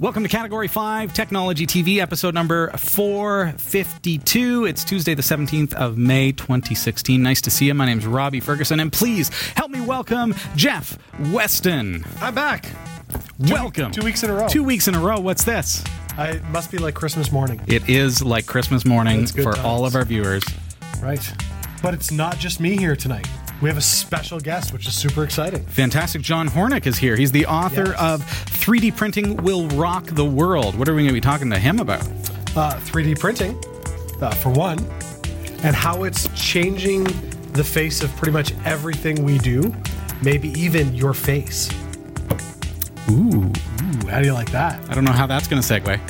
Welcome 0.00 0.22
to 0.22 0.30
Category 0.30 0.66
5 0.66 1.12
Technology 1.12 1.66
TV, 1.66 1.98
episode 1.98 2.32
number 2.32 2.70
452. 2.70 4.64
It's 4.64 4.82
Tuesday, 4.82 5.12
the 5.12 5.20
17th 5.20 5.74
of 5.74 5.98
May, 5.98 6.32
2016. 6.32 7.22
Nice 7.22 7.42
to 7.42 7.50
see 7.50 7.66
you. 7.66 7.74
My 7.74 7.84
name's 7.84 8.06
Robbie 8.06 8.40
Ferguson, 8.40 8.80
and 8.80 8.90
please 8.90 9.28
help 9.56 9.70
me 9.70 9.82
welcome 9.82 10.34
Jeff 10.56 10.98
Weston. 11.30 12.02
I'm 12.22 12.34
back. 12.34 12.64
welcome. 13.38 13.92
two 13.92 14.02
weeks 14.02 14.22
in 14.22 14.30
a 14.30 14.34
row. 14.34 14.48
Two 14.48 14.64
weeks 14.64 14.88
in 14.88 14.94
a 14.94 15.00
row. 15.00 15.20
What's 15.20 15.44
this? 15.44 15.84
I 16.16 16.28
it 16.28 16.44
must 16.44 16.70
be 16.72 16.78
like 16.78 16.94
Christmas 16.94 17.30
morning, 17.30 17.60
It 17.66 17.86
is 17.86 18.22
like 18.24 18.46
Christmas 18.46 18.86
morning 18.86 19.20
That's 19.20 19.32
good 19.32 19.44
for 19.44 19.52
times. 19.52 19.66
all 19.66 19.84
of 19.84 19.94
our 19.94 20.06
viewers. 20.06 20.42
right? 21.02 21.30
But 21.82 21.92
it's 21.92 22.10
not 22.10 22.38
just 22.38 22.58
me 22.58 22.74
here 22.76 22.96
tonight. 22.96 23.28
We 23.60 23.68
have 23.68 23.76
a 23.76 23.82
special 23.82 24.40
guest, 24.40 24.72
which 24.72 24.86
is 24.88 24.94
super 24.94 25.22
exciting. 25.22 25.62
Fantastic. 25.66 26.22
John 26.22 26.48
Hornick 26.48 26.86
is 26.86 26.96
here. 26.96 27.14
He's 27.16 27.30
the 27.32 27.44
author 27.46 27.88
Yes. 27.88 28.00
of 28.00 28.22
3D 28.24 28.90
Printing 28.90 29.36
Will 29.38 29.68
Rock 29.68 30.06
the 30.06 30.24
World. 30.24 30.76
What 30.76 30.88
are 30.88 30.94
we 30.94 31.02
going 31.02 31.08
to 31.08 31.12
be 31.14 31.20
talking 31.20 31.50
to 31.50 31.58
him 31.58 31.78
about? 31.78 32.02
Uh, 32.56 32.78
3D 32.80 33.14
printing, 33.18 33.62
uh, 34.22 34.30
for 34.36 34.48
one, 34.50 34.78
and 35.62 35.76
how 35.76 36.04
it's 36.04 36.28
changing 36.34 37.04
the 37.52 37.62
face 37.62 38.02
of 38.02 38.10
pretty 38.16 38.32
much 38.32 38.54
everything 38.64 39.24
we 39.24 39.36
do, 39.38 39.74
maybe 40.22 40.48
even 40.58 40.94
your 40.94 41.12
face. 41.12 41.68
Ooh. 43.10 43.52
How 44.10 44.18
do 44.18 44.26
you 44.26 44.32
like 44.32 44.50
that? 44.50 44.90
I 44.90 44.94
don't 44.94 45.04
know 45.04 45.12
how 45.12 45.28
that's 45.28 45.46
going 45.46 45.62
to 45.62 45.68
segue. 45.68 46.00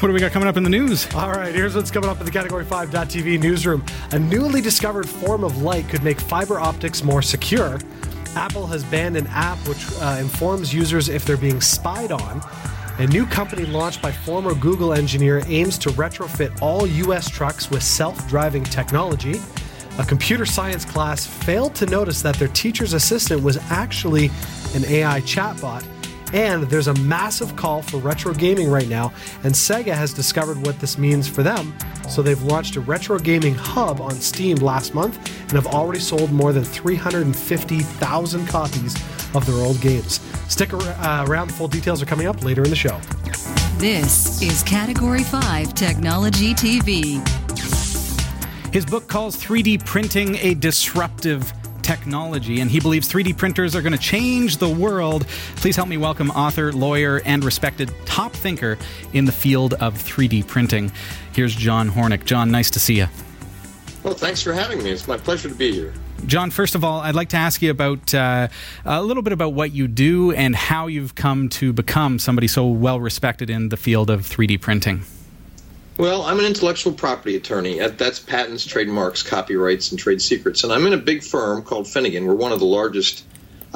what 0.00 0.08
do 0.08 0.14
we 0.14 0.18
got 0.20 0.32
coming 0.32 0.48
up 0.48 0.56
in 0.56 0.62
the 0.62 0.70
news? 0.70 1.06
All 1.14 1.30
right, 1.30 1.54
here's 1.54 1.76
what's 1.76 1.90
coming 1.90 2.08
up 2.08 2.20
in 2.20 2.24
the 2.24 2.32
Category 2.32 2.64
5.tv 2.64 3.38
newsroom. 3.38 3.84
A 4.12 4.18
newly 4.18 4.62
discovered 4.62 5.06
form 5.06 5.44
of 5.44 5.60
light 5.60 5.88
could 5.90 6.02
make 6.02 6.18
fiber 6.18 6.58
optics 6.58 7.04
more 7.04 7.20
secure. 7.20 7.78
Apple 8.34 8.66
has 8.66 8.82
banned 8.84 9.18
an 9.18 9.26
app 9.26 9.58
which 9.68 9.84
uh, 10.00 10.16
informs 10.18 10.72
users 10.72 11.10
if 11.10 11.26
they're 11.26 11.36
being 11.36 11.60
spied 11.60 12.12
on. 12.12 12.40
A 12.98 13.06
new 13.06 13.26
company 13.26 13.66
launched 13.66 14.00
by 14.00 14.12
former 14.12 14.54
Google 14.54 14.94
engineer 14.94 15.42
aims 15.46 15.76
to 15.78 15.90
retrofit 15.90 16.62
all 16.62 16.86
U.S. 16.86 17.28
trucks 17.28 17.70
with 17.70 17.82
self 17.82 18.26
driving 18.26 18.64
technology. 18.64 19.40
A 19.98 20.04
computer 20.04 20.46
science 20.46 20.84
class 20.84 21.26
failed 21.26 21.74
to 21.76 21.86
notice 21.86 22.22
that 22.22 22.36
their 22.36 22.48
teacher's 22.48 22.92
assistant 22.92 23.42
was 23.42 23.58
actually 23.70 24.26
an 24.74 24.84
AI 24.86 25.20
chatbot. 25.22 25.84
And 26.32 26.62
there's 26.64 26.86
a 26.86 26.94
massive 26.94 27.56
call 27.56 27.82
for 27.82 27.96
retro 27.96 28.32
gaming 28.32 28.70
right 28.70 28.88
now, 28.88 29.12
and 29.42 29.52
Sega 29.52 29.92
has 29.92 30.14
discovered 30.14 30.64
what 30.64 30.78
this 30.78 30.96
means 30.96 31.26
for 31.26 31.42
them. 31.42 31.74
So 32.08 32.22
they've 32.22 32.42
launched 32.42 32.76
a 32.76 32.80
retro 32.80 33.18
gaming 33.18 33.54
hub 33.54 34.00
on 34.00 34.12
Steam 34.12 34.56
last 34.58 34.94
month 34.94 35.16
and 35.42 35.52
have 35.52 35.66
already 35.66 35.98
sold 35.98 36.30
more 36.30 36.52
than 36.52 36.62
350,000 36.62 38.46
copies 38.46 38.94
of 39.34 39.44
their 39.44 39.56
old 39.56 39.80
games. 39.80 40.20
Stick 40.48 40.72
uh, 40.72 41.24
around, 41.28 41.52
full 41.52 41.68
details 41.68 42.00
are 42.00 42.06
coming 42.06 42.28
up 42.28 42.44
later 42.44 42.62
in 42.62 42.70
the 42.70 42.76
show. 42.76 42.98
This 43.78 44.40
is 44.42 44.62
Category 44.62 45.24
5 45.24 45.74
Technology 45.74 46.54
TV. 46.54 47.39
His 48.72 48.86
book 48.86 49.08
calls 49.08 49.36
3D 49.36 49.84
printing 49.84 50.36
a 50.36 50.54
disruptive 50.54 51.52
technology, 51.82 52.60
and 52.60 52.70
he 52.70 52.78
believes 52.78 53.12
3D 53.12 53.36
printers 53.36 53.74
are 53.74 53.82
going 53.82 53.92
to 53.92 53.98
change 53.98 54.58
the 54.58 54.68
world. 54.68 55.26
Please 55.56 55.74
help 55.74 55.88
me 55.88 55.96
welcome 55.96 56.30
author, 56.30 56.72
lawyer, 56.72 57.20
and 57.24 57.42
respected 57.42 57.92
top 58.04 58.32
thinker 58.32 58.78
in 59.12 59.24
the 59.24 59.32
field 59.32 59.74
of 59.74 59.94
3D 59.94 60.46
printing. 60.46 60.92
Here's 61.32 61.52
John 61.52 61.90
Hornick. 61.90 62.24
John, 62.24 62.52
nice 62.52 62.70
to 62.70 62.78
see 62.78 62.94
you. 62.94 63.08
Well, 64.04 64.14
thanks 64.14 64.40
for 64.40 64.52
having 64.52 64.84
me. 64.84 64.90
It's 64.90 65.08
my 65.08 65.16
pleasure 65.16 65.48
to 65.48 65.54
be 65.56 65.72
here. 65.72 65.92
John, 66.26 66.52
first 66.52 66.76
of 66.76 66.84
all, 66.84 67.00
I'd 67.00 67.16
like 67.16 67.30
to 67.30 67.38
ask 67.38 67.60
you 67.62 67.72
about 67.72 68.14
uh, 68.14 68.46
a 68.84 69.02
little 69.02 69.24
bit 69.24 69.32
about 69.32 69.52
what 69.52 69.72
you 69.72 69.88
do 69.88 70.30
and 70.30 70.54
how 70.54 70.86
you've 70.86 71.16
come 71.16 71.48
to 71.48 71.72
become 71.72 72.20
somebody 72.20 72.46
so 72.46 72.68
well 72.68 73.00
respected 73.00 73.50
in 73.50 73.70
the 73.70 73.76
field 73.76 74.10
of 74.10 74.20
3D 74.20 74.60
printing. 74.60 75.02
Well, 75.98 76.22
I'm 76.22 76.38
an 76.38 76.46
intellectual 76.46 76.92
property 76.92 77.36
attorney. 77.36 77.78
That's 77.78 78.18
patents, 78.18 78.64
trademarks, 78.64 79.22
copyrights, 79.22 79.90
and 79.90 79.98
trade 79.98 80.22
secrets. 80.22 80.64
And 80.64 80.72
I'm 80.72 80.86
in 80.86 80.92
a 80.92 80.98
big 80.98 81.22
firm 81.22 81.62
called 81.62 81.86
Finnegan. 81.86 82.26
We're 82.26 82.34
one 82.34 82.52
of 82.52 82.58
the 82.58 82.66
largest 82.66 83.24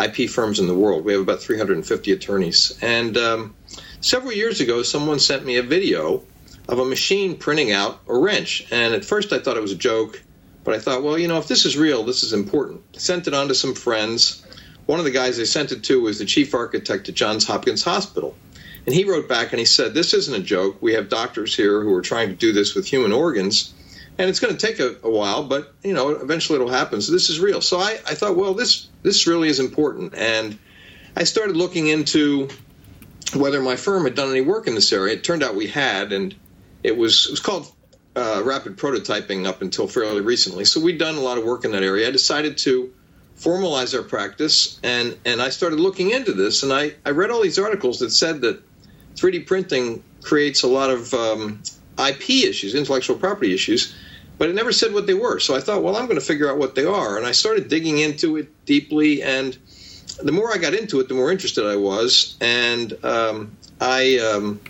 IP 0.03 0.31
firms 0.31 0.59
in 0.59 0.66
the 0.66 0.75
world. 0.75 1.05
We 1.05 1.12
have 1.12 1.22
about 1.22 1.41
350 1.41 2.12
attorneys. 2.12 2.78
And 2.81 3.16
um, 3.16 3.55
several 4.00 4.33
years 4.33 4.61
ago, 4.61 4.83
someone 4.83 5.19
sent 5.19 5.44
me 5.44 5.56
a 5.56 5.62
video 5.62 6.22
of 6.69 6.78
a 6.78 6.84
machine 6.84 7.37
printing 7.37 7.72
out 7.72 8.00
a 8.09 8.17
wrench. 8.17 8.67
And 8.71 8.94
at 8.94 9.05
first, 9.05 9.33
I 9.33 9.38
thought 9.38 9.56
it 9.56 9.62
was 9.62 9.72
a 9.72 9.77
joke. 9.77 10.22
But 10.62 10.75
I 10.75 10.78
thought, 10.78 11.03
well, 11.03 11.19
you 11.19 11.28
know, 11.28 11.37
if 11.38 11.47
this 11.47 11.67
is 11.67 11.77
real, 11.77 12.05
this 12.05 12.22
is 12.22 12.33
important. 12.33 12.99
Sent 12.99 13.27
it 13.27 13.34
on 13.34 13.49
to 13.49 13.55
some 13.55 13.75
friends. 13.75 14.43
One 14.87 14.99
of 14.99 15.05
the 15.05 15.11
guys 15.11 15.38
I 15.38 15.44
sent 15.44 15.72
it 15.72 15.84
to 15.84 16.00
was 16.00 16.19
the 16.19 16.25
chief 16.25 16.55
architect 16.55 17.09
at 17.09 17.15
Johns 17.15 17.47
Hopkins 17.47 17.83
Hospital. 17.83 18.34
And 18.87 18.95
he 18.95 19.05
wrote 19.05 19.28
back 19.28 19.53
and 19.53 19.59
he 19.59 19.65
said, 19.65 19.95
This 19.95 20.15
isn't 20.15 20.34
a 20.34 20.43
joke. 20.43 20.81
We 20.81 20.95
have 20.95 21.09
doctors 21.09 21.55
here 21.56 21.83
who 21.83 21.95
are 21.95 22.03
trying 22.03 22.28
to 22.28 22.34
do 22.34 22.53
this 22.53 22.75
with 22.75 22.87
human 22.87 23.12
organs. 23.12 23.72
And 24.17 24.31
it's 24.31 24.39
going 24.39 24.56
to 24.56 24.67
take 24.67 24.78
a, 24.78 24.97
a 25.03 25.11
while, 25.11 25.45
but 25.45 25.75
you 25.83 25.93
know, 25.93 26.11
eventually 26.11 26.56
it'll 26.56 26.71
happen. 26.71 27.00
So 27.00 27.12
this 27.12 27.31
is 27.31 27.41
real. 27.41 27.61
So 27.61 27.78
I, 27.78 27.99
I 28.06 28.15
thought, 28.15 28.37
well, 28.37 28.55
this 28.55 28.89
this 29.03 29.27
really 29.27 29.49
is 29.49 29.59
important. 29.59 30.15
And 30.15 30.59
I 31.17 31.25
started 31.25 31.56
looking 31.56 31.89
into 31.89 32.49
whether 33.34 33.61
my 33.61 33.77
firm 33.77 34.05
had 34.05 34.15
done 34.15 34.31
any 34.31 34.41
work 34.41 34.67
in 34.67 34.75
this 34.75 34.93
area. 34.93 35.15
It 35.15 35.25
turned 35.25 35.43
out 35.43 35.55
we 35.56 35.67
had, 35.67 36.12
and 36.12 36.34
it 36.83 36.97
was 36.97 37.27
it 37.27 37.31
was 37.33 37.41
called 37.41 37.73
uh, 38.15 38.43
rapid 38.44 38.77
prototyping 38.77 39.47
up 39.47 39.62
until 39.62 39.89
fairly 39.89 40.21
recently. 40.21 40.65
So 40.65 40.81
we'd 40.81 40.99
done 40.99 41.17
a 41.17 41.21
lot 41.21 41.39
of 41.39 41.44
work 41.44 41.65
in 41.65 41.73
that 41.73 41.83
area. 41.83 42.06
I 42.06 42.11
decided 42.11 42.59
to 42.59 42.93
formalize 43.37 43.97
our 43.97 44.05
practice, 44.05 44.78
and 44.83 45.17
and 45.25 45.43
I 45.43 45.49
started 45.49 45.81
looking 45.81 46.11
into 46.11 46.33
this, 46.33 46.62
and 46.62 46.73
I 46.73 46.94
I 47.05 47.11
read 47.11 47.31
all 47.31 47.43
these 47.43 47.59
articles 47.59 47.99
that 48.00 48.11
said 48.11 48.43
that 48.43 48.62
3D 49.16 49.47
printing 49.47 50.02
creates 50.22 50.62
a 50.62 50.69
lot 50.69 50.91
of 50.91 51.12
um, 51.14 51.62
IP 51.98 52.30
issues, 52.30 52.75
intellectual 52.75 53.16
property 53.16 53.54
issues, 53.54 53.94
but 54.38 54.48
it 54.48 54.54
never 54.54 54.72
said 54.72 54.92
what 54.92 55.06
they 55.06 55.14
were. 55.14 55.38
So 55.38 55.54
I 55.54 55.60
thought, 55.60 55.82
well, 55.82 55.97
I'm 55.97 56.06
going 56.06 56.19
to 56.19 56.25
figure 56.25 56.50
out 56.50 56.58
what 56.58 56.75
they 56.75 56.84
are, 56.84 57.16
and 57.16 57.26
I 57.26 57.32
started 57.32 57.69
digging 57.69 57.98
into 57.98 58.36
it 58.36 58.64
deeply, 58.66 59.22
and 59.22 59.56
the 60.22 60.32
more 60.32 60.52
I 60.52 60.58
got 60.58 60.75
into 60.75 61.00
it, 61.00 61.08
the 61.08 61.14
more 61.14 61.30
interested 61.30 61.66
I 61.66 61.76
was, 61.76 62.36
and 62.41 62.92
um, 63.04 63.56
I 63.80 64.19
um, 64.19 64.60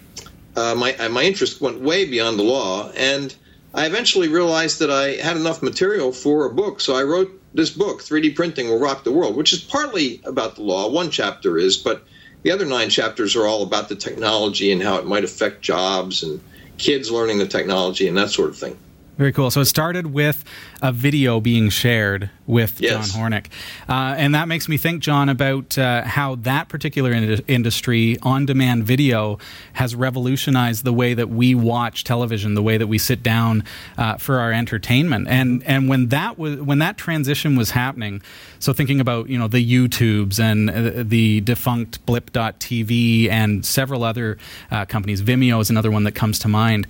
uh, 0.56 0.74
my 0.74 0.94
uh, 0.96 1.08
my 1.08 1.22
interest 1.22 1.60
went 1.60 1.80
way 1.80 2.04
beyond 2.04 2.38
the 2.38 2.42
law, 2.42 2.90
and 2.96 3.34
I 3.74 3.86
eventually 3.86 4.28
realized 4.28 4.78
that 4.80 4.90
I 4.90 5.12
had 5.14 5.36
enough 5.36 5.62
material 5.62 6.12
for 6.12 6.46
a 6.46 6.50
book, 6.50 6.80
so 6.80 6.94
I 6.94 7.02
wrote 7.02 7.40
this 7.54 7.70
book, 7.70 8.02
3D 8.02 8.34
Printing 8.34 8.68
Will 8.68 8.78
Rock 8.80 9.04
the 9.04 9.12
World, 9.12 9.36
which 9.36 9.52
is 9.52 9.60
partly 9.60 10.20
about 10.24 10.56
the 10.56 10.62
law. 10.62 10.90
One 10.90 11.10
chapter 11.10 11.56
is, 11.56 11.76
but 11.76 12.04
the 12.44 12.52
other 12.52 12.66
nine 12.66 12.90
chapters 12.90 13.34
are 13.34 13.46
all 13.46 13.62
about 13.64 13.88
the 13.88 13.96
technology 13.96 14.70
and 14.70 14.82
how 14.82 14.98
it 14.98 15.06
might 15.06 15.24
affect 15.24 15.62
jobs 15.62 16.22
and 16.22 16.40
kids 16.78 17.10
learning 17.10 17.38
the 17.38 17.48
technology 17.48 18.06
and 18.06 18.16
that 18.16 18.30
sort 18.30 18.50
of 18.50 18.56
thing. 18.58 18.78
Very 19.16 19.32
cool. 19.32 19.50
So 19.50 19.60
it 19.60 19.66
started 19.66 20.12
with 20.12 20.44
a 20.82 20.90
video 20.90 21.40
being 21.40 21.68
shared 21.68 22.30
with 22.46 22.80
Yes. 22.80 23.12
John 23.12 23.30
Hornick. 23.30 23.46
Uh, 23.88 24.16
and 24.18 24.34
that 24.34 24.48
makes 24.48 24.68
me 24.68 24.76
think, 24.76 25.02
John, 25.02 25.28
about 25.28 25.78
uh, 25.78 26.02
how 26.02 26.34
that 26.36 26.68
particular 26.68 27.12
in- 27.12 27.40
industry, 27.46 28.18
on 28.22 28.44
demand 28.44 28.84
video, 28.84 29.38
has 29.74 29.94
revolutionized 29.94 30.84
the 30.84 30.92
way 30.92 31.14
that 31.14 31.28
we 31.30 31.54
watch 31.54 32.02
television, 32.02 32.54
the 32.54 32.62
way 32.62 32.76
that 32.76 32.88
we 32.88 32.98
sit 32.98 33.22
down 33.22 33.62
uh, 33.96 34.16
for 34.16 34.40
our 34.40 34.52
entertainment. 34.52 35.28
And, 35.28 35.62
and 35.62 35.88
when, 35.88 36.08
that 36.08 36.36
was, 36.36 36.56
when 36.60 36.80
that 36.80 36.98
transition 36.98 37.54
was 37.54 37.70
happening, 37.70 38.20
so 38.58 38.72
thinking 38.72 38.98
about 38.98 39.28
you 39.28 39.38
know 39.38 39.46
the 39.46 39.64
YouTubes 39.64 40.40
and 40.40 40.70
uh, 40.70 41.02
the 41.04 41.42
defunct 41.42 42.04
Blip.tv 42.06 43.28
and 43.28 43.64
several 43.64 44.02
other 44.02 44.38
uh, 44.70 44.86
companies, 44.86 45.22
Vimeo 45.22 45.60
is 45.60 45.70
another 45.70 45.90
one 45.90 46.04
that 46.04 46.12
comes 46.12 46.38
to 46.40 46.48
mind 46.48 46.86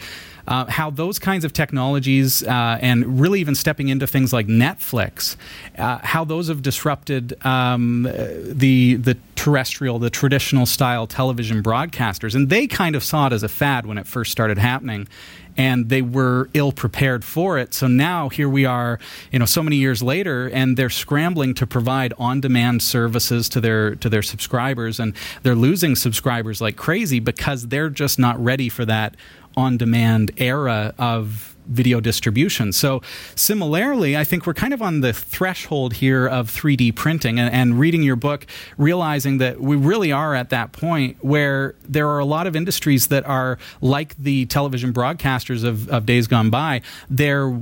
uh, 0.47 0.67
how 0.67 0.91
those 0.91 1.19
kinds 1.19 1.45
of 1.45 1.53
technologies 1.53 2.43
uh, 2.43 2.79
and 2.81 3.21
really 3.21 3.41
even 3.41 3.55
stepping 3.55 3.89
into 3.89 4.07
things 4.07 4.33
like 4.33 4.47
Netflix, 4.47 5.37
uh, 5.79 5.99
how 6.03 6.25
those 6.25 6.49
have 6.49 6.63
disrupted 6.63 7.35
um, 7.45 8.03
the 8.03 8.97
the 8.97 9.17
terrestrial, 9.35 9.99
the 9.99 10.11
traditional 10.11 10.67
style 10.67 11.07
television 11.07 11.63
broadcasters, 11.63 12.35
and 12.35 12.51
they 12.51 12.67
kind 12.67 12.97
of 12.97 13.03
saw 13.03 13.27
it 13.27 13.33
as 13.33 13.43
a 13.43 13.49
fad 13.49 13.87
when 13.87 13.99
it 13.99 14.07
first 14.07 14.31
started 14.31 14.59
happening. 14.59 15.09
And 15.57 15.89
they 15.89 16.03
were 16.03 16.51
ill 16.53 16.73
prepared 16.73 17.25
for 17.25 17.59
it. 17.59 17.75
So 17.75 17.87
now 17.87 18.29
here 18.29 18.49
we 18.49 18.65
are, 18.65 18.99
you 19.31 19.39
know, 19.39 19.45
so 19.45 19.63
many 19.63 19.77
years 19.77 20.03
later, 20.03 20.51
and 20.51 20.77
they're 20.77 20.91
scrambling 20.91 21.55
to 21.55 21.65
provide 21.65 22.13
on-demand 22.19 22.83
services 22.83 23.49
to 23.51 23.61
their 23.61 23.95
to 23.95 24.09
their 24.09 24.23
subscribers, 24.23 24.99
and 24.99 25.15
they're 25.45 25.55
losing 25.55 25.95
subscribers 25.95 26.61
like 26.61 26.75
crazy 26.75 27.21
because 27.21 27.69
they're 27.69 27.89
just 27.89 28.19
not 28.19 28.37
ready 28.43 28.69
for 28.69 28.85
that 28.85 29.15
on 29.57 29.77
demand 29.77 30.33
era 30.37 30.95
of 30.99 31.55
video 31.67 32.01
distribution. 32.01 32.73
So, 32.73 33.03
similarly, 33.35 34.17
I 34.17 34.25
think 34.25 34.47
we're 34.47 34.55
kind 34.55 34.75
of 34.75 34.83
on 34.83 35.01
the 35.01 35.13
threshold 35.13 35.95
here 35.95 36.27
of 36.27 36.51
3D 36.51 36.95
printing 36.95 37.39
and, 37.39 37.53
and, 37.53 37.79
reading 37.79 38.03
your 38.03 38.17
book, 38.17 38.47
realizing 38.77 39.39
that 39.39 39.61
we 39.61 39.77
really 39.77 40.13
are 40.13 40.35
at 40.35 40.51
that 40.51 40.73
point 40.73 41.17
where 41.25 41.75
there 41.83 42.09
are 42.09 42.19
a 42.19 42.25
lot 42.25 42.47
of 42.47 42.55
industries 42.55 43.09
that 43.09 43.25
are 43.27 43.59
like 43.81 44.17
the 44.17 44.47
television 44.47 44.93
broadcasters 44.93 45.65
of, 45.65 45.89
of 45.89 46.07
days 46.07 46.27
gone 46.27 46.51
by. 46.51 46.83
They're, 47.09 47.59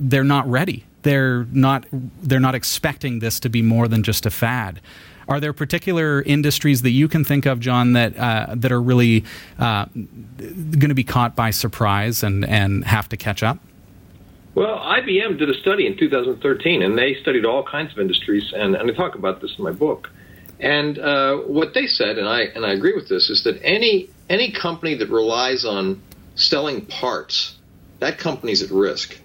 they're 0.00 0.24
not 0.24 0.48
ready. 0.50 0.84
They're 1.02 1.44
not, 1.52 1.86
they're 2.22 2.40
not 2.40 2.54
expecting 2.54 3.18
this 3.18 3.40
to 3.40 3.48
be 3.48 3.60
more 3.60 3.88
than 3.88 4.02
just 4.02 4.24
a 4.24 4.30
fad. 4.30 4.80
Are 5.32 5.40
there 5.40 5.54
particular 5.54 6.20
industries 6.20 6.82
that 6.82 6.90
you 6.90 7.08
can 7.08 7.24
think 7.24 7.46
of, 7.46 7.58
John, 7.58 7.94
that 7.94 8.18
uh, 8.18 8.54
that 8.54 8.70
are 8.70 8.82
really 8.82 9.24
uh, 9.58 9.86
going 9.86 10.90
to 10.90 10.94
be 10.94 11.04
caught 11.04 11.34
by 11.34 11.52
surprise 11.52 12.22
and 12.22 12.44
and 12.44 12.84
have 12.84 13.08
to 13.08 13.16
catch 13.16 13.42
up? 13.42 13.58
Well, 14.54 14.78
IBM 14.78 15.38
did 15.38 15.48
a 15.48 15.54
study 15.54 15.86
in 15.86 15.96
2013, 15.96 16.82
and 16.82 16.98
they 16.98 17.14
studied 17.14 17.46
all 17.46 17.62
kinds 17.62 17.92
of 17.92 17.98
industries, 17.98 18.52
and, 18.54 18.74
and 18.74 18.90
I 18.90 18.92
talk 18.92 19.14
about 19.14 19.40
this 19.40 19.56
in 19.56 19.64
my 19.64 19.70
book. 19.70 20.10
And 20.60 20.98
uh, 20.98 21.38
what 21.38 21.72
they 21.72 21.86
said, 21.86 22.18
and 22.18 22.28
I 22.28 22.42
and 22.54 22.66
I 22.66 22.72
agree 22.72 22.94
with 22.94 23.08
this, 23.08 23.30
is 23.30 23.44
that 23.44 23.58
any 23.64 24.10
any 24.28 24.52
company 24.52 24.96
that 24.96 25.08
relies 25.08 25.64
on 25.64 26.02
selling 26.34 26.84
parts, 26.84 27.56
that 28.00 28.18
company's 28.18 28.62
at 28.62 28.70
risk 28.70 29.18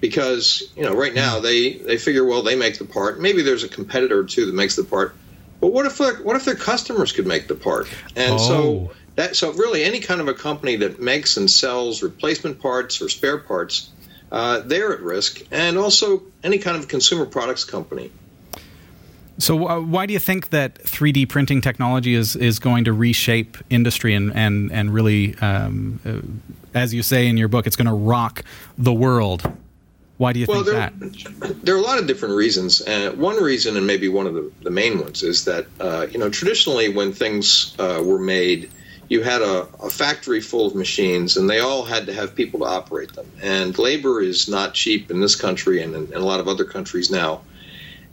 because 0.00 0.68
you 0.76 0.82
know 0.82 0.92
right 0.92 1.14
now 1.14 1.38
they 1.38 1.74
they 1.74 1.96
figure 1.96 2.24
well 2.24 2.42
they 2.42 2.56
make 2.56 2.76
the 2.76 2.84
part 2.84 3.20
maybe 3.20 3.40
there's 3.42 3.62
a 3.62 3.68
competitor 3.68 4.18
or 4.18 4.24
two 4.24 4.46
that 4.46 4.54
makes 4.54 4.74
the 4.74 4.82
part 4.82 5.14
but 5.62 5.72
what 5.72 5.86
if 5.86 5.98
what 5.98 6.36
if 6.36 6.44
their 6.44 6.56
customers 6.56 7.12
could 7.12 7.26
make 7.26 7.48
the 7.48 7.54
part 7.54 7.88
and 8.16 8.34
oh. 8.34 8.38
so 8.38 8.92
that 9.14 9.36
so 9.36 9.52
really 9.52 9.84
any 9.84 10.00
kind 10.00 10.20
of 10.20 10.28
a 10.28 10.34
company 10.34 10.76
that 10.76 11.00
makes 11.00 11.38
and 11.38 11.50
sells 11.50 12.02
replacement 12.02 12.60
parts 12.60 13.00
or 13.00 13.08
spare 13.08 13.38
parts 13.38 13.88
uh, 14.32 14.60
they're 14.60 14.92
at 14.92 15.00
risk 15.00 15.42
and 15.50 15.78
also 15.78 16.22
any 16.42 16.58
kind 16.58 16.76
of 16.76 16.88
consumer 16.88 17.24
products 17.24 17.64
company 17.64 18.10
so 19.38 19.68
uh, 19.68 19.80
why 19.80 20.06
do 20.06 20.12
you 20.12 20.18
think 20.18 20.50
that 20.50 20.74
3D 20.74 21.28
printing 21.28 21.60
technology 21.60 22.14
is, 22.14 22.36
is 22.36 22.58
going 22.58 22.84
to 22.84 22.92
reshape 22.92 23.56
industry 23.70 24.14
and 24.14 24.30
and 24.36 24.70
and 24.70 24.92
really, 24.92 25.34
um, 25.38 25.98
uh, 26.04 26.78
as 26.78 26.92
you 26.92 27.02
say 27.02 27.26
in 27.26 27.38
your 27.38 27.48
book, 27.48 27.66
it's 27.66 27.74
going 27.74 27.86
to 27.88 27.94
rock 27.94 28.44
the 28.76 28.92
world? 28.92 29.50
Why 30.22 30.32
do 30.32 30.38
you 30.38 30.46
well, 30.46 30.62
think 30.62 31.00
there, 31.00 31.08
that? 31.10 31.56
There 31.64 31.74
are 31.74 31.78
a 31.78 31.82
lot 31.82 31.98
of 31.98 32.06
different 32.06 32.36
reasons. 32.36 32.80
Uh, 32.80 33.10
one 33.16 33.42
reason, 33.42 33.76
and 33.76 33.88
maybe 33.88 34.08
one 34.08 34.28
of 34.28 34.34
the, 34.34 34.52
the 34.62 34.70
main 34.70 35.00
ones, 35.00 35.24
is 35.24 35.46
that 35.46 35.66
uh, 35.80 36.06
you 36.08 36.20
know 36.20 36.30
traditionally 36.30 36.90
when 36.90 37.12
things 37.12 37.74
uh, 37.80 38.00
were 38.04 38.20
made, 38.20 38.70
you 39.08 39.22
had 39.22 39.42
a, 39.42 39.62
a, 39.82 39.90
factory 39.90 40.40
full 40.40 40.68
of 40.68 40.76
machines, 40.76 41.36
and 41.36 41.50
they 41.50 41.58
all 41.58 41.84
had 41.84 42.06
to 42.06 42.14
have 42.14 42.36
people 42.36 42.60
to 42.60 42.66
operate 42.66 43.12
them. 43.14 43.26
And 43.42 43.76
labor 43.76 44.20
is 44.20 44.48
not 44.48 44.74
cheap 44.74 45.10
in 45.10 45.18
this 45.18 45.34
country 45.34 45.82
and 45.82 45.92
in, 45.92 46.04
in 46.12 46.20
a 46.20 46.24
lot 46.24 46.38
of 46.38 46.46
other 46.46 46.66
countries 46.66 47.10
now. 47.10 47.40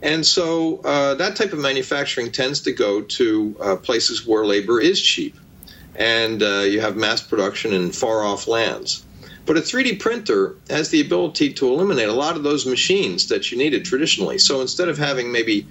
And 0.02 0.26
so 0.26 0.80
uh, 0.82 1.14
that 1.14 1.36
type 1.36 1.52
of 1.52 1.60
manufacturing 1.60 2.32
tends 2.32 2.62
to 2.62 2.72
go 2.72 3.02
to 3.02 3.56
uh, 3.60 3.76
places 3.76 4.26
where 4.26 4.44
labor 4.44 4.80
is 4.80 5.00
cheap, 5.00 5.36
and 5.94 6.42
uh, 6.42 6.62
you 6.72 6.80
have 6.80 6.96
mass 6.96 7.22
production 7.22 7.72
in 7.72 7.92
far 7.92 8.24
off 8.24 8.48
lands. 8.48 9.04
But 9.46 9.56
a 9.56 9.60
3D 9.60 9.98
printer 9.98 10.56
has 10.68 10.90
the 10.90 11.00
ability 11.00 11.54
to 11.54 11.68
eliminate 11.68 12.08
a 12.08 12.12
lot 12.12 12.36
of 12.36 12.42
those 12.42 12.66
machines 12.66 13.28
that 13.28 13.50
you 13.50 13.58
needed 13.58 13.84
traditionally. 13.84 14.38
So 14.38 14.60
instead 14.60 14.88
of 14.88 14.98
having 14.98 15.32
maybe 15.32 15.66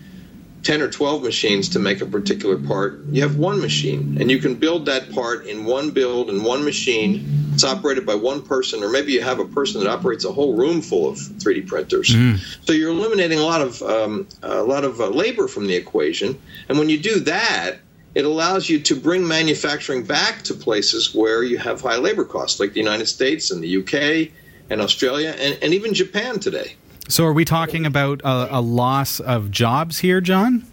10 0.64 0.82
or 0.82 0.90
12 0.90 1.24
machines 1.24 1.70
to 1.70 1.80
make 1.80 2.02
a 2.02 2.06
particular 2.06 2.58
part, 2.58 3.02
you 3.12 3.22
have 3.22 3.38
one 3.38 3.62
machine. 3.62 4.18
And 4.20 4.30
you 4.30 4.40
can 4.40 4.56
build 4.56 4.88
that 4.88 5.12
part 5.12 5.46
in 5.46 5.66
one 5.66 5.92
build 5.92 6.30
in 6.30 6.44
one 6.44 6.66
machine. 6.66 7.52
It's 7.54 7.64
operated 7.64 8.06
by 8.06 8.16
one 8.16 8.42
person, 8.42 8.84
or 8.84 8.90
maybe 8.90 9.14
you 9.14 9.22
have 9.22 9.40
a 9.40 9.46
person 9.46 9.82
that 9.82 9.90
operates 9.90 10.26
a 10.26 10.32
whole 10.32 10.56
room 10.56 10.82
full 10.82 11.10
of 11.10 11.18
3D 11.18 11.68
printers. 11.68 12.10
Mm. 12.10 12.40
So 12.66 12.74
you're 12.74 12.92
eliminating 12.92 13.40
a 13.40 13.44
lot 13.44 13.62
of 13.62 13.82
um, 13.82 14.28
a 14.44 14.64
lot 14.64 14.84
of 14.84 15.00
uh, 15.00 15.08
labor 15.10 15.48
from 15.48 15.68
the 15.68 15.76
equation. 15.76 16.40
And 16.68 16.78
when 16.78 16.90
you 16.90 17.00
do 17.00 17.22
that, 17.22 17.80
it 18.16 18.26
allows 18.26 18.70
you 18.70 18.80
to 18.80 18.96
bring 18.96 19.28
manufacturing 19.28 20.04
back 20.04 20.42
to 20.44 20.54
places 20.54 21.14
where 21.14 21.44
you 21.44 21.58
have 21.58 21.82
high 21.82 21.98
labor 21.98 22.26
costs, 22.26 22.60
like 22.60 22.74
the 22.74 22.80
United 22.80 23.08
States 23.08 23.52
and 23.52 23.64
the 23.64 23.78
UK 23.78 24.32
and 24.70 24.82
Australia 24.82 25.36
and, 25.38 25.58
and 25.62 25.74
even 25.74 25.94
Japan 25.94 26.40
today. 26.40 26.76
So, 27.08 27.26
are 27.26 27.34
we 27.34 27.46
talking 27.46 27.86
about 27.86 28.22
a, 28.24 28.58
a 28.58 28.62
loss 28.62 29.20
of 29.20 29.50
jobs 29.50 30.00
here, 30.00 30.22
John? 30.22 30.66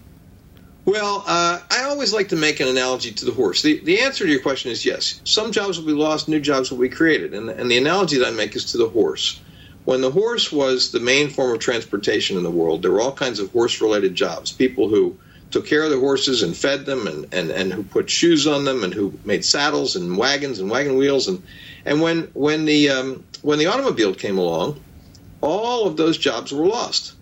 Well, 0.84 1.24
uh, 1.26 1.60
I 1.68 1.82
always 1.84 2.12
like 2.12 2.28
to 2.28 2.36
make 2.36 2.60
an 2.60 2.68
analogy 2.68 3.10
to 3.10 3.24
the 3.24 3.32
horse. 3.32 3.62
The, 3.62 3.80
the 3.80 4.00
answer 4.00 4.24
to 4.24 4.30
your 4.30 4.40
question 4.40 4.70
is 4.70 4.84
yes. 4.84 5.20
Some 5.24 5.50
jobs 5.50 5.78
will 5.78 5.86
be 5.86 5.92
lost, 5.92 6.28
new 6.28 6.40
jobs 6.40 6.70
will 6.70 6.78
be 6.78 6.88
created. 6.88 7.34
And, 7.34 7.50
and 7.50 7.68
the 7.68 7.76
analogy 7.76 8.18
that 8.18 8.28
I 8.28 8.30
make 8.30 8.54
is 8.54 8.66
to 8.66 8.78
the 8.78 8.88
horse. 8.88 9.40
When 9.84 10.00
the 10.00 10.10
horse 10.10 10.52
was 10.52 10.92
the 10.92 11.00
main 11.00 11.28
form 11.28 11.52
of 11.52 11.58
transportation 11.58 12.36
in 12.36 12.44
the 12.44 12.50
world, 12.50 12.82
there 12.82 12.92
were 12.92 13.00
all 13.00 13.12
kinds 13.12 13.40
of 13.40 13.50
horse 13.50 13.80
related 13.80 14.14
jobs. 14.14 14.52
People 14.52 14.88
who 14.88 15.16
took 15.50 15.66
care 15.66 15.82
of 15.82 15.90
the 15.90 15.98
horses 15.98 16.42
and 16.42 16.56
fed 16.56 16.86
them 16.86 17.06
and, 17.06 17.32
and, 17.32 17.50
and 17.50 17.72
who 17.72 17.82
put 17.82 18.10
shoes 18.10 18.46
on 18.46 18.64
them 18.64 18.82
and 18.82 18.92
who 18.92 19.18
made 19.24 19.44
saddles 19.44 19.96
and 19.96 20.16
wagons 20.16 20.58
and 20.58 20.70
wagon 20.70 20.96
wheels 20.96 21.28
and 21.28 21.42
and 21.84 22.00
when 22.00 22.22
when 22.34 22.64
the 22.64 22.90
um, 22.90 23.24
when 23.42 23.58
the 23.58 23.66
automobile 23.66 24.14
came 24.14 24.38
along, 24.38 24.80
all 25.40 25.86
of 25.86 25.96
those 25.96 26.18
jobs 26.18 26.52
were 26.52 26.66
lost. 26.66 27.14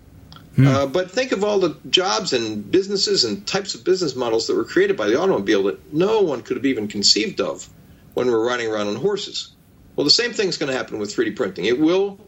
Hmm. 0.55 0.67
Uh, 0.67 0.85
but 0.87 1.11
think 1.11 1.31
of 1.33 1.43
all 1.43 1.59
the 1.59 1.77
jobs 1.89 2.33
and 2.33 2.69
businesses 2.71 3.25
and 3.25 3.45
types 3.45 3.75
of 3.75 3.83
business 3.83 4.15
models 4.15 4.47
that 4.47 4.55
were 4.55 4.63
created 4.63 4.97
by 4.97 5.07
the 5.07 5.19
automobile 5.19 5.63
that 5.63 5.93
no 5.93 6.21
one 6.21 6.41
could 6.41 6.57
have 6.57 6.65
even 6.65 6.87
conceived 6.87 7.41
of 7.41 7.69
when 8.13 8.27
we 8.27 8.33
we're 8.33 8.47
riding 8.47 8.67
around 8.67 8.87
on 8.87 8.95
horses. 8.95 9.51
Well, 9.95 10.05
the 10.05 10.09
same 10.09 10.33
thing's 10.33 10.57
going 10.57 10.71
to 10.71 10.77
happen 10.77 10.97
with 10.97 11.15
3D 11.15 11.35
printing. 11.35 11.65
It 11.65 11.79
will 11.79 12.19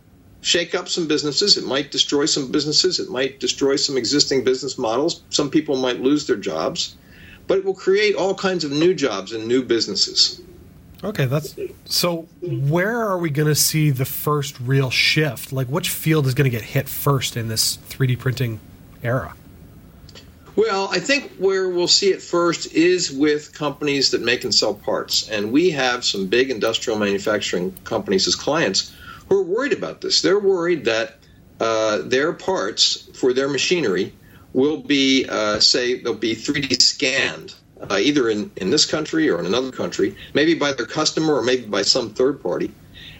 shake 0.41 0.75
up 0.75 0.87
some 0.87 1.07
businesses. 1.07 1.57
It 1.57 1.65
might 1.65 1.91
destroy 1.91 2.25
some 2.25 2.51
businesses. 2.51 2.99
It 2.99 3.09
might 3.09 3.39
destroy 3.39 3.75
some 3.75 3.97
existing 3.97 4.43
business 4.43 4.77
models. 4.77 5.21
Some 5.29 5.49
people 5.49 5.77
might 5.77 5.99
lose 6.01 6.27
their 6.27 6.37
jobs, 6.37 6.95
but 7.47 7.57
it 7.57 7.65
will 7.65 7.73
create 7.73 8.15
all 8.15 8.35
kinds 8.35 8.63
of 8.63 8.71
new 8.71 8.93
jobs 8.93 9.33
and 9.33 9.47
new 9.47 9.63
businesses. 9.63 10.41
Okay, 11.03 11.25
that's 11.25 11.55
so. 11.85 12.27
Where 12.41 13.01
are 13.01 13.19
we 13.19 13.29
going 13.29 13.47
to 13.47 13.55
see 13.55 13.91
the 13.91 14.05
first 14.05 14.59
real 14.59 14.89
shift? 14.89 15.53
Like, 15.53 15.67
which 15.67 15.91
field 15.91 16.25
is 16.25 16.33
going 16.33 16.49
to 16.49 16.55
get 16.55 16.63
hit 16.63 16.89
first 16.89 17.37
in 17.37 17.49
this 17.49 17.77
3D 17.89 18.17
printing 18.17 18.59
era? 19.03 19.35
Well, 20.55 20.89
I 20.91 20.99
think 20.99 21.33
where 21.37 21.69
we'll 21.69 21.87
see 21.87 22.07
it 22.07 22.19
first 22.19 22.73
is 22.73 23.11
with 23.11 23.53
companies 23.53 24.09
that 24.09 24.23
make 24.23 24.43
and 24.43 24.53
sell 24.53 24.73
parts. 24.73 25.29
And 25.29 25.51
we 25.51 25.69
have 25.69 26.03
some 26.03 26.25
big 26.25 26.49
industrial 26.49 26.97
manufacturing 26.97 27.77
companies 27.83 28.27
as 28.27 28.33
clients 28.33 28.91
who 29.29 29.39
are 29.39 29.43
worried 29.43 29.73
about 29.73 30.01
this. 30.01 30.21
They're 30.21 30.39
worried 30.39 30.85
that 30.85 31.15
uh, 31.59 31.99
their 32.03 32.33
parts 32.33 33.09
for 33.13 33.33
their 33.33 33.49
machinery 33.49 34.13
will 34.53 34.77
be, 34.77 35.25
uh, 35.27 35.59
say, 35.59 35.99
they'll 35.99 36.13
be 36.13 36.35
3D 36.35 36.81
scanned, 36.81 37.53
uh, 37.89 37.97
either 38.01 38.29
in, 38.29 38.51
in 38.57 38.69
this 38.69 38.85
country 38.85 39.29
or 39.29 39.39
in 39.39 39.45
another 39.45 39.71
country, 39.71 40.15
maybe 40.33 40.53
by 40.53 40.73
their 40.73 40.85
customer 40.85 41.35
or 41.35 41.43
maybe 41.43 41.65
by 41.65 41.81
some 41.81 42.11
third 42.13 42.41
party, 42.41 42.71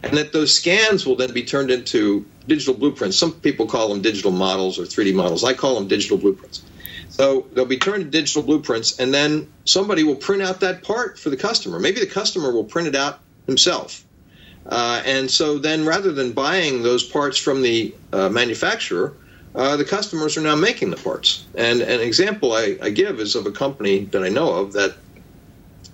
and 0.04 0.18
that 0.18 0.32
those 0.34 0.54
scans 0.54 1.06
will 1.06 1.16
then 1.16 1.34
be 1.34 1.44
turned 1.44 1.72
into 1.72 2.26
digital 2.48 2.74
blueprints. 2.74 3.18
Some 3.18 3.34
people 3.34 3.68
call 3.68 3.90
them 3.90 4.02
digital 4.02 4.32
models 4.32 4.80
or 4.80 4.84
3D 4.84 5.14
models. 5.14 5.44
I 5.44 5.54
call 5.54 5.76
them 5.76 5.88
digital 5.88 6.18
blueprints. 6.18 6.64
So 7.10 7.48
they'll 7.54 7.66
be 7.66 7.78
turned 7.78 8.06
to 8.06 8.10
digital 8.10 8.44
blueprints, 8.44 9.00
and 9.00 9.14
then 9.14 9.52
somebody 9.66 10.04
will 10.04 10.16
print 10.16 10.44
out 10.44 10.60
that 10.60 10.84
part 10.84 11.20
for 11.20 11.30
the 11.30 11.38
customer. 11.38 11.80
Maybe 11.80 12.00
the 12.00 12.06
customer 12.06 12.52
will 12.52 12.64
print 12.64 12.88
it 12.88 12.96
out 12.96 13.20
himself 13.48 14.07
uh, 14.68 15.02
and 15.06 15.32
so 15.32 15.58
then 15.58 15.86
rather 15.86 16.12
than 16.12 16.34
buying 16.34 16.84
those 16.84 17.04
parts 17.04 17.38
from 17.38 17.62
the 17.62 17.96
uh, 18.12 18.30
manufacturer, 18.30 19.14
uh, 19.56 19.78
the 19.78 19.86
customers 19.86 20.38
are 20.38 20.42
now 20.42 20.56
making 20.56 20.90
the 20.90 20.98
parts. 20.98 21.46
And 21.56 21.82
an 21.82 22.02
example 22.02 22.54
I, 22.54 22.78
I, 22.82 22.90
give 22.90 23.20
is 23.20 23.36
of 23.36 23.46
a 23.48 23.52
company 23.52 24.06
that 24.06 24.24
I 24.24 24.30
know 24.30 24.52
of 24.52 24.74
that 24.74 24.96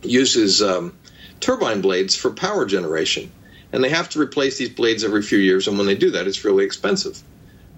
uses 0.01 0.62
um, 0.62 0.94
turbine 1.39 1.82
blades 1.82 2.15
for 2.15 2.32
power 2.32 2.65
generation. 2.65 3.32
And 3.72 3.84
they 3.84 3.89
have 3.89 4.10
to 4.10 4.20
replace 4.20 4.58
these 4.58 4.70
blades 4.70 5.03
every 5.03 5.22
few 5.22 5.39
years, 5.39 5.68
and 5.68 5.77
when 5.77 5.88
they 5.88 5.96
do 5.96 6.12
that, 6.12 6.27
it's 6.27 6.44
really 6.44 6.65
expensive. 6.65 7.22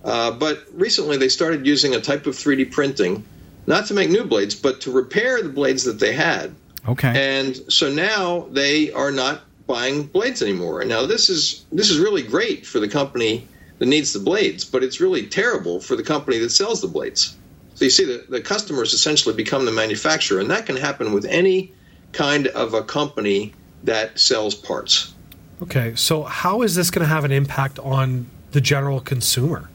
Uh, 0.04 0.32
but 0.32 0.66
recently, 0.74 1.18
they 1.18 1.30
started 1.30 1.66
using 1.66 1.96
a 1.96 2.02
type 2.02 2.26
of 2.26 2.36
3D 2.36 2.72
printing, 2.72 3.24
not 3.66 3.88
to 3.88 3.94
make 3.94 4.10
new 4.10 4.26
blades, 4.26 4.56
but 4.56 4.82
to 4.82 4.92
repair 4.92 5.42
the 5.42 5.50
blades 5.50 5.86
that 5.86 6.00
they 6.00 6.14
had. 6.14 6.54
Okay. 6.88 7.40
And 7.40 7.56
so 7.72 7.90
now 7.90 8.48
they 8.52 8.92
are 8.92 9.12
not 9.12 9.42
buying 9.68 10.04
blades 10.04 10.42
anymore. 10.42 10.84
Now 10.86 11.06
this 11.06 11.30
is 11.30 11.66
this 11.72 11.90
is 11.90 12.00
really 12.00 12.22
great 12.22 12.66
for 12.66 12.80
the 12.80 12.88
company 12.88 13.48
that 13.80 13.86
needs 13.86 14.14
the 14.14 14.20
blades, 14.20 14.64
but 14.64 14.84
it's 14.84 15.00
really 15.00 15.28
terrible 15.28 15.80
for 15.80 15.96
the 15.96 16.04
company 16.04 16.40
that 16.40 16.50
sells 16.50 16.82
the 16.82 16.88
blades. 16.88 17.36
So 17.76 17.86
you 17.86 17.92
see 17.92 18.06
the, 18.06 18.26
the 18.30 18.42
customers 18.42 18.94
essentially 18.94 19.36
become 19.36 19.66
the 19.66 19.72
manufacturer, 19.72 20.40
and 20.40 20.50
that 20.50 20.66
can 20.66 20.78
happen 20.78 21.12
with 21.12 21.26
any 21.26 21.74
kind 22.14 22.48
of 22.48 22.74
a 22.74 22.84
company 22.84 23.54
that 23.84 24.18
sells 24.18 24.56
parts. 24.56 25.14
Okay, 25.62 25.94
so 25.96 26.24
how 26.24 26.62
is 26.62 26.76
this 26.76 26.90
going 26.90 27.06
to 27.06 27.14
have 27.14 27.26
an 27.26 27.32
impact 27.32 27.78
on 27.80 28.28
the 28.52 28.62
general 28.62 29.02
consumer? 29.02 29.70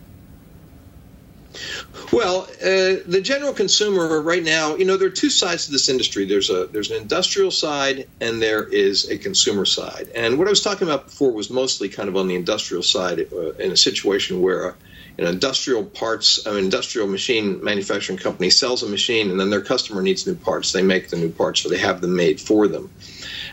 Well, 2.13 2.43
uh, 2.61 3.07
the 3.07 3.21
general 3.23 3.53
consumer 3.53 4.21
right 4.21 4.43
now, 4.43 4.75
you 4.75 4.85
know, 4.85 4.97
there 4.97 5.07
are 5.07 5.13
two 5.13 5.31
sides 5.31 5.67
to 5.67 5.73
this 5.73 5.89
industry. 5.89 6.25
There's 6.25 6.51
a 6.51 6.67
there's 6.67 6.91
an 6.91 7.01
industrial 7.01 7.53
side 7.53 8.09
and 8.21 8.43
there 8.43 8.65
is 8.65 9.09
a 9.09 9.17
consumer 9.17 9.65
side. 9.65 10.09
And 10.15 10.37
what 10.37 10.49
I 10.49 10.51
was 10.51 10.61
talking 10.61 10.89
about 10.89 11.05
before 11.05 11.31
was 11.31 11.51
mostly 11.51 11.89
kind 11.89 12.09
of 12.09 12.17
on 12.17 12.27
the 12.27 12.35
industrial 12.35 12.83
side, 12.83 13.21
uh, 13.33 13.53
in 13.53 13.71
a 13.71 13.77
situation 13.77 14.43
where 14.43 14.75
an 15.19 15.27
industrial 15.27 15.85
parts, 15.85 16.45
an 16.47 16.57
industrial 16.57 17.07
machine 17.07 17.63
manufacturing 17.63 18.19
company 18.19 18.51
sells 18.51 18.83
a 18.83 18.89
machine, 18.89 19.31
and 19.31 19.39
then 19.39 19.51
their 19.51 19.61
customer 19.61 20.03
needs 20.03 20.27
new 20.27 20.35
parts. 20.35 20.73
They 20.73 20.83
make 20.83 21.11
the 21.11 21.17
new 21.17 21.31
parts, 21.31 21.65
or 21.65 21.69
they 21.69 21.79
have 21.79 22.01
them 22.01 22.17
made 22.17 22.41
for 22.41 22.67
them. 22.67 22.91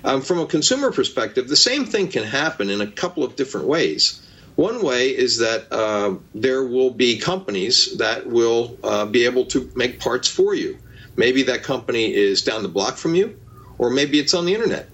Um, 0.03 0.21
from 0.21 0.39
a 0.39 0.45
consumer 0.45 0.91
perspective, 0.91 1.47
the 1.47 1.55
same 1.55 1.85
thing 1.85 2.07
can 2.07 2.23
happen 2.23 2.69
in 2.69 2.81
a 2.81 2.87
couple 2.87 3.23
of 3.23 3.35
different 3.35 3.67
ways. 3.67 4.21
One 4.57 4.81
way 4.81 5.09
is 5.09 5.37
that 5.37 5.71
uh, 5.71 6.15
there 6.33 6.63
will 6.63 6.89
be 6.89 7.19
companies 7.19 7.95
that 7.97 8.25
will 8.25 8.75
uh, 8.83 9.05
be 9.05 9.25
able 9.25 9.45
to 9.45 9.71
make 9.75 9.99
parts 9.99 10.27
for 10.27 10.55
you. 10.55 10.79
Maybe 11.15 11.43
that 11.43 11.61
company 11.61 12.11
is 12.11 12.41
down 12.41 12.63
the 12.63 12.67
block 12.67 12.97
from 12.97 13.13
you, 13.13 13.39
or 13.77 13.91
maybe 13.91 14.17
it's 14.17 14.33
on 14.33 14.45
the 14.45 14.55
internet. 14.55 14.89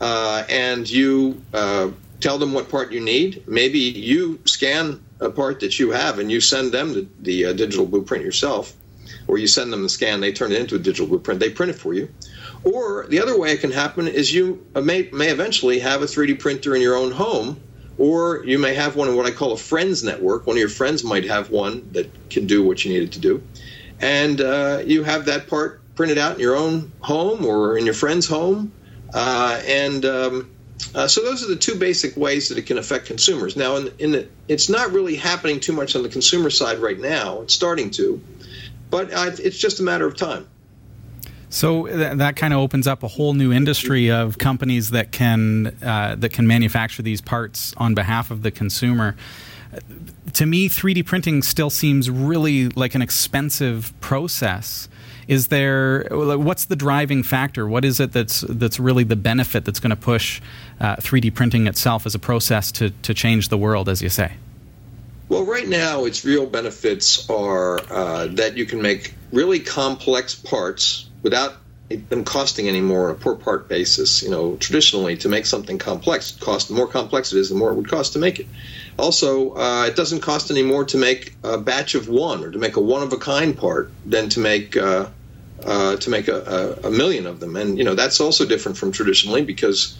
Uh, 0.00 0.44
and 0.48 0.88
you 0.88 1.42
uh, 1.52 1.90
tell 2.20 2.38
them 2.38 2.52
what 2.52 2.68
part 2.68 2.92
you 2.92 3.00
need. 3.00 3.42
Maybe 3.48 3.80
you 3.80 4.38
scan 4.44 5.02
a 5.18 5.28
part 5.28 5.58
that 5.60 5.80
you 5.80 5.90
have 5.90 6.20
and 6.20 6.30
you 6.30 6.40
send 6.40 6.70
them 6.70 6.92
the, 6.92 7.08
the 7.18 7.46
uh, 7.46 7.52
digital 7.52 7.86
blueprint 7.86 8.24
yourself, 8.24 8.72
or 9.26 9.38
you 9.38 9.48
send 9.48 9.72
them 9.72 9.82
the 9.82 9.88
scan, 9.88 10.20
they 10.20 10.32
turn 10.32 10.52
it 10.52 10.60
into 10.60 10.76
a 10.76 10.78
digital 10.78 11.08
blueprint, 11.08 11.40
they 11.40 11.50
print 11.50 11.70
it 11.70 11.80
for 11.80 11.92
you. 11.92 12.08
Or 12.62 13.08
the 13.08 13.20
other 13.20 13.36
way 13.36 13.50
it 13.50 13.60
can 13.60 13.72
happen 13.72 14.06
is 14.06 14.32
you 14.32 14.64
may, 14.72 15.10
may 15.12 15.30
eventually 15.30 15.80
have 15.80 16.00
a 16.00 16.06
3D 16.06 16.38
printer 16.38 16.76
in 16.76 16.80
your 16.80 16.94
own 16.94 17.10
home, 17.10 17.60
or 18.00 18.42
you 18.46 18.58
may 18.58 18.72
have 18.72 18.96
one 18.96 19.08
in 19.08 19.14
what 19.14 19.26
I 19.26 19.30
call 19.30 19.52
a 19.52 19.58
friends 19.58 20.02
network. 20.02 20.46
One 20.46 20.56
of 20.56 20.60
your 20.60 20.70
friends 20.70 21.04
might 21.04 21.24
have 21.24 21.50
one 21.50 21.92
that 21.92 22.30
can 22.30 22.46
do 22.46 22.66
what 22.66 22.82
you 22.82 22.90
need 22.90 23.02
it 23.02 23.12
to 23.12 23.18
do. 23.20 23.42
And 24.00 24.40
uh, 24.40 24.82
you 24.86 25.02
have 25.02 25.26
that 25.26 25.48
part 25.48 25.82
printed 25.96 26.16
out 26.16 26.36
in 26.36 26.40
your 26.40 26.56
own 26.56 26.90
home 27.00 27.44
or 27.44 27.76
in 27.76 27.84
your 27.84 27.92
friend's 27.92 28.26
home. 28.26 28.72
Uh, 29.12 29.60
and 29.66 30.06
um, 30.06 30.50
uh, 30.94 31.08
so 31.08 31.22
those 31.22 31.44
are 31.44 31.48
the 31.48 31.56
two 31.56 31.74
basic 31.74 32.16
ways 32.16 32.48
that 32.48 32.56
it 32.56 32.64
can 32.64 32.78
affect 32.78 33.04
consumers. 33.04 33.54
Now, 33.54 33.76
in, 33.76 33.92
in 33.98 34.12
the, 34.12 34.28
it's 34.48 34.70
not 34.70 34.92
really 34.92 35.16
happening 35.16 35.60
too 35.60 35.74
much 35.74 35.94
on 35.94 36.02
the 36.02 36.08
consumer 36.08 36.48
side 36.48 36.78
right 36.78 36.98
now. 36.98 37.42
It's 37.42 37.52
starting 37.52 37.90
to, 37.90 38.18
but 38.88 39.12
uh, 39.12 39.32
it's 39.38 39.58
just 39.58 39.78
a 39.78 39.82
matter 39.82 40.06
of 40.06 40.16
time. 40.16 40.48
So 41.50 41.86
th- 41.86 42.18
that 42.18 42.36
kind 42.36 42.54
of 42.54 42.60
opens 42.60 42.86
up 42.86 43.02
a 43.02 43.08
whole 43.08 43.34
new 43.34 43.52
industry 43.52 44.10
of 44.10 44.38
companies 44.38 44.90
that 44.90 45.10
can 45.10 45.76
uh, 45.82 46.14
that 46.18 46.32
can 46.32 46.46
manufacture 46.46 47.02
these 47.02 47.20
parts 47.20 47.74
on 47.76 47.94
behalf 47.94 48.30
of 48.30 48.42
the 48.42 48.52
consumer. 48.52 49.16
To 50.34 50.46
me, 50.46 50.68
3D 50.68 51.04
printing 51.04 51.42
still 51.42 51.70
seems 51.70 52.08
really 52.08 52.68
like 52.70 52.94
an 52.94 53.02
expensive 53.02 53.92
process. 54.00 54.88
Is 55.26 55.48
there 55.48 56.06
what's 56.10 56.66
the 56.66 56.76
driving 56.76 57.24
factor? 57.24 57.66
What 57.66 57.84
is 57.84 57.98
it 57.98 58.12
that's 58.12 58.42
that's 58.42 58.78
really 58.78 59.04
the 59.04 59.16
benefit 59.16 59.64
that's 59.64 59.80
going 59.80 59.90
to 59.90 59.96
push 59.96 60.40
uh, 60.80 60.96
3D 60.96 61.34
printing 61.34 61.66
itself 61.66 62.06
as 62.06 62.14
a 62.14 62.20
process 62.20 62.70
to 62.72 62.90
to 62.90 63.12
change 63.12 63.48
the 63.48 63.58
world, 63.58 63.88
as 63.88 64.00
you 64.02 64.08
say? 64.08 64.34
Well, 65.28 65.44
right 65.44 65.66
now, 65.66 66.04
its 66.04 66.24
real 66.24 66.46
benefits 66.46 67.28
are 67.28 67.80
uh, 67.90 68.26
that 68.32 68.56
you 68.56 68.66
can 68.66 68.80
make 68.82 69.14
really 69.32 69.60
complex 69.60 70.34
parts 70.34 71.09
without 71.22 71.56
them 72.08 72.24
costing 72.24 72.68
any 72.68 72.80
more 72.80 73.08
on 73.08 73.16
a 73.16 73.18
per 73.18 73.34
part 73.34 73.68
basis. 73.68 74.22
You 74.22 74.30
know, 74.30 74.56
traditionally 74.56 75.16
to 75.18 75.28
make 75.28 75.46
something 75.46 75.78
complex, 75.78 76.32
cost 76.32 76.68
the 76.68 76.74
more 76.74 76.86
complex 76.86 77.32
it 77.32 77.38
is, 77.38 77.48
the 77.48 77.54
more 77.54 77.70
it 77.70 77.74
would 77.74 77.88
cost 77.88 78.12
to 78.14 78.18
make 78.18 78.38
it. 78.38 78.46
Also, 78.98 79.56
uh, 79.56 79.86
it 79.86 79.96
doesn't 79.96 80.20
cost 80.20 80.50
any 80.50 80.62
more 80.62 80.84
to 80.84 80.96
make 80.96 81.34
a 81.42 81.58
batch 81.58 81.94
of 81.94 82.08
one 82.08 82.44
or 82.44 82.50
to 82.50 82.58
make 82.58 82.76
a 82.76 82.80
one 82.80 83.02
of 83.02 83.12
a 83.12 83.18
kind 83.18 83.56
part 83.56 83.90
than 84.06 84.28
to 84.30 84.40
make 84.40 84.76
uh, 84.76 85.08
uh, 85.64 85.96
to 85.96 86.10
make 86.10 86.28
a, 86.28 86.78
a, 86.84 86.88
a, 86.88 86.90
million 86.90 87.26
of 87.26 87.40
them. 87.40 87.56
And 87.56 87.76
you 87.76 87.84
know 87.84 87.94
that's 87.94 88.20
also 88.20 88.46
different 88.46 88.78
from 88.78 88.92
traditionally 88.92 89.42
because 89.42 89.96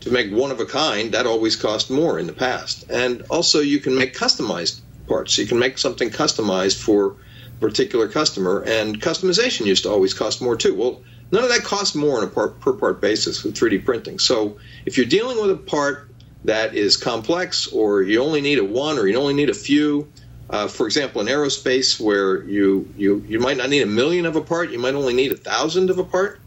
to 0.00 0.10
make 0.10 0.30
one 0.30 0.50
of 0.50 0.60
a 0.60 0.66
kind 0.66 1.12
that 1.12 1.26
always 1.26 1.56
cost 1.56 1.90
more 1.90 2.18
in 2.18 2.26
the 2.26 2.32
past. 2.32 2.84
And 2.90 3.22
also, 3.30 3.60
you 3.60 3.80
can 3.80 3.96
make 3.96 4.14
customized 4.14 4.80
parts. 5.06 5.38
You 5.38 5.46
can 5.46 5.58
make 5.58 5.78
something 5.78 6.10
customized 6.10 6.80
for 6.80 7.16
particular 7.60 8.08
customer, 8.08 8.62
and 8.66 9.00
customization 9.00 9.66
used 9.66 9.84
to 9.84 9.90
always 9.90 10.14
cost 10.14 10.40
more 10.40 10.56
too. 10.56 10.74
Well, 10.74 11.02
none 11.30 11.44
of 11.44 11.50
that 11.50 11.64
costs 11.64 11.94
more 11.94 12.18
on 12.18 12.24
a 12.24 12.28
part, 12.28 12.60
per 12.60 12.72
part 12.72 13.00
basis 13.00 13.42
with 13.42 13.54
3D 13.54 13.84
printing. 13.84 14.18
So 14.18 14.58
if 14.86 14.96
you're 14.96 15.06
dealing 15.06 15.40
with 15.40 15.50
a 15.50 15.56
part 15.56 16.10
that 16.44 16.74
is 16.74 16.96
complex, 16.96 17.66
or 17.68 18.02
you 18.02 18.22
only 18.22 18.40
need 18.40 18.58
a 18.58 18.64
one, 18.64 18.98
or 18.98 19.06
you 19.06 19.18
only 19.18 19.34
need 19.34 19.50
a 19.50 19.54
few, 19.54 20.10
uh, 20.50 20.68
for 20.68 20.86
example, 20.86 21.20
in 21.20 21.26
aerospace, 21.26 22.00
where 22.00 22.42
you, 22.44 22.92
you 22.96 23.24
you 23.28 23.40
might 23.40 23.56
not 23.56 23.68
need 23.68 23.82
a 23.82 23.86
million 23.86 24.24
of 24.24 24.36
a 24.36 24.40
part, 24.40 24.70
you 24.70 24.78
might 24.78 24.94
only 24.94 25.14
need 25.14 25.32
a 25.32 25.36
thousand 25.36 25.90
of 25.90 25.98
a 25.98 26.04
part, 26.04 26.40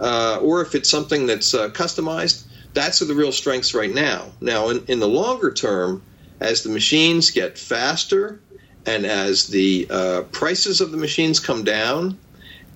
uh, 0.00 0.38
or 0.42 0.62
if 0.62 0.74
it's 0.74 0.90
something 0.90 1.26
that's 1.26 1.54
uh, 1.54 1.68
customized, 1.68 2.44
that's 2.74 2.98
the 2.98 3.14
real 3.14 3.32
strengths 3.32 3.74
right 3.74 3.92
now. 3.92 4.26
Now, 4.40 4.68
in, 4.68 4.84
in 4.86 5.00
the 5.00 5.08
longer 5.08 5.52
term, 5.52 6.02
as 6.40 6.62
the 6.62 6.70
machines 6.70 7.30
get 7.30 7.58
faster 7.58 8.40
and 8.86 9.04
as 9.06 9.46
the 9.48 9.86
uh, 9.90 10.22
prices 10.32 10.80
of 10.80 10.90
the 10.90 10.96
machines 10.96 11.40
come 11.40 11.64
down, 11.64 12.18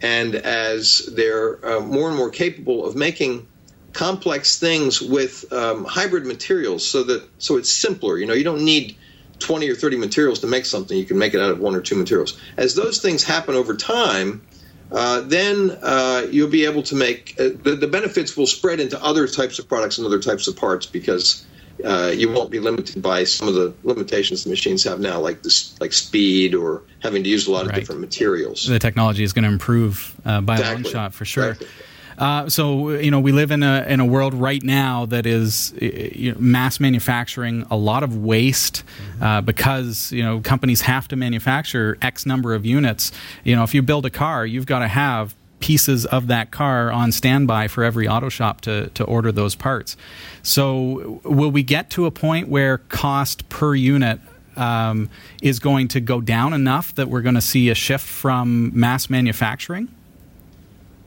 and 0.03 0.35
as 0.35 1.11
they're 1.15 1.65
uh, 1.65 1.81
more 1.81 2.09
and 2.09 2.17
more 2.17 2.31
capable 2.31 2.85
of 2.85 2.95
making 2.95 3.47
complex 3.93 4.59
things 4.59 5.01
with 5.01 5.51
um, 5.53 5.85
hybrid 5.85 6.27
materials, 6.27 6.87
so 6.87 7.05
that 7.05 7.29
so 7.39 7.57
it's 7.57 7.71
simpler. 7.71 8.19
You 8.19 8.27
know, 8.27 8.35
you 8.35 8.45
don't 8.45 8.65
need 8.65 8.97
20 9.39 9.69
or 9.69 9.75
30 9.75 9.97
materials 9.97 10.41
to 10.41 10.47
make 10.47 10.67
something. 10.67 10.97
You 10.97 11.05
can 11.05 11.19
make 11.19 11.35
it 11.35 11.41
out 11.41 11.51
of 11.51 11.61
one 11.61 11.75
or 11.75 11.81
two 11.81 11.97
materials. 11.97 12.39
As 12.57 12.75
those 12.75 13.01
things 13.01 13.25
happen 13.25 13.55
over 13.55 13.75
time, 13.75 14.43
uh, 14.93 15.23
then 15.23 15.77
uh, 15.83 16.27
you'll 16.31 16.51
be 16.51 16.65
able 16.65 16.83
to 16.85 16.95
make 16.95 17.35
uh, 17.39 17.51
the, 17.63 17.77
the 17.77 17.87
benefits 17.87 18.37
will 18.37 18.47
spread 18.47 18.81
into 18.81 19.03
other 19.03 19.27
types 19.27 19.59
of 19.59 19.69
products 19.69 19.99
and 19.99 20.07
other 20.07 20.21
types 20.21 20.47
of 20.47 20.57
parts 20.57 20.87
because 20.87 21.45
uh, 21.85 22.13
you 22.15 22.31
won't 22.31 22.51
be 22.51 22.61
limited 22.61 23.03
by 23.03 23.25
some 23.25 23.49
of 23.49 23.55
the 23.55 23.75
limitations 23.83 24.45
the 24.45 24.51
machines 24.51 24.85
have 24.85 25.01
now, 25.01 25.21
like 25.21 25.43
this, 25.43 25.79
like 25.81 25.93
speed 25.93 26.55
or 26.55 26.83
having 27.01 27.23
to 27.23 27.29
use 27.29 27.47
a 27.47 27.53
lot 27.53 27.67
of 27.67 27.73
different 27.73 28.01
materials. 28.01 28.67
The 28.67 28.79
technology 28.79 29.25
is 29.25 29.33
going 29.33 29.45
to 29.45 29.51
improve 29.51 30.15
uh, 30.25 30.41
by 30.41 30.55
exactly. 30.55 30.73
a 30.73 30.85
long 30.85 30.93
shot 30.93 31.15
for 31.15 31.25
sure. 31.25 31.51
Exactly. 31.53 31.69
Uh, 32.17 32.49
so 32.49 32.91
you 32.91 33.11
know 33.11 33.19
we 33.19 33.33
live 33.33 33.51
in 33.51 33.63
a 33.63 33.85
in 33.89 33.99
a 33.99 34.05
world 34.05 34.35
right 34.35 34.63
now 34.63 35.05
that 35.07 35.27
is 35.27 35.75
you 35.81 36.33
know, 36.33 36.39
mass 36.39 36.79
manufacturing 36.79 37.67
a 37.71 37.77
lot 37.77 38.05
of 38.05 38.17
waste 38.17 38.85
mm-hmm. 38.87 39.23
uh, 39.23 39.41
because 39.41 40.13
you 40.13 40.23
know 40.23 40.41
companies 40.41 40.83
have 40.83 41.09
to 41.09 41.17
manufacture 41.17 41.99
X 42.01 42.25
number 42.25 42.55
of 42.55 42.65
units. 42.65 43.11
You 43.43 43.57
know 43.57 43.65
if 43.65 43.75
you 43.75 43.83
build 43.83 44.07
a 44.07 44.11
car, 44.11 44.47
you've 44.47 44.67
got 44.67 44.79
to 44.81 44.89
have 44.89 45.35
pieces 45.61 46.05
of 46.07 46.27
that 46.27 46.51
car 46.51 46.91
on 46.91 47.13
standby 47.13 47.69
for 47.69 47.85
every 47.85 48.07
auto 48.07 48.29
shop 48.29 48.61
to, 48.63 48.89
to 48.91 49.05
order 49.05 49.33
those 49.33 49.55
parts. 49.55 49.97
So, 50.43 51.21
will 51.25 51.51
we 51.51 51.63
get 51.63 51.91
to 51.91 52.07
a 52.07 52.11
point 52.11 52.49
where 52.49 52.79
cost 52.79 53.49
per 53.49 53.75
unit 53.75 54.21
um, 54.57 55.11
is 55.43 55.59
going 55.59 55.89
to 55.89 56.01
go 56.01 56.21
down 56.21 56.53
enough 56.53 56.95
that 56.95 57.09
we're 57.09 57.23
going 57.23 57.35
to 57.35 57.41
see 57.41 57.71
a 57.71 57.75
shift 57.75 58.07
from 58.07 58.79
mass 58.79 59.09
manufacturing? 59.09 59.89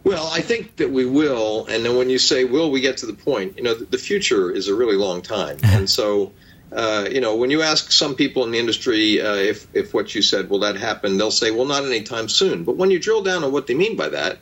Well, 0.03 0.27
I 0.27 0.39
think 0.39 0.77
that 0.77 0.89
we 0.89 1.05
will. 1.05 1.65
And 1.67 1.83
then 1.83 1.97
when 1.97 2.09
you 2.09 2.17
say 2.17 2.45
will 2.45 2.71
we 2.71 2.79
get 2.79 2.97
to 2.97 3.05
the 3.05 3.13
point, 3.13 3.57
you 3.57 3.63
know, 3.63 3.73
the 3.73 3.97
future 3.97 4.49
is 4.49 4.69
a 4.69 4.73
really 4.73 4.95
long 4.95 5.21
time. 5.21 5.57
and 5.63 5.89
so, 5.89 6.31
uh, 6.71 7.07
you 7.09 7.21
know, 7.21 7.35
when 7.35 7.49
you 7.49 7.61
ask 7.61 7.91
some 7.91 8.15
people 8.15 8.43
in 8.43 8.51
the 8.51 8.59
industry 8.59 9.21
uh, 9.21 9.35
if, 9.35 9.67
if 9.73 9.93
what 9.93 10.13
you 10.13 10.21
said, 10.21 10.49
will 10.49 10.59
that 10.59 10.75
happen, 10.75 11.17
they'll 11.17 11.31
say, 11.31 11.51
well, 11.51 11.65
not 11.65 11.85
anytime 11.85 12.27
soon. 12.27 12.63
But 12.63 12.75
when 12.75 12.91
you 12.91 12.99
drill 12.99 13.23
down 13.23 13.43
on 13.43 13.51
what 13.51 13.67
they 13.67 13.73
mean 13.73 13.95
by 13.95 14.09
that, 14.09 14.39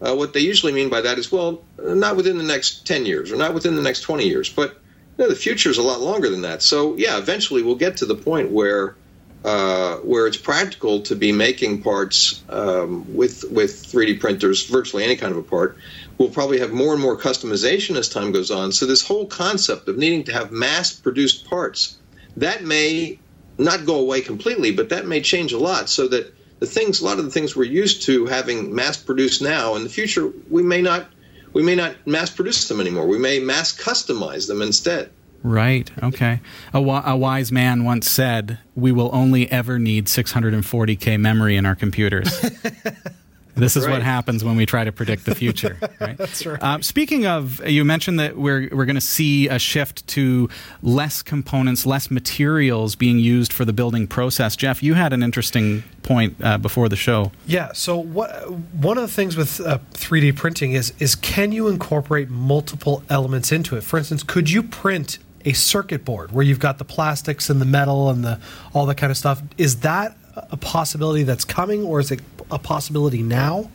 uh, 0.00 0.14
what 0.14 0.32
they 0.32 0.40
usually 0.40 0.72
mean 0.72 0.88
by 0.88 1.02
that 1.02 1.18
is, 1.18 1.30
well, 1.30 1.62
not 1.78 2.16
within 2.16 2.38
the 2.38 2.44
next 2.44 2.86
10 2.86 3.06
years 3.06 3.32
or 3.32 3.36
not 3.36 3.54
within 3.54 3.76
the 3.76 3.82
next 3.82 4.00
20 4.00 4.26
years, 4.26 4.50
but 4.50 4.80
you 5.18 5.24
know, 5.24 5.28
the 5.28 5.36
future 5.36 5.70
is 5.70 5.78
a 5.78 5.82
lot 5.82 6.00
longer 6.00 6.28
than 6.28 6.42
that. 6.42 6.62
So, 6.62 6.96
yeah, 6.96 7.18
eventually 7.18 7.62
we'll 7.62 7.76
get 7.76 7.98
to 7.98 8.06
the 8.06 8.14
point 8.14 8.50
where 8.50 8.96
uh, 9.44 9.98
where 9.98 10.26
it's 10.26 10.36
practical 10.36 11.02
to 11.02 11.14
be 11.14 11.30
making 11.30 11.80
parts 11.80 12.42
um, 12.48 13.14
with 13.14 13.44
with 13.50 13.86
3D 13.86 14.18
printers, 14.18 14.66
virtually 14.66 15.04
any 15.04 15.14
kind 15.14 15.30
of 15.30 15.38
a 15.38 15.42
part. 15.42 15.78
We'll 16.18 16.30
probably 16.30 16.60
have 16.60 16.72
more 16.72 16.92
and 16.92 17.02
more 17.02 17.16
customization 17.16 17.96
as 17.96 18.08
time 18.08 18.32
goes 18.32 18.50
on. 18.50 18.72
So, 18.72 18.86
this 18.86 19.06
whole 19.06 19.26
concept 19.26 19.88
of 19.88 19.98
needing 19.98 20.24
to 20.24 20.32
have 20.32 20.50
mass-produced 20.50 21.46
parts 21.46 21.98
that 22.36 22.64
may 22.64 23.18
not 23.58 23.86
go 23.86 24.00
away 24.00 24.20
completely, 24.20 24.72
but 24.72 24.90
that 24.90 25.06
may 25.06 25.20
change 25.20 25.52
a 25.52 25.58
lot, 25.58 25.88
so 25.88 26.08
that 26.08 26.34
the 26.58 26.66
things, 26.66 27.00
a 27.00 27.04
lot 27.04 27.18
of 27.18 27.24
the 27.24 27.30
things 27.30 27.54
we're 27.54 27.64
used 27.64 28.02
to 28.02 28.26
having 28.26 28.74
mass 28.74 28.96
produced 28.96 29.42
now, 29.42 29.76
in 29.76 29.82
the 29.82 29.88
future, 29.88 30.32
we 30.50 30.62
may 30.62 30.82
not, 30.82 31.06
we 31.52 31.62
may 31.62 31.74
not 31.74 31.94
mass 32.06 32.30
produce 32.30 32.68
them 32.68 32.80
anymore. 32.80 33.06
We 33.06 33.18
may 33.18 33.40
mass 33.40 33.76
customize 33.76 34.46
them 34.46 34.62
instead. 34.62 35.10
Right. 35.42 35.90
Okay. 36.02 36.40
A, 36.74 36.78
a, 36.78 37.16
wise 37.16 37.52
man 37.52 37.84
once 37.84 38.10
said, 38.10 38.58
"We 38.74 38.90
will 38.90 39.10
only 39.12 39.50
ever 39.52 39.78
need 39.78 40.06
640k 40.06 41.20
memory 41.20 41.56
in 41.56 41.64
our 41.66 41.76
computers." 41.76 42.28
This 43.56 43.76
is 43.76 43.86
right. 43.86 43.92
what 43.92 44.02
happens 44.02 44.44
when 44.44 44.56
we 44.56 44.66
try 44.66 44.84
to 44.84 44.92
predict 44.92 45.24
the 45.24 45.34
future. 45.34 45.78
Right? 45.98 46.18
That's 46.18 46.44
right. 46.44 46.62
Uh, 46.62 46.80
speaking 46.82 47.26
of, 47.26 47.66
you 47.66 47.84
mentioned 47.84 48.20
that 48.20 48.36
we're 48.36 48.68
we're 48.70 48.84
going 48.84 48.96
to 48.96 49.00
see 49.00 49.48
a 49.48 49.58
shift 49.58 50.06
to 50.08 50.48
less 50.82 51.22
components, 51.22 51.86
less 51.86 52.10
materials 52.10 52.96
being 52.96 53.18
used 53.18 53.52
for 53.52 53.64
the 53.64 53.72
building 53.72 54.06
process. 54.06 54.56
Jeff, 54.56 54.82
you 54.82 54.94
had 54.94 55.12
an 55.12 55.22
interesting 55.22 55.84
point 56.02 56.36
uh, 56.42 56.58
before 56.58 56.88
the 56.88 56.96
show. 56.96 57.32
Yeah. 57.46 57.72
So 57.72 57.96
what 57.96 58.50
one 58.50 58.98
of 58.98 59.02
the 59.02 59.12
things 59.12 59.36
with 59.36 59.60
uh, 59.60 59.78
3D 59.94 60.36
printing 60.36 60.72
is 60.72 60.92
is 60.98 61.14
can 61.14 61.52
you 61.52 61.68
incorporate 61.68 62.28
multiple 62.28 63.02
elements 63.08 63.52
into 63.52 63.76
it? 63.76 63.82
For 63.82 63.96
instance, 63.96 64.22
could 64.22 64.50
you 64.50 64.62
print 64.62 65.18
a 65.46 65.52
circuit 65.52 66.04
board 66.04 66.32
where 66.32 66.44
you've 66.44 66.58
got 66.58 66.78
the 66.78 66.84
plastics 66.84 67.48
and 67.48 67.60
the 67.60 67.66
metal 67.66 68.10
and 68.10 68.24
the 68.24 68.38
all 68.74 68.84
that 68.86 68.96
kind 68.96 69.10
of 69.10 69.16
stuff? 69.16 69.42
Is 69.56 69.80
that 69.80 70.16
a 70.36 70.56
possibility 70.56 71.22
that's 71.22 71.44
coming, 71.44 71.82
or 71.82 72.00
is 72.00 72.10
it 72.10 72.20
a 72.50 72.58
possibility 72.58 73.22
now? 73.22 73.70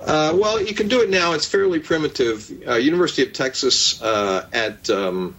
Uh, 0.00 0.34
well, 0.34 0.62
you 0.62 0.74
can 0.74 0.88
do 0.88 1.02
it 1.02 1.10
now. 1.10 1.32
It's 1.32 1.46
fairly 1.46 1.78
primitive. 1.78 2.50
Uh, 2.66 2.74
University 2.76 3.22
of 3.22 3.32
Texas 3.32 4.00
uh, 4.02 4.48
at 4.52 4.88
um, 4.88 5.34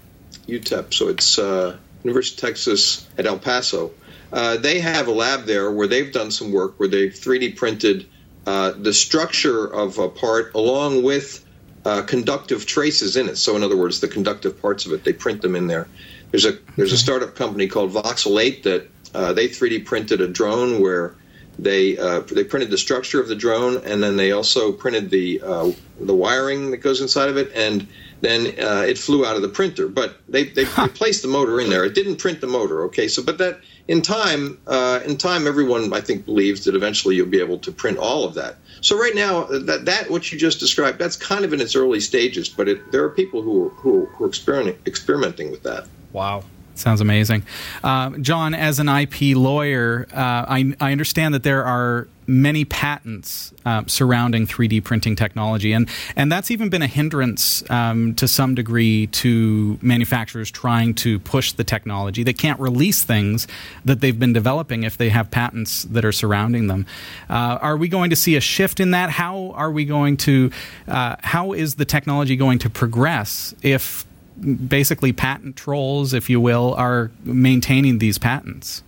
UTEP, 0.48 0.94
so 0.94 1.08
it's 1.08 1.40
uh, 1.40 1.78
University 2.04 2.36
of 2.36 2.50
Texas 2.50 3.08
at 3.18 3.26
El 3.26 3.40
Paso. 3.40 3.92
Uh, 4.32 4.58
they 4.58 4.80
have 4.80 5.08
a 5.08 5.12
lab 5.12 5.46
there 5.46 5.72
where 5.72 5.88
they've 5.88 6.12
done 6.12 6.32
some 6.32 6.52
work 6.52 6.80
where 6.80 6.88
they've 6.88 7.12
3D 7.12 7.58
printed 7.58 8.08
uh, 8.46 8.72
the 8.72 8.94
structure 8.94 9.66
of 9.66 9.98
a 10.00 10.10
part 10.10 10.54
along 10.56 11.04
with 11.04 11.46
uh, 11.84 12.04
conductive 12.04 12.66
traces 12.66 13.18
in 13.18 13.28
it. 13.28 13.38
So, 13.38 13.56
in 13.56 13.64
other 13.64 13.78
words, 13.78 14.00
the 14.00 14.08
conductive 14.08 14.62
parts 14.62 14.86
of 14.86 14.94
it, 14.94 15.04
they 15.04 15.14
print 15.14 15.42
them 15.42 15.56
in 15.56 15.68
there. 15.68 15.88
There's 16.30 16.46
a 16.46 16.58
there's 16.78 16.94
a 16.94 16.98
startup 16.98 17.36
company 17.36 17.68
called 17.68 17.92
Voxel8 17.92 18.64
that 18.64 18.90
uh, 19.14 19.34
they 19.34 19.48
3D 19.48 19.86
printed 19.86 20.22
a 20.22 20.28
drone 20.28 20.82
where 20.82 21.16
they 21.60 21.98
uh, 21.98 22.22
they 22.22 22.44
printed 22.44 22.72
the 22.72 22.78
structure 22.78 23.20
of 23.20 23.28
the 23.28 23.36
drone 23.36 23.78
and 23.86 24.02
then 24.02 24.18
they 24.18 24.32
also 24.32 24.72
printed 24.72 25.10
the 25.10 25.42
uh, 25.42 25.72
the 26.00 26.14
wiring 26.14 26.72
that 26.72 26.78
goes 26.78 27.02
inside 27.02 27.30
of 27.30 27.38
it 27.38 27.52
and 27.54 27.88
then 28.22 28.46
uh, 28.60 28.86
it 28.88 28.98
flew 28.98 29.26
out 29.26 29.36
of 29.36 29.42
the 29.42 29.50
printer. 29.50 29.88
But 29.88 30.18
they 30.30 30.46
they, 30.46 30.64
huh. 30.64 30.88
placed 30.88 31.22
the 31.22 31.28
motor 31.28 31.60
in 31.60 31.70
there. 31.70 31.84
It 31.84 31.94
didn't 31.94 32.18
print 32.18 32.42
the 32.42 32.48
motor. 32.48 32.84
Okay, 32.86 33.08
so 33.08 33.24
but 33.24 33.38
that 33.40 33.60
in 33.88 34.02
time 34.02 34.60
uh, 34.68 35.02
in 35.06 35.18
time 35.18 35.48
everyone 35.48 35.92
I 35.94 36.02
think 36.02 36.26
believes 36.26 36.66
that 36.66 36.76
eventually 36.76 37.16
you'll 37.16 37.28
be 37.28 37.42
able 37.42 37.60
to 37.60 37.72
print 37.72 37.98
all 37.98 38.24
of 38.24 38.36
that. 38.36 38.58
So 38.82 38.98
right 38.98 39.16
now 39.16 39.44
that 39.46 39.86
that 39.86 40.10
what 40.10 40.32
you 40.32 40.40
just 40.40 40.60
described 40.60 41.00
that's 41.00 41.18
kind 41.18 41.44
of 41.44 41.54
in 41.54 41.62
its 41.62 41.76
early 41.76 42.00
stages, 42.00 42.48
but 42.48 42.70
it, 42.70 42.92
there 42.92 43.04
are 43.04 43.10
people 43.10 43.42
who 43.42 43.70
who, 43.70 44.06
who 44.06 44.26
are 44.26 44.28
experimenting 44.28 44.82
experimenting 44.86 45.52
with 45.52 45.64
that. 45.64 45.88
Wow. 46.14 46.44
Sounds 46.76 47.02
amazing. 47.02 47.44
Uh, 47.84 48.12
John, 48.18 48.54
as 48.54 48.80
an 48.80 48.90
IP 48.90 49.36
lawyer, 49.36 50.08
uh, 50.14 50.46
I, 50.48 50.74
I, 50.80 50.92
understand 50.92 51.34
that 51.34 51.44
there 51.44 51.66
are 51.66 52.08
many 52.28 52.64
patents 52.64 53.54
uh, 53.66 53.84
surrounding 53.88 54.48
3D 54.48 54.84
printing 54.84 55.16
technology, 55.16 55.74
and, 55.74 55.90
and 56.16 56.32
that's 56.32 56.50
even 56.50 56.70
been 56.70 56.82
a 56.82 56.88
hindrance 56.88 57.70
um, 57.70 58.16
to 58.16 58.28
some 58.28 58.56
degree 58.56 59.08
to 59.08 59.78
manufacturers 59.82 60.50
trying 60.50 60.94
to 60.94 61.20
push 61.20 61.52
the 61.52 61.64
technology. 61.64 62.24
They 62.24 62.34
can't 62.34 62.60
release 62.60 63.04
things 63.04 63.48
that 63.84 64.00
they've 64.00 64.18
been 64.18 64.34
developing 64.34 64.84
if 64.84 64.98
they 64.98 65.10
have 65.10 65.30
patents 65.30 65.84
that 65.84 66.06
are 66.06 66.14
surrounding 66.14 66.68
them. 66.68 66.86
Uh, 67.30 67.60
are 67.62 67.78
we 67.78 67.90
going 67.90 68.10
to 68.12 68.16
see 68.16 68.36
a 68.36 68.42
shift 68.42 68.80
in 68.80 68.92
that? 68.92 69.10
How 69.10 69.52
are 69.52 69.72
we 69.72 69.84
going 69.84 70.18
to, 70.18 70.52
uh, 70.88 71.18
how 71.22 71.52
is 71.52 71.76
the 71.76 71.86
technology 71.86 72.36
going 72.38 72.60
to 72.60 72.70
progress 72.70 73.54
if 73.62 74.06
basically 74.42 75.14
patent 75.14 75.56
trolls, 75.56 76.14
if 76.14 76.30
you 76.30 76.40
will, 76.40 76.74
are 76.76 77.12
maintaining 77.24 78.00
these 78.00 78.18
patents? 78.18 78.84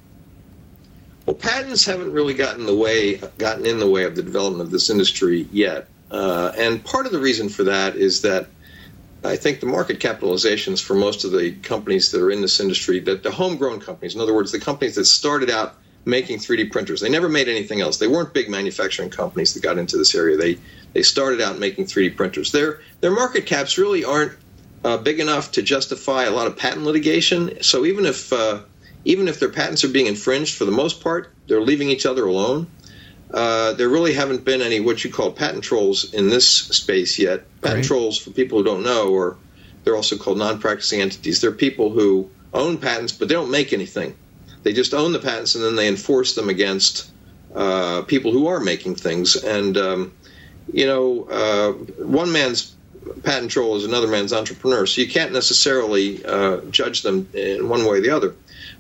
Well, 1.26 1.36
patents 1.36 1.86
haven't 1.86 2.12
really 2.12 2.34
gotten 2.34 2.66
the 2.66 2.76
way 2.76 3.16
gotten 3.38 3.66
in 3.66 3.80
the 3.80 3.90
way 3.90 4.04
of 4.04 4.16
the 4.16 4.24
development 4.24 4.62
of 4.62 4.72
this 4.72 4.90
industry 4.90 5.48
yet, 5.52 5.88
uh, 6.12 6.52
and 6.58 6.84
part 6.84 7.06
of 7.06 7.12
the 7.12 7.20
reason 7.20 7.48
for 7.48 7.64
that 7.66 7.96
is 7.96 8.22
that 8.24 8.48
I 9.24 9.38
think 9.38 9.62
the 9.62 9.66
market 9.66 10.00
capitalizations 10.00 10.82
for 10.82 10.96
most 10.96 11.24
of 11.24 11.32
the 11.32 11.54
companies 11.54 12.12
that 12.12 12.22
are 12.22 12.30
in 12.30 12.42
this 12.42 12.60
industry, 12.60 13.00
that 13.02 13.24
the 13.24 13.32
homegrown 13.32 13.80
companies, 13.80 14.16
in 14.16 14.22
other 14.22 14.34
words, 14.34 14.52
the 14.52 14.60
companies 14.60 14.96
that 14.96 15.06
started 15.06 15.50
out 15.50 15.76
making 16.06 16.40
3D 16.40 16.72
printers, 16.72 17.00
they 17.00 17.10
never 17.10 17.30
made 17.30 17.48
anything 17.48 17.80
else. 17.80 17.98
They 17.98 18.08
weren't 18.08 18.34
big 18.34 18.50
manufacturing 18.50 19.10
companies 19.10 19.54
that 19.54 19.64
got 19.64 19.78
into 19.78 19.98
this 19.98 20.14
area. 20.14 20.36
They 20.36 20.58
they 20.92 21.04
started 21.04 21.42
out 21.42 21.58
making 21.58 21.86
3D 21.86 22.18
printers. 22.18 22.52
Their 22.52 22.82
their 23.00 23.12
market 23.12 23.46
caps 23.46 23.78
really 23.78 24.04
aren't 24.04 24.34
uh, 24.84 24.98
big 24.98 25.20
enough 25.20 25.54
to 25.54 25.62
justify 25.62 26.24
a 26.24 26.32
lot 26.32 26.48
of 26.48 26.58
patent 26.58 26.84
litigation. 26.84 27.62
So 27.64 27.86
even 27.86 28.06
if 28.06 28.34
uh, 28.34 28.62
even 29.06 29.28
if 29.28 29.40
their 29.40 29.50
patents 29.50 29.84
are 29.84 29.90
being 29.90 30.08
infringed, 30.08 30.58
for 30.58 30.66
the 30.66 30.72
most 30.72 31.02
part, 31.02 31.34
they're 31.48 31.62
leaving 31.62 31.90
each 31.90 32.06
other 32.06 32.26
alone. 32.26 32.68
Uh, 33.34 33.74
there 33.74 33.90
really 33.90 34.14
haven't 34.14 34.46
been 34.46 34.62
any 34.62 34.80
what 34.80 35.04
you 35.04 35.12
call 35.12 35.32
patent 35.32 35.64
trolls 35.64 36.14
in 36.14 36.30
this 36.30 36.48
space 36.48 37.18
yet. 37.18 37.44
Patent 37.62 37.80
right. 37.80 37.86
trolls, 37.86 38.18
for 38.18 38.30
people 38.30 38.60
who 38.60 38.64
don't 38.64 38.84
know, 38.84 39.10
or 39.10 39.38
they're 39.84 39.96
also 39.96 40.18
called 40.18 40.38
non-practicing 40.38 41.02
entities. 41.02 41.42
They're 41.42 41.52
people 41.52 41.90
who 41.90 42.30
own 42.54 42.78
patents, 42.78 43.12
but 43.12 43.28
they 43.28 43.34
don't 43.34 43.50
make 43.50 43.74
anything. 43.74 44.16
They 44.62 44.72
just 44.72 44.94
own 44.94 45.12
the 45.12 45.20
patents 45.20 45.56
and 45.56 45.64
then 45.64 45.76
they 45.76 45.88
enforce 45.88 46.36
them 46.36 46.48
against 46.48 47.12
uh, 47.56 48.04
people 48.04 48.32
who 48.32 48.48
are 48.48 48.60
making 48.60 48.96
things. 48.96 49.36
And 49.36 49.78
um, 49.78 50.14
you 50.72 50.86
know, 50.86 51.24
uh, 51.24 51.72
one 52.04 52.32
man's 52.32 52.76
patent 53.24 53.52
troll 53.52 53.76
is 53.76 53.86
another 53.86 54.08
man's 54.08 54.34
entrepreneur, 54.34 54.86
so 54.86 55.02
you 55.02 55.08
can't 55.08 55.32
necessarily 55.32 56.24
uh, 56.26 56.58
judge 56.70 57.02
them 57.02 57.30
in 57.34 57.70
one 57.70 57.82
way 57.82 57.98
or 57.98 58.02
the 58.02 58.12
other. 58.12 58.36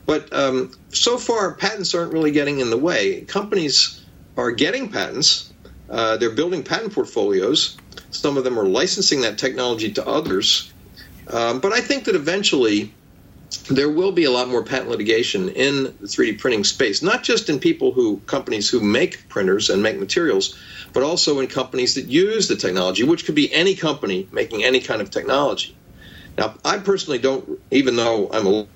But 0.06 0.34
um, 0.34 0.71
so 0.89 1.17
far, 1.17 1.54
patents 1.54 1.93
aren't 1.95 2.13
really 2.13 2.32
getting 2.32 2.60
in 2.60 2.69
the 2.69 2.78
way. 2.78 3.21
Companies 3.21 4.04
are 4.38 4.52
getting 4.52 4.89
patents. 4.89 5.52
Uh, 5.89 6.17
they're 6.17 6.32
building 6.32 6.63
patent 6.63 6.93
portfolios. 6.93 7.78
Some 8.12 8.38
of 8.38 8.43
them 8.43 8.60
are 8.60 8.65
licensing 8.65 9.21
that 9.21 9.38
technology 9.38 9.91
to 9.93 10.08
others. 10.08 10.71
Um, 11.28 11.60
but 11.60 11.71
I 11.71 11.82
think 11.82 12.06
that 12.06 12.15
eventually 12.15 12.93
there 13.70 13.89
will 13.89 14.12
be 14.12 14.26
a 14.26 14.32
lot 14.32 14.50
more 14.50 14.63
patent 14.63 14.89
litigation 14.89 15.50
in 15.50 15.84
the 15.84 16.08
3D 16.08 16.39
printing 16.39 16.63
space, 16.63 17.02
not 17.02 17.24
just 17.24 17.50
in 17.50 17.60
people 17.60 17.92
who 17.92 18.18
companies 18.26 18.70
who 18.70 18.80
make 18.80 19.28
printers 19.30 19.70
and 19.70 19.82
make 19.82 20.00
materials, 20.00 20.58
but 20.94 21.04
also 21.04 21.39
in 21.39 21.48
companies 21.48 21.96
that 21.96 22.06
use 22.06 22.48
the 22.48 22.56
technology, 22.56 23.04
which 23.04 23.26
could 23.26 23.36
be 23.36 23.52
any 23.54 23.76
company 23.76 24.28
making 24.32 24.63
any 24.63 24.80
kind 24.80 25.02
of 25.02 25.12
technology. 25.12 25.76
Now, 26.38 26.56
I 26.66 26.80
personally 26.80 27.20
don't, 27.20 27.60
even 27.70 27.96
though 27.96 28.30
I'm 28.32 28.48
a 28.48 28.68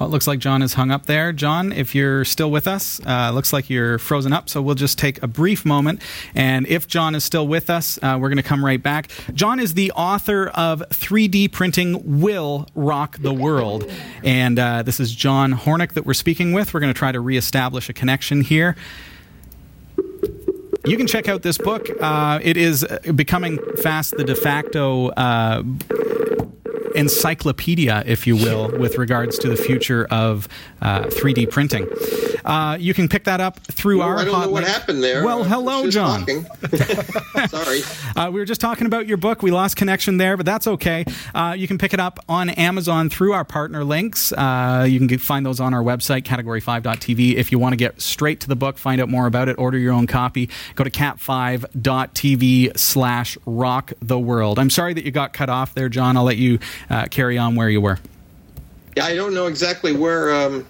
well, 0.00 0.08
it 0.08 0.12
looks 0.12 0.26
like 0.26 0.38
John 0.38 0.62
is 0.62 0.72
hung 0.72 0.90
up 0.90 1.04
there. 1.04 1.30
John, 1.30 1.72
if 1.72 1.94
you're 1.94 2.24
still 2.24 2.50
with 2.50 2.66
us, 2.66 3.02
uh, 3.06 3.32
looks 3.32 3.52
like 3.52 3.68
you're 3.68 3.98
frozen 3.98 4.32
up. 4.32 4.48
So 4.48 4.62
we'll 4.62 4.74
just 4.74 4.98
take 4.98 5.22
a 5.22 5.26
brief 5.26 5.66
moment. 5.66 6.00
And 6.34 6.66
if 6.68 6.88
John 6.88 7.14
is 7.14 7.22
still 7.22 7.46
with 7.46 7.68
us, 7.68 7.98
uh, 8.02 8.16
we're 8.18 8.30
going 8.30 8.38
to 8.38 8.42
come 8.42 8.64
right 8.64 8.82
back. 8.82 9.10
John 9.34 9.60
is 9.60 9.74
the 9.74 9.92
author 9.92 10.48
of 10.48 10.82
3D 10.88 11.52
Printing 11.52 12.22
Will 12.22 12.66
Rock 12.74 13.18
the 13.18 13.34
World. 13.34 13.92
And 14.24 14.58
uh, 14.58 14.82
this 14.84 15.00
is 15.00 15.14
John 15.14 15.52
Hornick 15.52 15.92
that 15.92 16.06
we're 16.06 16.14
speaking 16.14 16.54
with. 16.54 16.72
We're 16.72 16.80
going 16.80 16.94
to 16.94 16.98
try 16.98 17.12
to 17.12 17.20
reestablish 17.20 17.90
a 17.90 17.92
connection 17.92 18.40
here 18.40 18.76
you 20.86 20.96
can 20.96 21.06
check 21.06 21.28
out 21.28 21.42
this 21.42 21.58
book. 21.58 21.90
Uh, 22.00 22.40
it 22.42 22.56
is 22.56 22.86
becoming 23.14 23.58
fast 23.76 24.16
the 24.16 24.24
de 24.24 24.34
facto 24.34 25.08
uh, 25.10 25.62
encyclopedia, 26.94 28.02
if 28.06 28.26
you 28.26 28.36
will, 28.36 28.70
with 28.78 28.98
regards 28.98 29.38
to 29.38 29.48
the 29.48 29.56
future 29.56 30.06
of 30.10 30.48
uh, 30.82 31.04
3D 31.04 31.50
printing. 31.50 31.88
Uh, 32.44 32.76
you 32.80 32.94
can 32.94 33.08
pick 33.08 33.24
that 33.24 33.40
up 33.40 33.60
through 33.66 33.98
well, 33.98 34.08
our. 34.08 34.18
I 34.18 34.24
don't 34.24 34.40
know 34.40 34.50
what 34.50 34.64
happened 34.64 35.02
there. 35.02 35.24
Well, 35.24 35.44
hello, 35.44 35.90
John. 35.90 36.26
Sorry. 37.48 37.82
Uh, 38.16 38.30
we 38.32 38.40
were 38.40 38.44
just 38.44 38.60
talking 38.60 38.86
about 38.86 39.06
your 39.06 39.16
book. 39.16 39.42
We 39.42 39.50
lost 39.50 39.76
connection 39.76 40.16
there, 40.16 40.36
but 40.36 40.46
that's 40.46 40.66
okay. 40.66 41.04
Uh, 41.34 41.54
you 41.56 41.68
can 41.68 41.78
pick 41.78 41.92
it 41.92 42.00
up 42.00 42.18
on 42.28 42.50
Amazon 42.50 43.10
through 43.10 43.32
our 43.32 43.44
partner 43.44 43.84
links. 43.84 44.32
Uh, 44.32 44.86
you 44.88 44.98
can 44.98 45.06
get, 45.06 45.20
find 45.20 45.44
those 45.44 45.60
on 45.60 45.74
our 45.74 45.82
website, 45.82 46.22
category5.tv. 46.22 47.34
If 47.34 47.52
you 47.52 47.58
want 47.58 47.72
to 47.72 47.76
get 47.76 48.00
straight 48.00 48.40
to 48.40 48.48
the 48.48 48.56
book, 48.56 48.78
find 48.78 49.00
out 49.00 49.08
more 49.08 49.26
about 49.26 49.48
it, 49.48 49.58
order 49.58 49.78
your 49.78 49.92
own 49.92 50.06
copy, 50.06 50.48
go 50.74 50.84
to 50.84 50.90
cat5.tv 50.90 52.78
slash 52.78 53.38
rock 53.46 53.92
the 54.00 54.18
world. 54.18 54.58
I'm 54.58 54.70
sorry 54.70 54.94
that 54.94 55.04
you 55.04 55.10
got 55.10 55.32
cut 55.32 55.48
off 55.48 55.74
there, 55.74 55.88
John. 55.88 56.16
I'll 56.16 56.24
let 56.24 56.36
you 56.36 56.58
uh, 56.88 57.06
carry 57.06 57.38
on 57.38 57.54
where 57.54 57.68
you 57.68 57.80
were. 57.80 57.98
Yeah, 58.96 59.04
I 59.04 59.14
don't 59.14 59.34
know 59.34 59.46
exactly 59.46 59.94
where. 59.94 60.34
Um, 60.34 60.66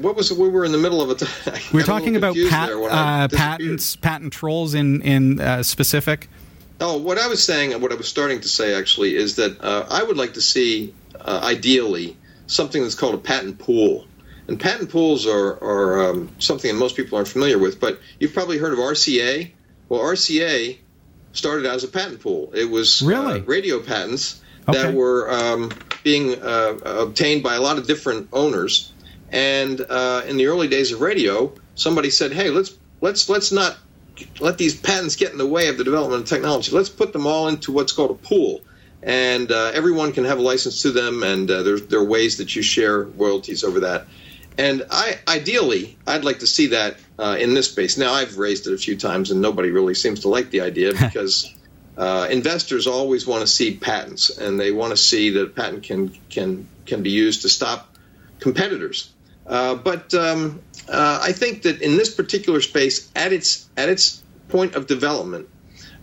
what 0.00 0.16
was 0.16 0.32
we 0.32 0.48
were 0.48 0.64
in 0.64 0.72
the 0.72 0.78
middle 0.78 1.00
of 1.00 1.10
it? 1.10 1.72
we 1.72 1.80
are 1.82 1.84
talking 1.84 2.16
about 2.16 2.36
pat, 2.48 2.70
uh, 2.70 3.28
patents, 3.28 3.96
patent 3.96 4.32
trolls 4.32 4.74
in 4.74 5.02
in 5.02 5.40
uh, 5.40 5.62
specific. 5.62 6.28
Oh, 6.80 6.98
what 6.98 7.16
I 7.16 7.28
was 7.28 7.42
saying, 7.42 7.80
what 7.80 7.92
I 7.92 7.94
was 7.94 8.08
starting 8.08 8.40
to 8.40 8.48
say 8.48 8.74
actually, 8.74 9.14
is 9.14 9.36
that 9.36 9.60
uh, 9.60 9.86
I 9.88 10.02
would 10.02 10.16
like 10.16 10.34
to 10.34 10.40
see, 10.40 10.92
uh, 11.20 11.40
ideally, 11.44 12.16
something 12.48 12.82
that's 12.82 12.96
called 12.96 13.14
a 13.14 13.18
patent 13.18 13.60
pool. 13.60 14.06
And 14.48 14.58
patent 14.58 14.90
pools 14.90 15.24
are, 15.24 15.62
are 15.62 16.10
um, 16.10 16.30
something 16.40 16.72
that 16.72 16.78
most 16.78 16.96
people 16.96 17.16
aren't 17.16 17.28
familiar 17.28 17.56
with, 17.56 17.78
but 17.78 18.00
you've 18.18 18.34
probably 18.34 18.58
heard 18.58 18.72
of 18.72 18.80
RCA. 18.80 19.52
Well, 19.88 20.00
RCA 20.00 20.78
started 21.32 21.66
out 21.66 21.76
as 21.76 21.84
a 21.84 21.88
patent 21.88 22.20
pool. 22.20 22.50
It 22.52 22.68
was 22.68 23.00
uh, 23.00 23.06
really? 23.06 23.40
radio 23.42 23.80
patents 23.80 24.42
okay. 24.68 24.82
that 24.82 24.94
were 24.94 25.30
um, 25.30 25.70
being 26.02 26.40
uh, 26.40 26.78
obtained 26.84 27.42
by 27.42 27.54
a 27.54 27.60
lot 27.60 27.78
of 27.78 27.86
different 27.86 28.28
owners. 28.32 28.92
And 29.30 29.80
uh, 29.80 30.22
in 30.26 30.36
the 30.36 30.46
early 30.46 30.68
days 30.68 30.92
of 30.92 31.00
radio, 31.00 31.52
somebody 31.74 32.10
said, 32.10 32.32
"Hey, 32.32 32.50
let's 32.50 32.76
let's 33.00 33.28
let's 33.28 33.50
not 33.52 33.78
let 34.40 34.58
these 34.58 34.78
patents 34.78 35.16
get 35.16 35.32
in 35.32 35.38
the 35.38 35.46
way 35.46 35.68
of 35.68 35.78
the 35.78 35.84
development 35.84 36.24
of 36.24 36.28
technology. 36.28 36.70
Let's 36.70 36.90
put 36.90 37.12
them 37.12 37.26
all 37.26 37.48
into 37.48 37.72
what's 37.72 37.92
called 37.92 38.10
a 38.10 38.14
pool." 38.14 38.60
And 39.02 39.50
uh, 39.50 39.72
everyone 39.74 40.12
can 40.12 40.24
have 40.24 40.38
a 40.38 40.42
license 40.42 40.82
to 40.82 40.92
them, 40.92 41.24
and 41.24 41.50
uh, 41.50 41.62
there, 41.64 41.80
there 41.80 41.98
are 41.98 42.04
ways 42.04 42.36
that 42.36 42.54
you 42.54 42.62
share 42.62 43.02
royalties 43.02 43.64
over 43.64 43.80
that. 43.80 44.06
And 44.58 44.84
I, 44.90 45.18
ideally, 45.26 45.96
I'd 46.06 46.24
like 46.24 46.40
to 46.40 46.46
see 46.46 46.68
that 46.68 46.96
uh, 47.18 47.36
in 47.40 47.54
this 47.54 47.70
space. 47.70 47.96
Now, 47.96 48.12
I've 48.12 48.38
raised 48.38 48.66
it 48.66 48.74
a 48.74 48.78
few 48.78 48.96
times, 48.96 49.30
and 49.30 49.40
nobody 49.40 49.70
really 49.70 49.94
seems 49.94 50.20
to 50.20 50.28
like 50.28 50.50
the 50.50 50.60
idea 50.60 50.92
because 51.00 51.52
uh, 51.96 52.26
investors 52.30 52.86
always 52.86 53.26
want 53.26 53.42
to 53.42 53.46
see 53.46 53.76
patents, 53.76 54.30
and 54.30 54.58
they 54.58 54.72
want 54.72 54.92
to 54.92 54.96
see 54.96 55.30
that 55.30 55.42
a 55.42 55.48
patent 55.48 55.82
can 55.82 56.08
can 56.30 56.66
can 56.86 57.02
be 57.02 57.10
used 57.10 57.42
to 57.42 57.48
stop 57.48 57.94
competitors. 58.40 59.10
Uh, 59.46 59.74
but 59.74 60.14
um, 60.14 60.60
uh, 60.88 61.20
I 61.22 61.32
think 61.32 61.62
that 61.62 61.82
in 61.82 61.96
this 61.96 62.14
particular 62.14 62.60
space, 62.60 63.10
at 63.14 63.32
its 63.32 63.68
at 63.76 63.88
its 63.88 64.22
point 64.48 64.74
of 64.74 64.86
development, 64.86 65.48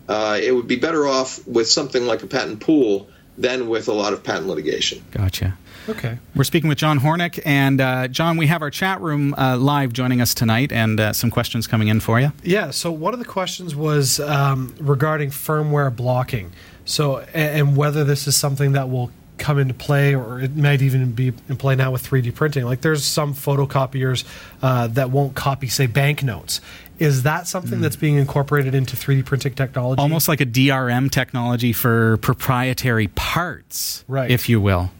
uh, 0.07 0.39
it 0.41 0.51
would 0.51 0.67
be 0.67 0.75
better 0.75 1.07
off 1.07 1.45
with 1.47 1.67
something 1.67 2.05
like 2.05 2.23
a 2.23 2.27
patent 2.27 2.59
pool 2.59 3.09
than 3.37 3.69
with 3.69 3.87
a 3.87 3.93
lot 3.93 4.13
of 4.13 4.23
patent 4.23 4.47
litigation. 4.47 5.03
Gotcha. 5.11 5.57
Okay. 5.87 6.17
We're 6.35 6.43
speaking 6.43 6.67
with 6.69 6.77
John 6.77 6.99
Hornick. 6.99 7.39
And 7.45 7.79
uh, 7.79 8.07
John, 8.07 8.37
we 8.37 8.47
have 8.47 8.61
our 8.61 8.69
chat 8.69 9.01
room 9.01 9.33
uh, 9.37 9.57
live 9.57 9.93
joining 9.93 10.21
us 10.21 10.33
tonight 10.33 10.71
and 10.71 10.99
uh, 10.99 11.13
some 11.13 11.31
questions 11.31 11.67
coming 11.67 11.87
in 11.87 11.99
for 11.99 12.19
you. 12.19 12.31
Yeah. 12.43 12.71
So 12.71 12.91
one 12.91 13.13
of 13.13 13.19
the 13.19 13.25
questions 13.25 13.75
was 13.75 14.19
um, 14.19 14.75
regarding 14.79 15.29
firmware 15.29 15.95
blocking. 15.95 16.51
So 16.85 17.19
and, 17.19 17.69
and 17.69 17.77
whether 17.77 18.03
this 18.03 18.27
is 18.27 18.35
something 18.35 18.73
that 18.73 18.89
will 18.89 19.11
come 19.37 19.57
into 19.57 19.73
play, 19.73 20.13
or 20.13 20.41
it 20.41 20.53
might 20.57 20.81
even 20.81 21.13
be 21.13 21.31
in 21.47 21.55
play 21.55 21.73
now 21.73 21.91
with 21.91 22.03
3D 22.05 22.35
printing. 22.35 22.65
Like 22.65 22.81
there's 22.81 23.05
some 23.05 23.33
photocopiers 23.33 24.25
uh, 24.61 24.87
that 24.87 25.11
won't 25.11 25.33
copy, 25.33 25.67
say, 25.69 25.87
banknotes. 25.87 26.59
Is 26.99 27.23
that 27.23 27.47
something 27.47 27.79
that's 27.79 27.95
being 27.95 28.17
incorporated 28.17 28.75
into 28.75 28.97
3D 28.97 29.25
printing 29.25 29.53
technology? 29.53 30.01
Almost 30.01 30.27
like 30.27 30.41
a 30.41 30.45
DRM 30.45 31.09
technology 31.09 31.71
for 31.71 32.17
proprietary 32.17 33.07
parts, 33.07 34.03
Right. 34.09 34.29
if 34.29 34.49
you 34.49 34.59
will. 34.59 34.91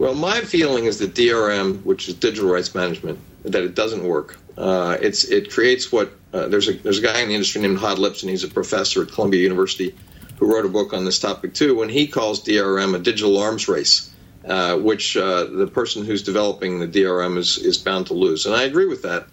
Well, 0.00 0.14
my 0.14 0.40
feeling 0.40 0.86
is 0.86 0.98
that 1.00 1.12
DRM, 1.12 1.84
which 1.84 2.08
is 2.08 2.14
digital 2.14 2.48
rights 2.48 2.74
management, 2.74 3.18
that 3.42 3.62
it 3.62 3.74
doesn't 3.74 4.02
work. 4.02 4.38
Uh, 4.56 4.96
it's 4.98 5.24
it 5.24 5.52
creates 5.52 5.92
what 5.92 6.10
uh, 6.32 6.48
there's 6.48 6.70
a 6.70 6.72
there's 6.72 7.00
a 7.00 7.02
guy 7.02 7.20
in 7.20 7.28
the 7.28 7.34
industry 7.34 7.60
named 7.60 7.76
Hod 7.76 7.98
Lipson, 7.98 8.30
He's 8.30 8.42
a 8.42 8.48
professor 8.48 9.02
at 9.02 9.12
Columbia 9.12 9.42
University 9.42 9.94
who 10.38 10.50
wrote 10.50 10.64
a 10.64 10.70
book 10.70 10.94
on 10.94 11.04
this 11.04 11.18
topic 11.18 11.52
too. 11.52 11.82
And 11.82 11.90
he 11.90 12.06
calls 12.06 12.42
DRM 12.42 12.94
a 12.94 12.98
digital 12.98 13.36
arms 13.36 13.68
race, 13.68 14.10
uh, 14.46 14.78
which 14.78 15.18
uh, 15.18 15.44
the 15.44 15.66
person 15.66 16.06
who's 16.06 16.22
developing 16.22 16.80
the 16.80 16.88
DRM 16.88 17.36
is 17.36 17.58
is 17.58 17.76
bound 17.76 18.06
to 18.06 18.14
lose. 18.14 18.46
And 18.46 18.54
I 18.54 18.62
agree 18.62 18.86
with 18.86 19.02
that. 19.02 19.26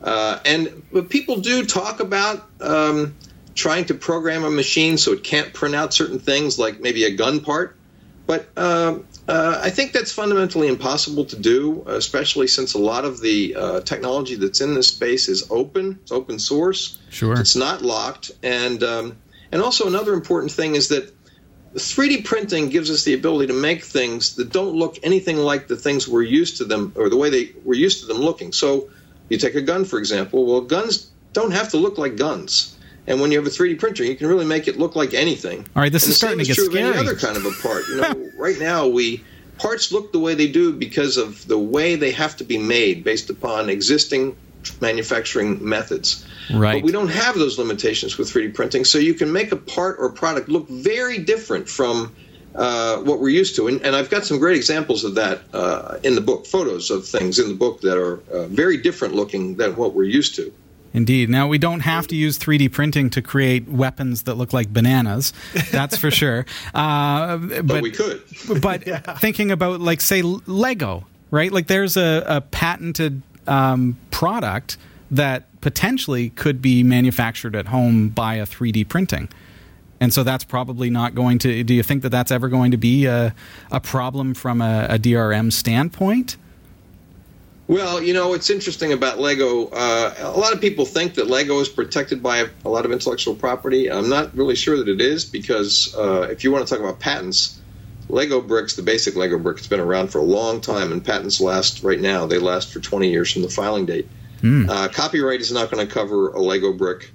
Uh, 0.00 0.38
and 0.44 0.84
but 0.92 1.10
people 1.10 1.40
do 1.40 1.66
talk 1.66 1.98
about 1.98 2.48
um, 2.60 3.16
trying 3.56 3.86
to 3.86 3.94
program 3.94 4.44
a 4.44 4.50
machine 4.50 4.98
so 4.98 5.14
it 5.14 5.24
can't 5.24 5.52
print 5.52 5.74
out 5.74 5.92
certain 5.92 6.20
things, 6.20 6.60
like 6.60 6.78
maybe 6.78 7.06
a 7.06 7.10
gun 7.16 7.40
part. 7.40 7.76
But 8.24 8.46
um, 8.56 9.04
uh, 9.28 9.60
I 9.62 9.70
think 9.70 9.92
that's 9.92 10.10
fundamentally 10.10 10.66
impossible 10.68 11.24
to 11.26 11.36
do, 11.38 11.84
especially 11.86 12.48
since 12.48 12.74
a 12.74 12.78
lot 12.78 13.04
of 13.04 13.20
the 13.20 13.54
uh, 13.54 13.80
technology 13.82 14.34
that's 14.34 14.60
in 14.60 14.74
this 14.74 14.88
space 14.88 15.28
is 15.28 15.48
open. 15.50 15.98
It's 16.02 16.10
open 16.10 16.38
source. 16.38 16.98
Sure. 17.10 17.38
It's 17.38 17.54
not 17.54 17.82
locked, 17.82 18.32
and 18.42 18.82
um, 18.82 19.16
and 19.52 19.62
also 19.62 19.86
another 19.86 20.12
important 20.12 20.50
thing 20.50 20.74
is 20.74 20.88
that 20.88 21.14
3D 21.74 22.24
printing 22.24 22.68
gives 22.68 22.90
us 22.90 23.04
the 23.04 23.14
ability 23.14 23.46
to 23.46 23.58
make 23.58 23.82
things 23.84 24.36
that 24.36 24.52
don't 24.52 24.74
look 24.74 24.98
anything 25.02 25.38
like 25.38 25.68
the 25.68 25.76
things 25.76 26.08
we're 26.08 26.22
used 26.22 26.58
to 26.58 26.64
them 26.64 26.92
or 26.96 27.08
the 27.08 27.16
way 27.16 27.30
they 27.30 27.52
we're 27.64 27.74
used 27.74 28.00
to 28.00 28.06
them 28.06 28.18
looking. 28.18 28.52
So 28.52 28.90
you 29.28 29.38
take 29.38 29.54
a 29.54 29.62
gun, 29.62 29.84
for 29.84 29.98
example. 29.98 30.44
Well, 30.44 30.62
guns 30.62 31.10
don't 31.32 31.52
have 31.52 31.70
to 31.70 31.76
look 31.76 31.96
like 31.96 32.16
guns. 32.16 32.76
And 33.06 33.20
when 33.20 33.32
you 33.32 33.38
have 33.38 33.46
a 33.46 33.50
3D 33.50 33.78
printer, 33.80 34.04
you 34.04 34.14
can 34.14 34.28
really 34.28 34.44
make 34.44 34.68
it 34.68 34.78
look 34.78 34.94
like 34.94 35.12
anything. 35.12 35.66
All 35.74 35.82
right, 35.82 35.90
this 35.90 36.04
and 36.04 36.10
is 36.10 36.20
the 36.20 36.26
starting 36.26 36.44
same 36.44 36.54
to 36.54 36.60
get 36.60 36.70
true 36.70 36.80
of 36.80 36.86
any 36.86 36.98
other 36.98 37.16
kind 37.16 37.36
of 37.36 37.44
a 37.44 37.50
part. 37.60 37.86
You 37.88 38.00
know, 38.00 38.30
right 38.38 38.58
now 38.58 38.86
we 38.86 39.24
parts 39.58 39.92
look 39.92 40.12
the 40.12 40.18
way 40.18 40.34
they 40.34 40.48
do 40.48 40.72
because 40.72 41.16
of 41.16 41.46
the 41.46 41.58
way 41.58 41.96
they 41.96 42.12
have 42.12 42.36
to 42.36 42.44
be 42.44 42.58
made 42.58 43.04
based 43.04 43.30
upon 43.30 43.68
existing 43.68 44.36
manufacturing 44.80 45.66
methods. 45.66 46.26
Right. 46.52 46.74
But 46.74 46.84
we 46.84 46.92
don't 46.92 47.08
have 47.08 47.34
those 47.34 47.58
limitations 47.58 48.18
with 48.18 48.32
3D 48.32 48.54
printing, 48.54 48.84
so 48.84 48.98
you 48.98 49.14
can 49.14 49.32
make 49.32 49.52
a 49.52 49.56
part 49.56 49.96
or 49.98 50.10
product 50.10 50.48
look 50.48 50.68
very 50.68 51.18
different 51.18 51.68
from 51.68 52.14
uh, 52.54 52.98
what 52.98 53.18
we're 53.20 53.30
used 53.30 53.56
to. 53.56 53.68
And, 53.68 53.82
and 53.82 53.96
I've 53.96 54.10
got 54.10 54.26
some 54.26 54.38
great 54.38 54.56
examples 54.56 55.04
of 55.04 55.16
that 55.16 55.42
uh, 55.52 55.98
in 56.02 56.14
the 56.14 56.20
book, 56.20 56.46
photos 56.46 56.90
of 56.90 57.06
things 57.06 57.38
in 57.38 57.48
the 57.48 57.54
book 57.54 57.80
that 57.82 57.98
are 57.98 58.20
uh, 58.30 58.46
very 58.46 58.76
different 58.76 59.14
looking 59.14 59.56
than 59.56 59.76
what 59.76 59.94
we're 59.94 60.04
used 60.04 60.36
to. 60.36 60.52
Indeed. 60.94 61.30
Now, 61.30 61.48
we 61.48 61.56
don't 61.58 61.80
have 61.80 62.06
to 62.08 62.16
use 62.16 62.38
3D 62.38 62.70
printing 62.70 63.08
to 63.10 63.22
create 63.22 63.66
weapons 63.68 64.24
that 64.24 64.34
look 64.34 64.52
like 64.52 64.72
bananas. 64.72 65.32
That's 65.70 65.96
for 65.96 66.10
sure. 66.10 66.44
Uh, 66.74 67.36
but, 67.38 67.66
But, 67.66 67.82
we 67.82 67.90
could. 67.90 68.22
but 68.60 68.84
thinking 69.20 69.50
about, 69.50 69.80
like, 69.80 70.00
say, 70.00 70.22
Lego, 70.22 71.06
right? 71.30 71.50
Like, 71.52 71.66
there's 71.66 71.96
a, 71.96 72.24
a 72.26 72.40
patented 72.40 73.22
um, 73.46 73.96
product 74.10 74.76
that 75.10 75.44
potentially 75.60 76.30
could 76.30 76.60
be 76.62 76.82
manufactured 76.82 77.54
at 77.56 77.66
home 77.66 78.08
by 78.08 78.34
a 78.36 78.46
3D 78.46 78.88
printing. 78.88 79.28
And 80.00 80.12
so 80.12 80.24
that's 80.24 80.44
probably 80.44 80.90
not 80.90 81.14
going 81.14 81.38
to. 81.40 81.62
Do 81.62 81.74
you 81.74 81.82
think 81.82 82.02
that 82.02 82.08
that's 82.10 82.32
ever 82.32 82.48
going 82.48 82.72
to 82.72 82.76
be 82.76 83.06
a, 83.06 83.34
a 83.70 83.80
problem 83.80 84.34
from 84.34 84.60
a, 84.60 84.86
a 84.90 84.98
DRM 84.98 85.52
standpoint? 85.52 86.36
Well, 87.68 88.02
you 88.02 88.12
know, 88.12 88.34
it's 88.34 88.50
interesting 88.50 88.92
about 88.92 89.20
Lego. 89.20 89.68
Uh, 89.68 90.14
a 90.18 90.38
lot 90.38 90.52
of 90.52 90.60
people 90.60 90.84
think 90.84 91.14
that 91.14 91.28
Lego 91.28 91.60
is 91.60 91.68
protected 91.68 92.22
by 92.22 92.48
a, 92.64 92.68
lot 92.68 92.84
of 92.84 92.92
intellectual 92.92 93.34
property. 93.34 93.90
I'm 93.90 94.08
not 94.08 94.36
really 94.36 94.56
sure 94.56 94.76
that 94.76 94.88
it 94.88 95.00
is 95.00 95.24
because 95.24 95.94
uh, 95.96 96.22
if 96.30 96.44
you 96.44 96.50
want 96.50 96.66
to 96.66 96.74
talk 96.74 96.82
about 96.82 96.98
patents, 96.98 97.58
Lego 98.08 98.40
bricks, 98.40 98.74
the 98.74 98.82
basic 98.82 99.14
Lego 99.14 99.38
brick, 99.38 99.58
has 99.58 99.68
been 99.68 99.80
around 99.80 100.08
for 100.08 100.18
a 100.18 100.24
long 100.24 100.60
time, 100.60 100.92
and 100.92 101.04
patents 101.04 101.40
last 101.40 101.82
right 101.82 102.00
now. 102.00 102.26
They 102.26 102.38
last 102.38 102.72
for 102.72 102.80
20 102.80 103.10
years 103.10 103.32
from 103.32 103.42
the 103.42 103.48
filing 103.48 103.86
date. 103.86 104.08
Uh, 104.68 104.88
copyright 104.88 105.40
is 105.40 105.52
not 105.52 105.70
going 105.70 105.86
to 105.86 105.92
cover 105.92 106.30
a 106.30 106.40
Lego 106.40 106.72
brick. 106.72 107.12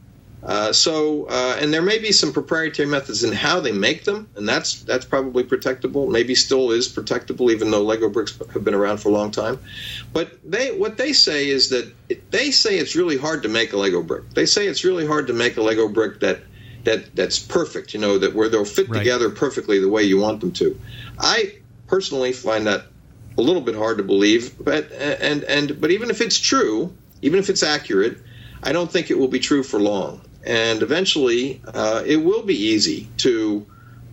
Uh, 0.47 0.71
so, 0.71 1.25
uh, 1.25 1.57
and 1.59 1.73
there 1.73 1.81
may 1.81 1.99
be 1.99 2.13
some 2.13 2.31
proprietary 2.31 2.87
methods 2.87 3.25
in 3.25 3.33
how 3.33 3.59
they 3.59 3.73
make 3.73 4.05
them, 4.05 4.29
and 4.37 4.47
that's 4.47 4.81
that's 4.83 5.03
probably 5.03 5.43
protectable. 5.43 6.09
Maybe 6.09 6.35
still 6.35 6.71
is 6.71 6.87
protectable, 6.87 7.51
even 7.51 7.69
though 7.69 7.83
Lego 7.83 8.07
bricks 8.07 8.39
have 8.53 8.63
been 8.63 8.73
around 8.73 8.99
for 8.99 9.09
a 9.09 9.11
long 9.11 9.29
time. 9.29 9.59
But 10.13 10.39
they 10.49 10.71
what 10.71 10.95
they 10.97 11.11
say 11.11 11.49
is 11.49 11.67
that 11.71 11.93
it, 12.07 12.31
they 12.31 12.51
say 12.51 12.77
it's 12.77 12.95
really 12.95 13.17
hard 13.17 13.43
to 13.43 13.49
make 13.49 13.73
a 13.73 13.77
Lego 13.77 14.01
brick. 14.01 14.29
They 14.35 14.45
say 14.45 14.67
it's 14.67 14.85
really 14.85 15.05
hard 15.05 15.27
to 15.27 15.33
make 15.33 15.57
a 15.57 15.61
Lego 15.61 15.89
brick 15.89 16.21
that 16.21 16.39
that 16.85 17.13
that's 17.13 17.39
perfect. 17.39 17.93
You 17.93 17.99
know 17.99 18.17
that 18.17 18.33
where 18.33 18.47
they'll 18.47 18.63
fit 18.63 18.87
Right. 18.87 18.99
together 18.99 19.29
perfectly 19.29 19.79
the 19.79 19.89
way 19.89 20.03
you 20.03 20.17
want 20.17 20.39
them 20.39 20.53
to. 20.53 20.79
I 21.19 21.55
personally 21.87 22.31
find 22.31 22.67
that 22.67 22.85
a 23.37 23.41
little 23.41 23.61
bit 23.61 23.75
hard 23.75 23.97
to 23.97 24.03
believe, 24.03 24.55
but 24.63 24.93
and 24.93 25.43
and 25.43 25.81
but 25.81 25.91
even 25.91 26.09
if 26.09 26.21
it's 26.21 26.39
true, 26.39 26.95
even 27.21 27.37
if 27.37 27.49
it's 27.49 27.63
accurate, 27.63 28.19
I 28.63 28.71
don't 28.71 28.89
think 28.89 29.11
it 29.11 29.19
will 29.19 29.27
be 29.27 29.39
true 29.39 29.61
for 29.61 29.77
long. 29.77 30.21
And 30.47 30.81
eventually, 30.81 31.61
uh, 31.67 32.03
it 32.05 32.15
will 32.15 32.41
be 32.41 32.55
easy 32.55 33.09
to 33.17 33.65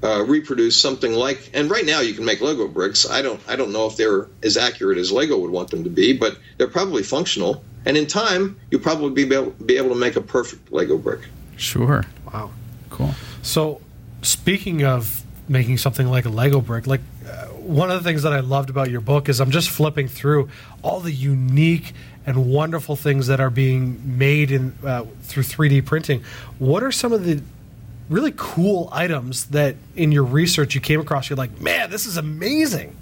uh, 0.02 0.24
reproduce 0.24 0.76
something 0.76 1.12
like. 1.12 1.50
And 1.54 1.70
right 1.70 1.86
now, 1.86 2.00
you 2.00 2.12
can 2.12 2.24
make 2.24 2.40
Lego 2.40 2.66
bricks. 2.66 3.08
I 3.08 3.22
don't 3.22 3.40
I 3.48 3.54
don't 3.54 3.72
know 3.72 3.86
if 3.86 3.96
they're 3.96 4.26
as 4.42 4.56
accurate 4.56 4.98
as 4.98 5.12
Lego 5.12 5.38
would 5.38 5.52
want 5.52 5.70
them 5.70 5.84
to 5.84 5.90
be, 5.90 6.12
but 6.12 6.36
they're 6.58 6.66
probably 6.66 7.04
functional. 7.04 7.62
And 7.86 7.96
in 7.96 8.06
time, 8.06 8.58
you'll 8.70 8.80
probably 8.80 9.24
be 9.24 9.34
able, 9.34 9.50
be 9.52 9.76
able 9.76 9.90
to 9.90 9.94
make 9.94 10.16
a 10.16 10.20
perfect 10.20 10.72
Lego 10.72 10.98
brick. 10.98 11.20
Sure. 11.56 12.04
Wow. 12.32 12.50
Cool. 12.90 13.14
So, 13.42 13.80
speaking 14.22 14.84
of 14.84 15.22
making 15.48 15.78
something 15.78 16.08
like 16.08 16.24
a 16.24 16.30
Lego 16.30 16.60
brick, 16.60 16.88
like 16.88 17.02
uh, 17.28 17.46
one 17.64 17.90
of 17.90 18.02
the 18.02 18.08
things 18.08 18.22
that 18.22 18.32
I 18.32 18.40
loved 18.40 18.70
about 18.70 18.90
your 18.90 19.00
book 19.00 19.28
is 19.28 19.40
I'm 19.40 19.50
just 19.50 19.70
flipping 19.70 20.08
through 20.08 20.48
all 20.82 21.00
the 21.00 21.12
unique 21.12 21.92
and 22.26 22.46
wonderful 22.46 22.96
things 22.96 23.26
that 23.26 23.40
are 23.40 23.50
being 23.50 24.18
made 24.18 24.50
in 24.50 24.76
uh, 24.84 25.04
through 25.22 25.42
3D 25.42 25.84
printing. 25.84 26.22
What 26.58 26.82
are 26.82 26.92
some 26.92 27.12
of 27.12 27.24
the 27.24 27.42
really 28.08 28.32
cool 28.36 28.88
items 28.92 29.46
that 29.46 29.76
in 29.96 30.12
your 30.12 30.24
research 30.24 30.74
you 30.74 30.80
came 30.80 31.00
across? 31.00 31.28
You're 31.28 31.36
like, 31.36 31.60
man, 31.60 31.90
this 31.90 32.06
is 32.06 32.16
amazing. 32.16 32.96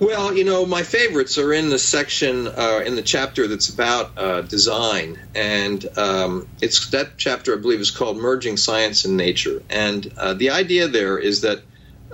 Well, 0.00 0.36
you 0.36 0.44
know, 0.44 0.66
my 0.66 0.82
favorites 0.82 1.38
are 1.38 1.52
in 1.52 1.70
the 1.70 1.78
section 1.78 2.48
uh, 2.48 2.82
in 2.84 2.96
the 2.96 3.02
chapter 3.02 3.46
that's 3.46 3.68
about 3.68 4.18
uh, 4.18 4.42
design, 4.42 5.18
and 5.34 5.86
um, 5.96 6.48
it's 6.60 6.90
that 6.90 7.16
chapter 7.16 7.56
I 7.56 7.60
believe 7.60 7.80
is 7.80 7.92
called 7.92 8.16
"Merging 8.16 8.56
Science 8.56 9.04
and 9.04 9.16
Nature." 9.16 9.62
And 9.70 10.12
uh, 10.16 10.34
the 10.34 10.50
idea 10.50 10.88
there 10.88 11.16
is 11.16 11.42
that, 11.42 11.62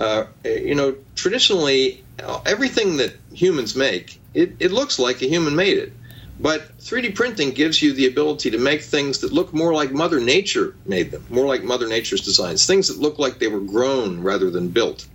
uh, 0.01 0.25
you 0.43 0.75
know, 0.75 0.95
traditionally 1.15 2.03
uh, 2.23 2.41
everything 2.45 2.97
that 2.97 3.13
humans 3.33 3.75
make 3.75 4.19
it, 4.33 4.55
it 4.59 4.71
looks 4.71 4.97
like 4.97 5.21
a 5.21 5.27
human 5.27 5.55
made 5.55 5.77
it, 5.77 5.93
but 6.39 6.75
3D 6.79 7.13
printing 7.13 7.51
gives 7.51 7.81
you 7.81 7.93
the 7.93 8.07
ability 8.07 8.49
to 8.51 8.57
make 8.57 8.81
things 8.81 9.19
that 9.19 9.31
look 9.31 9.53
more 9.53 9.73
like 9.73 9.91
Mother 9.91 10.19
Nature 10.19 10.75
made 10.85 11.11
them, 11.11 11.23
more 11.29 11.45
like 11.45 11.63
Mother 11.63 11.87
Nature's 11.87 12.21
designs, 12.21 12.65
things 12.65 12.87
that 12.87 12.97
look 12.97 13.19
like 13.19 13.37
they 13.37 13.47
were 13.47 13.59
grown 13.59 14.21
rather 14.21 14.49
than 14.49 14.69
built. 14.69 15.07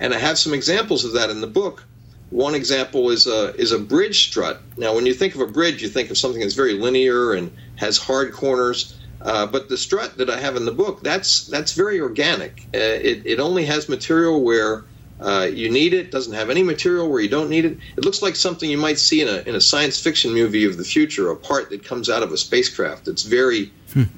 And 0.00 0.14
I 0.14 0.18
have 0.18 0.38
some 0.38 0.54
examples 0.54 1.04
of 1.04 1.12
that 1.12 1.28
in 1.28 1.42
the 1.42 1.46
book. 1.46 1.84
One 2.30 2.54
example 2.54 3.10
is 3.10 3.26
a 3.26 3.54
is 3.56 3.72
a 3.72 3.78
bridge 3.78 4.28
strut. 4.28 4.62
Now, 4.76 4.94
when 4.94 5.04
you 5.04 5.12
think 5.12 5.34
of 5.34 5.40
a 5.40 5.48
bridge, 5.48 5.82
you 5.82 5.88
think 5.88 6.10
of 6.10 6.16
something 6.16 6.40
that's 6.40 6.54
very 6.54 6.74
linear 6.74 7.32
and 7.32 7.50
has 7.76 7.98
hard 7.98 8.32
corners. 8.32 8.94
Uh, 9.22 9.46
but 9.46 9.68
the 9.68 9.76
strut 9.76 10.16
that 10.16 10.30
I 10.30 10.38
have 10.38 10.56
in 10.56 10.64
the 10.64 10.72
book, 10.72 11.02
that's 11.02 11.46
that's 11.46 11.72
very 11.72 12.00
organic. 12.00 12.60
Uh, 12.74 12.78
it 12.78 13.26
it 13.26 13.40
only 13.40 13.66
has 13.66 13.88
material 13.88 14.42
where 14.42 14.84
uh, 15.20 15.46
you 15.52 15.70
need 15.70 15.92
it. 15.92 16.10
Doesn't 16.10 16.32
have 16.32 16.48
any 16.48 16.62
material 16.62 17.08
where 17.10 17.20
you 17.20 17.28
don't 17.28 17.50
need 17.50 17.66
it. 17.66 17.78
It 17.96 18.04
looks 18.04 18.22
like 18.22 18.34
something 18.34 18.70
you 18.70 18.78
might 18.78 18.98
see 18.98 19.20
in 19.20 19.28
a 19.28 19.38
in 19.46 19.54
a 19.54 19.60
science 19.60 20.00
fiction 20.00 20.32
movie 20.32 20.64
of 20.64 20.78
the 20.78 20.84
future. 20.84 21.30
A 21.30 21.36
part 21.36 21.68
that 21.70 21.84
comes 21.84 22.08
out 22.08 22.22
of 22.22 22.32
a 22.32 22.38
spacecraft. 22.38 23.08
It's 23.08 23.22
very 23.22 23.72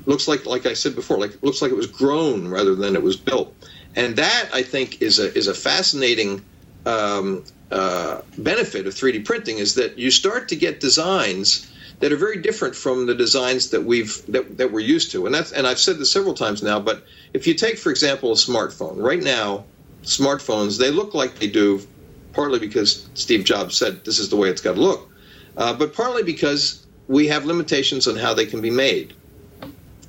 looks 0.06 0.28
like 0.28 0.46
like 0.46 0.66
I 0.66 0.74
said 0.74 0.94
before, 0.94 1.18
like 1.18 1.42
looks 1.42 1.60
like 1.62 1.72
it 1.72 1.76
was 1.76 1.88
grown 1.88 2.48
rather 2.48 2.76
than 2.76 2.94
it 2.94 3.02
was 3.02 3.16
built. 3.16 3.54
And 3.96 4.16
that 4.16 4.50
I 4.54 4.62
think 4.62 5.02
is 5.02 5.18
a 5.18 5.36
is 5.36 5.48
a 5.48 5.54
fascinating 5.54 6.42
um, 6.86 7.44
uh, 7.70 8.20
benefit 8.38 8.86
of 8.86 8.94
3D 8.94 9.24
printing 9.24 9.58
is 9.58 9.74
that 9.74 9.98
you 9.98 10.10
start 10.10 10.48
to 10.48 10.56
get 10.56 10.78
designs 10.80 11.71
that 12.02 12.10
are 12.10 12.16
very 12.16 12.38
different 12.38 12.74
from 12.74 13.06
the 13.06 13.14
designs 13.14 13.70
that 13.70 13.84
we've 13.84 14.26
that, 14.26 14.58
that 14.58 14.72
we're 14.72 14.80
used 14.80 15.12
to. 15.12 15.24
And 15.24 15.32
that's 15.32 15.52
and 15.52 15.68
I've 15.68 15.78
said 15.78 15.98
this 15.98 16.10
several 16.10 16.34
times 16.34 16.60
now. 16.60 16.80
But 16.80 17.04
if 17.32 17.46
you 17.46 17.54
take, 17.54 17.78
for 17.78 17.90
example, 17.90 18.32
a 18.32 18.34
smartphone, 18.34 19.00
right 19.00 19.22
now 19.22 19.64
smartphones, 20.02 20.80
they 20.80 20.90
look 20.90 21.14
like 21.14 21.38
they 21.38 21.46
do, 21.46 21.80
partly 22.32 22.58
because 22.58 23.08
Steve 23.14 23.44
Jobs 23.44 23.76
said 23.76 24.04
this 24.04 24.18
is 24.18 24.30
the 24.30 24.36
way 24.36 24.48
it's 24.48 24.60
got 24.60 24.74
to 24.74 24.80
look, 24.80 25.08
uh, 25.56 25.74
but 25.74 25.94
partly 25.94 26.24
because 26.24 26.84
we 27.06 27.28
have 27.28 27.44
limitations 27.44 28.08
on 28.08 28.16
how 28.16 28.34
they 28.34 28.46
can 28.46 28.60
be 28.60 28.70
made. 28.70 29.14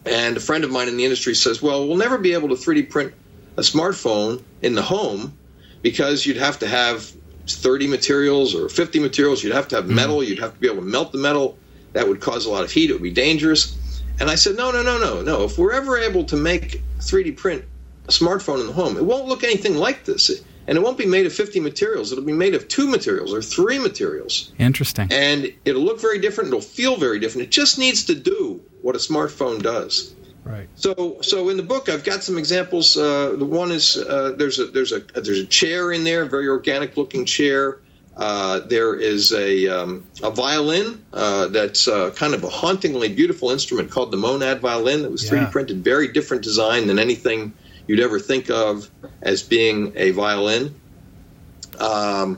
And 0.04 0.36
a 0.36 0.40
friend 0.40 0.64
of 0.64 0.72
mine 0.72 0.88
in 0.88 0.98
the 0.98 1.04
industry 1.04 1.36
says, 1.36 1.62
well, 1.62 1.88
we'll 1.88 1.98
never 1.98 2.18
be 2.18 2.34
able 2.34 2.50
to 2.50 2.56
3D 2.56 2.90
print 2.90 3.14
a 3.56 3.62
smartphone 3.62 4.42
in 4.64 4.74
the 4.74 4.82
home 4.82 5.38
because 5.84 6.26
you'd 6.26 6.38
have 6.38 6.58
to 6.60 6.68
have 6.68 7.14
30 7.48 7.86
materials 7.86 8.56
or 8.56 8.68
50 8.68 9.00
materials. 9.00 9.44
You'd 9.44 9.54
have 9.54 9.68
to 9.70 9.76
have 9.76 9.88
metal. 9.88 10.24
You'd 10.24 10.40
have 10.40 10.56
to 10.56 10.60
be 10.60 10.68
able 10.68 10.78
to 10.78 10.88
melt 10.88 11.12
the 11.12 11.20
metal. 11.20 11.58
That 11.94 12.08
would 12.08 12.22
cause 12.22 12.46
a 12.46 12.52
lot 12.52 12.64
of 12.64 12.72
heat. 12.72 12.90
It 12.90 12.94
would 12.94 13.04
be 13.04 13.12
dangerous. 13.12 13.78
And 14.20 14.30
I 14.30 14.36
said, 14.36 14.56
no, 14.56 14.72
no, 14.72 14.84
no, 14.84 15.00
no, 15.00 15.22
no. 15.22 15.44
If 15.44 15.58
we're 15.58 15.74
ever 15.74 15.98
able 15.98 16.24
to 16.26 16.36
make 16.36 16.84
3D 17.00 17.38
print 17.38 17.66
a 18.08 18.12
smartphone 18.12 18.62
in 18.62 18.68
the 18.68 18.74
home, 18.74 18.98
it 18.98 19.06
won't 19.06 19.28
look 19.28 19.44
anything 19.44 19.76
like 19.76 20.06
this. 20.06 20.44
And 20.66 20.78
it 20.78 20.82
won't 20.82 20.98
be 20.98 21.06
made 21.06 21.26
of 21.26 21.34
50 21.34 21.60
materials. 21.60 22.12
It'll 22.12 22.24
be 22.24 22.32
made 22.32 22.56
of 22.56 22.68
two 22.68 22.88
materials 22.88 23.34
or 23.34 23.42
three 23.42 23.80
materials. 23.80 24.54
Interesting. 24.58 25.10
And 25.12 25.52
it'll 25.66 25.82
look 25.82 26.00
very 26.00 26.20
different. 26.20 26.50
It'll 26.50 26.62
feel 26.62 26.96
very 26.96 27.20
different. 27.20 27.48
It 27.48 27.52
just 27.52 27.78
needs 27.78 28.06
to 28.06 28.16
do 28.16 28.62
what 28.82 28.96
a 28.96 29.00
smartphone 29.00 29.62
does. 29.62 30.16
Right. 30.46 30.70
So, 30.76 31.22
so 31.22 31.50
in 31.50 31.58
the 31.58 31.64
book, 31.64 31.90
I've 31.90 32.04
got 32.04 32.24
some 32.24 32.38
examples. 32.38 32.98
Uh, 32.98 33.36
the 33.38 33.46
one 33.46 33.72
is 33.72 33.98
uh, 33.98 34.34
there's 34.38 34.60
a 34.60 34.66
there's 34.66 34.92
a 34.92 35.00
there's 35.00 35.40
a 35.40 35.46
chair 35.46 35.92
in 35.92 36.04
there, 36.04 36.24
a 36.24 36.30
very 36.30 36.50
organic 36.50 36.98
looking 36.98 37.26
chair. 37.26 37.80
Uh, 38.16 38.60
there 38.60 38.94
is 38.96 39.32
a 39.34 39.68
um, 39.68 40.06
a 40.22 40.30
violin 40.30 41.04
uh, 41.14 41.48
that's 41.48 41.88
uh, 41.88 42.12
kind 42.12 42.34
of 42.36 42.44
a 42.44 42.50
hauntingly 42.50 43.10
beautiful 43.10 43.50
instrument 43.50 43.90
called 43.90 44.12
the 44.12 44.18
Monad 44.18 44.60
violin 44.60 45.02
that 45.02 45.12
was 45.12 45.24
3D 45.24 45.42
Yeah. 45.42 45.50
printed, 45.50 45.84
very 45.84 46.10
different 46.10 46.44
design 46.44 46.86
than 46.88 47.00
anything 47.00 47.54
you'd 47.88 48.00
ever 48.00 48.20
think 48.20 48.50
of 48.52 48.90
as 49.22 49.42
being 49.42 49.94
a 49.96 50.12
violin. 50.12 50.76
Um, 51.80 52.38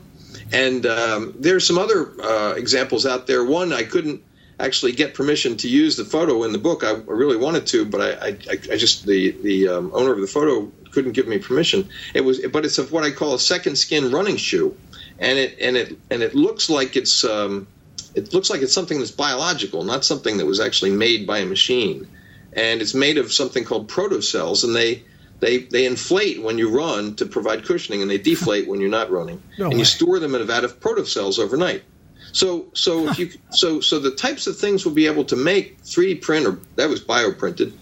and 0.53 0.85
um, 0.85 1.33
there's 1.39 1.67
some 1.67 1.77
other 1.77 2.09
uh, 2.21 2.53
examples 2.55 3.05
out 3.05 3.27
there. 3.27 3.43
One 3.43 3.73
I 3.73 3.83
couldn't 3.83 4.21
actually 4.59 4.93
get 4.93 5.13
permission 5.13 5.57
to 5.57 5.67
use 5.67 5.97
the 5.97 6.05
photo 6.05 6.43
in 6.43 6.53
the 6.53 6.57
book. 6.57 6.83
I, 6.83 6.91
I 6.91 6.99
really 7.07 7.35
wanted 7.35 7.67
to, 7.67 7.85
but 7.85 7.99
I, 8.01 8.27
I, 8.27 8.37
I 8.71 8.77
just 8.77 9.05
the 9.05 9.31
the 9.31 9.67
um, 9.67 9.91
owner 9.93 10.13
of 10.13 10.21
the 10.21 10.27
photo 10.27 10.71
couldn't 10.91 11.11
give 11.11 11.27
me 11.27 11.37
permission. 11.39 11.89
It 12.13 12.21
was, 12.21 12.39
but 12.47 12.63
it's 12.63 12.77
of 12.77 12.93
what 12.93 13.03
I 13.03 13.11
call 13.11 13.33
a 13.33 13.39
second 13.39 13.75
skin 13.75 14.11
running 14.11 14.37
shoe, 14.37 14.77
and 15.19 15.37
it 15.39 15.57
and 15.59 15.77
it 15.77 15.97
and 16.09 16.21
it 16.21 16.35
looks 16.35 16.69
like 16.69 16.95
it's 16.95 17.23
um, 17.23 17.67
it 18.15 18.33
looks 18.33 18.49
like 18.49 18.61
it's 18.61 18.73
something 18.73 18.99
that's 18.99 19.11
biological, 19.11 19.83
not 19.83 20.05
something 20.05 20.37
that 20.37 20.45
was 20.45 20.59
actually 20.59 20.91
made 20.91 21.25
by 21.27 21.39
a 21.39 21.45
machine, 21.45 22.07
and 22.53 22.81
it's 22.81 22.93
made 22.93 23.17
of 23.17 23.31
something 23.31 23.63
called 23.63 23.89
protocells, 23.89 24.63
and 24.63 24.75
they. 24.75 25.03
They, 25.41 25.57
they 25.57 25.85
inflate 25.85 26.41
when 26.41 26.57
you 26.57 26.69
run 26.69 27.17
to 27.17 27.25
provide 27.25 27.65
cushioning, 27.65 28.01
and 28.01 28.09
they 28.09 28.17
deflate 28.17 28.69
when 28.69 28.79
you're 28.79 28.89
not 28.89 29.11
running. 29.11 29.43
No 29.59 29.65
and 29.65 29.73
way. 29.73 29.79
you 29.79 29.85
store 29.85 30.17
them 30.17 30.33
in 30.33 30.41
a 30.41 30.45
vat 30.45 30.63
of 30.63 30.79
protocells 30.79 31.39
overnight. 31.39 31.83
So 32.31 32.67
so 32.73 33.09
if 33.09 33.19
you 33.19 33.29
so 33.49 33.79
so 33.79 33.99
the 33.99 34.11
types 34.11 34.47
of 34.47 34.57
things 34.57 34.85
we'll 34.85 34.95
be 34.95 35.07
able 35.07 35.23
to 35.25 35.35
make 35.35 35.81
3D 35.83 36.21
print 36.21 36.45
or 36.45 36.59
that 36.77 36.89
was 36.89 37.01
bioprinted, 37.01 37.73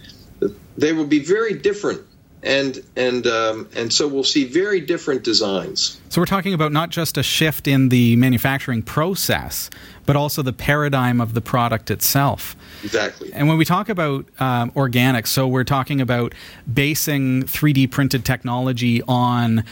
they 0.78 0.94
will 0.94 1.08
be 1.08 1.20
very 1.20 1.54
different, 1.54 2.02
and 2.44 2.84
and 2.96 3.26
um, 3.26 3.70
and 3.76 3.92
so 3.92 4.08
we'll 4.08 4.24
see 4.24 4.44
very 4.44 4.80
different 4.82 5.24
designs. 5.24 6.00
So 6.10 6.22
we're 6.22 6.26
talking 6.26 6.54
about 6.54 6.72
not 6.72 6.90
just 6.90 7.18
a 7.18 7.24
shift 7.24 7.68
in 7.68 7.90
the 7.90 8.16
manufacturing 8.18 8.82
process, 8.82 9.70
but 10.06 10.16
also 10.16 10.42
the 10.42 10.54
paradigm 10.54 11.22
of 11.22 11.34
the 11.34 11.42
product 11.42 11.90
itself. 11.90 12.56
Exactly. 12.84 13.32
And 13.34 13.48
when 13.48 13.58
we 13.58 13.66
talk 13.66 13.90
about 13.90 14.26
um, 14.40 14.72
organics, 14.72 15.28
so 15.28 15.48
we're 15.48 15.64
talking 15.64 16.02
about 16.02 16.34
basing 16.72 17.44
3D 17.44 17.90
printed 17.90 18.26
technology 18.26 19.02
on 19.04 19.64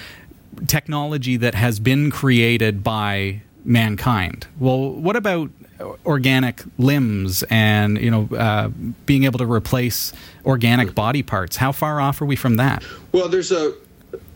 technology 0.68 1.38
that 1.38 1.56
has 1.56 1.80
been 1.80 2.12
created 2.12 2.84
by 2.84 3.42
mankind. 3.64 4.48
Well, 4.60 4.92
what 4.92 5.16
about 5.16 5.50
organic 6.06 6.64
limbs 6.78 7.44
and 7.50 8.00
you 8.00 8.12
know 8.12 8.30
uh, 8.38 8.68
being 9.06 9.24
able 9.24 9.40
to 9.40 9.52
replace 9.52 10.14
organic 10.46 10.96
body 10.96 11.24
parts? 11.24 11.58
How 11.58 11.72
far 11.72 12.00
off 12.00 12.22
are 12.22 12.26
we 12.26 12.36
from 12.36 12.56
that? 12.58 12.84
Well, 13.12 13.30
there's 13.30 13.52
a 13.52 13.74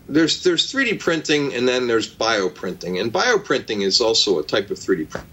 there's 0.08 0.42
there's 0.42 0.72
3D 0.72 1.00
printing 1.00 1.54
and 1.54 1.66
then 1.66 1.86
there's 1.86 2.12
bioprinting, 2.12 3.00
and 3.00 3.12
bioprinting 3.12 3.82
is 3.82 4.00
also 4.00 4.38
a 4.38 4.42
type 4.42 4.70
of 4.70 4.78
3D 4.78 5.08
print. 5.08 5.26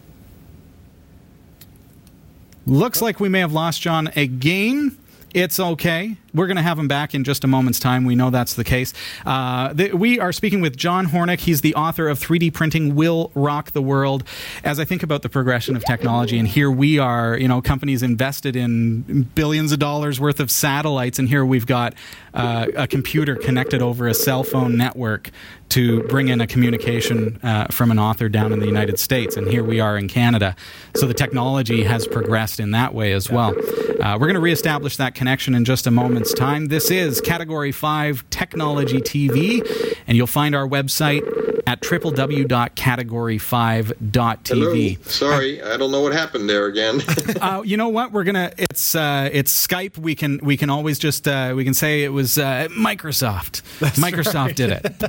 Looks 2.66 3.02
like 3.02 3.20
we 3.20 3.28
may 3.30 3.40
have 3.40 3.54
lost 3.54 3.82
John 3.82 4.08
again. 4.16 4.98
It's 5.34 5.60
okay. 5.60 6.18
We're 6.34 6.48
going 6.48 6.58
to 6.58 6.64
have 6.64 6.80
him 6.80 6.88
back 6.88 7.14
in 7.14 7.24
just 7.24 7.44
a 7.44 7.48
moment's 7.48 7.80
time. 7.80 8.06
We 8.06 8.16
know 8.16 8.30
that's 8.30 8.56
the 8.56 8.64
case. 8.64 8.94
Uh, 9.26 9.74
th- 9.74 9.94
we 9.94 10.20
are 10.20 10.32
speaking 10.32 10.62
with 10.62 10.76
John 10.76 11.08
Hornick. 11.08 11.42
He's 11.42 11.62
the 11.62 11.76
author 11.76 12.08
of 12.08 12.20
3D 12.20 12.54
Printing 12.54 12.96
Will 12.96 13.32
Rock 13.36 13.72
the 13.72 13.82
World. 13.82 14.24
As 14.64 14.80
I 14.80 14.86
think 14.86 15.04
about 15.04 15.22
the 15.22 15.30
progression 15.30 15.76
of 15.76 15.86
technology, 15.86 16.40
and 16.40 16.48
here 16.48 16.72
we 16.72 16.98
are, 16.98 17.38
you 17.38 17.48
know, 17.48 17.62
companies 17.62 18.02
invested 18.02 18.56
in 18.56 19.24
billions 19.36 19.72
of 19.72 19.80
dollars 19.80 20.20
worth 20.20 20.40
of 20.40 20.50
satellites, 20.50 21.20
and 21.20 21.30
here 21.30 21.46
we've 21.46 21.68
got 21.68 21.94
uh, 22.34 22.68
a 22.76 22.88
computer 22.88 23.36
connected 23.36 23.82
over 23.82 24.08
a 24.08 24.14
cell 24.14 24.44
phone 24.44 24.76
network 24.76 25.30
to 25.70 26.04
bring 26.04 26.28
in 26.28 26.40
a 26.40 26.46
communication 26.46 27.40
uh, 27.42 27.66
from 27.72 27.90
an 27.90 27.98
author 27.98 28.30
down 28.30 28.54
in 28.54 28.60
the 28.60 28.66
United 28.68 29.00
States, 29.00 29.36
and 29.36 29.48
here 29.48 29.64
we 29.64 29.80
are 29.80 29.98
in 29.98 30.08
Canada. 30.08 30.56
So 30.96 31.08
the 31.08 31.16
technology 31.16 31.84
has 31.84 32.08
progressed 32.08 32.60
in 32.60 32.72
that 32.72 32.94
way 32.94 33.12
as 33.12 33.32
well. 33.32 33.56
Uh, 34.00 34.18
we're 34.20 34.28
going 34.28 34.36
to 34.36 34.40
reestablish 34.40 34.98
that 34.98 35.16
connection 35.16 35.56
in 35.56 35.66
just 35.66 35.88
a 35.88 35.92
moment's 36.24 36.40
time. 36.40 36.68
This 36.68 36.90
is 36.90 37.20
Category 37.20 37.74
5 37.74 38.30
Technology 38.30 39.02
TV, 39.02 39.62
and 40.08 40.16
you'll 40.16 40.26
find 40.26 40.56
our 40.56 40.66
website 40.66 41.22
at 41.68 41.82
www.category5.tv. 41.82 44.48
Hello. 44.48 44.96
Sorry, 45.10 45.62
I 45.62 45.76
don't 45.76 45.92
know 45.92 46.00
what 46.02 46.14
happened 46.14 46.50
there 46.50 46.68
again. 46.68 47.02
uh, 47.42 47.62
you 47.66 47.76
know 47.76 47.90
what? 47.90 48.14
We're 48.14 48.24
gonna. 48.24 48.54
It's 48.58 48.96
uh, 48.96 49.30
it's 49.34 49.68
Skype. 49.68 49.98
We 49.98 50.16
can 50.16 50.40
we 50.42 50.56
can 50.56 50.70
always 50.70 50.98
just 50.98 51.28
uh, 51.28 51.52
we 51.58 51.66
can 51.66 51.74
say 51.74 52.06
it 52.06 52.14
was 52.14 52.38
uh, 52.38 52.70
Microsoft. 52.72 53.62
Microsoft 54.00 54.56
did 54.56 54.70
it. 54.72 55.04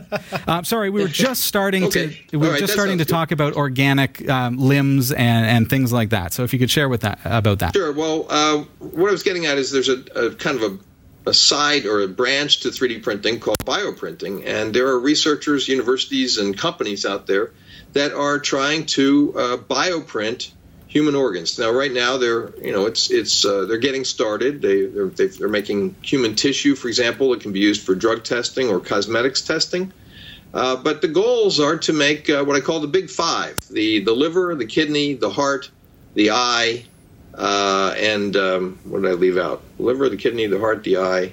Uh, 0.49 0.65
sorry, 0.65 0.91
we 0.91 1.01
were 1.01 1.07
just 1.09 1.45
starting 1.45 1.85
Okay. 1.85 2.09
to 2.29 2.39
we 2.39 2.47
All 2.47 2.49
were 2.49 2.53
right, 2.55 2.61
just 2.61 2.73
starting 2.73 2.99
to 2.99 3.05
good. 3.05 3.11
talk 3.11 3.31
about 3.31 3.53
organic 3.55 4.29
um, 4.29 4.57
limbs 4.57 5.13
and, 5.13 5.47
and 5.47 5.71
things 5.71 5.93
like 5.93 6.11
that. 6.11 6.33
So 6.33 6.43
if 6.43 6.53
you 6.53 6.59
could 6.59 6.71
share 6.71 6.89
with 6.89 7.03
that 7.03 7.21
about 7.25 7.61
that. 7.61 7.73
Sure. 7.75 7.93
Well, 7.93 8.27
uh, 8.29 8.65
what 8.81 9.09
I 9.09 9.13
was 9.13 9.23
getting 9.23 9.47
at 9.47 9.59
is 9.59 9.71
there's 9.71 9.89
a, 9.89 9.99
a 10.17 10.35
kind 10.35 10.61
of 10.61 10.73
a, 10.73 10.79
a 11.27 11.35
side 11.35 11.87
or 11.87 12.03
a 12.03 12.09
branch 12.09 12.61
to 12.61 12.69
3D 12.69 13.03
printing 13.03 13.41
called 13.41 13.59
bioprinting, 13.65 14.45
and 14.47 14.75
there 14.75 14.89
are 14.89 14.99
researchers, 14.99 15.69
universities, 15.69 16.39
and 16.39 16.57
companies 16.57 17.07
out 17.07 17.27
there 17.27 17.53
that 17.95 18.13
are 18.13 18.39
trying 18.39 18.87
to 18.87 19.35
uh, 19.37 19.57
bioprint 19.57 20.51
human 20.95 21.17
organs. 21.17 21.59
Now, 21.59 21.71
right 21.71 21.93
now, 21.93 22.19
they're 22.19 22.55
you 22.61 22.73
know 22.73 22.87
it's 22.87 23.11
it's 23.11 23.45
uh, 23.45 23.65
they're 23.65 23.79
getting 23.79 24.05
started. 24.05 24.63
They 24.63 24.87
they're, 24.87 25.09
they're 25.09 25.49
making 25.49 25.97
human 26.03 26.35
tissue, 26.37 26.75
for 26.75 26.89
example, 26.89 27.31
that 27.31 27.41
can 27.41 27.53
be 27.53 27.61
used 27.61 27.83
for 27.83 27.95
drug 27.95 28.23
testing 28.23 28.69
or 28.69 28.81
cosmetics 28.81 29.43
testing. 29.43 29.93
Uh, 30.53 30.77
but 30.77 31.03
the 31.03 31.09
goals 31.09 31.59
are 31.59 31.79
to 31.79 31.93
make 31.93 32.31
uh, 32.31 32.45
what 32.45 32.55
I 32.57 32.61
call 32.61 32.81
the 32.81 32.87
big 32.87 33.11
five: 33.11 33.59
the 33.69 34.05
the 34.05 34.13
liver, 34.13 34.55
the 34.55 34.67
kidney, 34.67 35.15
the 35.15 35.31
heart, 35.31 35.71
the 36.15 36.31
eye, 36.31 36.85
uh, 37.37 37.95
and 37.97 38.37
um, 38.37 38.79
what 38.85 39.03
did 39.03 39.11
I 39.11 39.15
leave 39.15 39.39
out? 39.39 39.63
Liver, 39.79 40.09
the 40.09 40.17
kidney, 40.17 40.47
the 40.47 40.59
heart, 40.59 40.85
the 40.85 40.99
eye. 40.99 41.33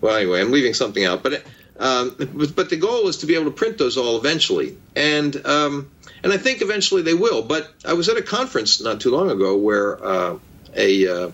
Well, 0.00 0.14
anyway, 0.14 0.40
I'm 0.40 0.52
leaving 0.52 0.74
something 0.74 1.04
out. 1.04 1.22
But 1.22 1.44
um, 1.78 2.14
but, 2.54 2.70
the 2.70 2.76
goal 2.76 3.08
is 3.08 3.18
to 3.18 3.26
be 3.26 3.34
able 3.34 3.46
to 3.46 3.50
print 3.50 3.76
those 3.76 3.98
all 3.98 4.16
eventually, 4.16 4.78
and 4.94 5.34
um, 5.46 5.90
and 6.22 6.32
I 6.32 6.38
think 6.38 6.62
eventually 6.62 7.02
they 7.02 7.14
will. 7.14 7.42
But 7.42 7.70
I 7.84 7.92
was 7.92 8.08
at 8.08 8.16
a 8.16 8.22
conference 8.22 8.80
not 8.80 9.00
too 9.00 9.10
long 9.10 9.30
ago 9.30 9.56
where 9.56 10.02
uh, 10.02 10.38
a 10.74 11.06
uh, 11.06 11.30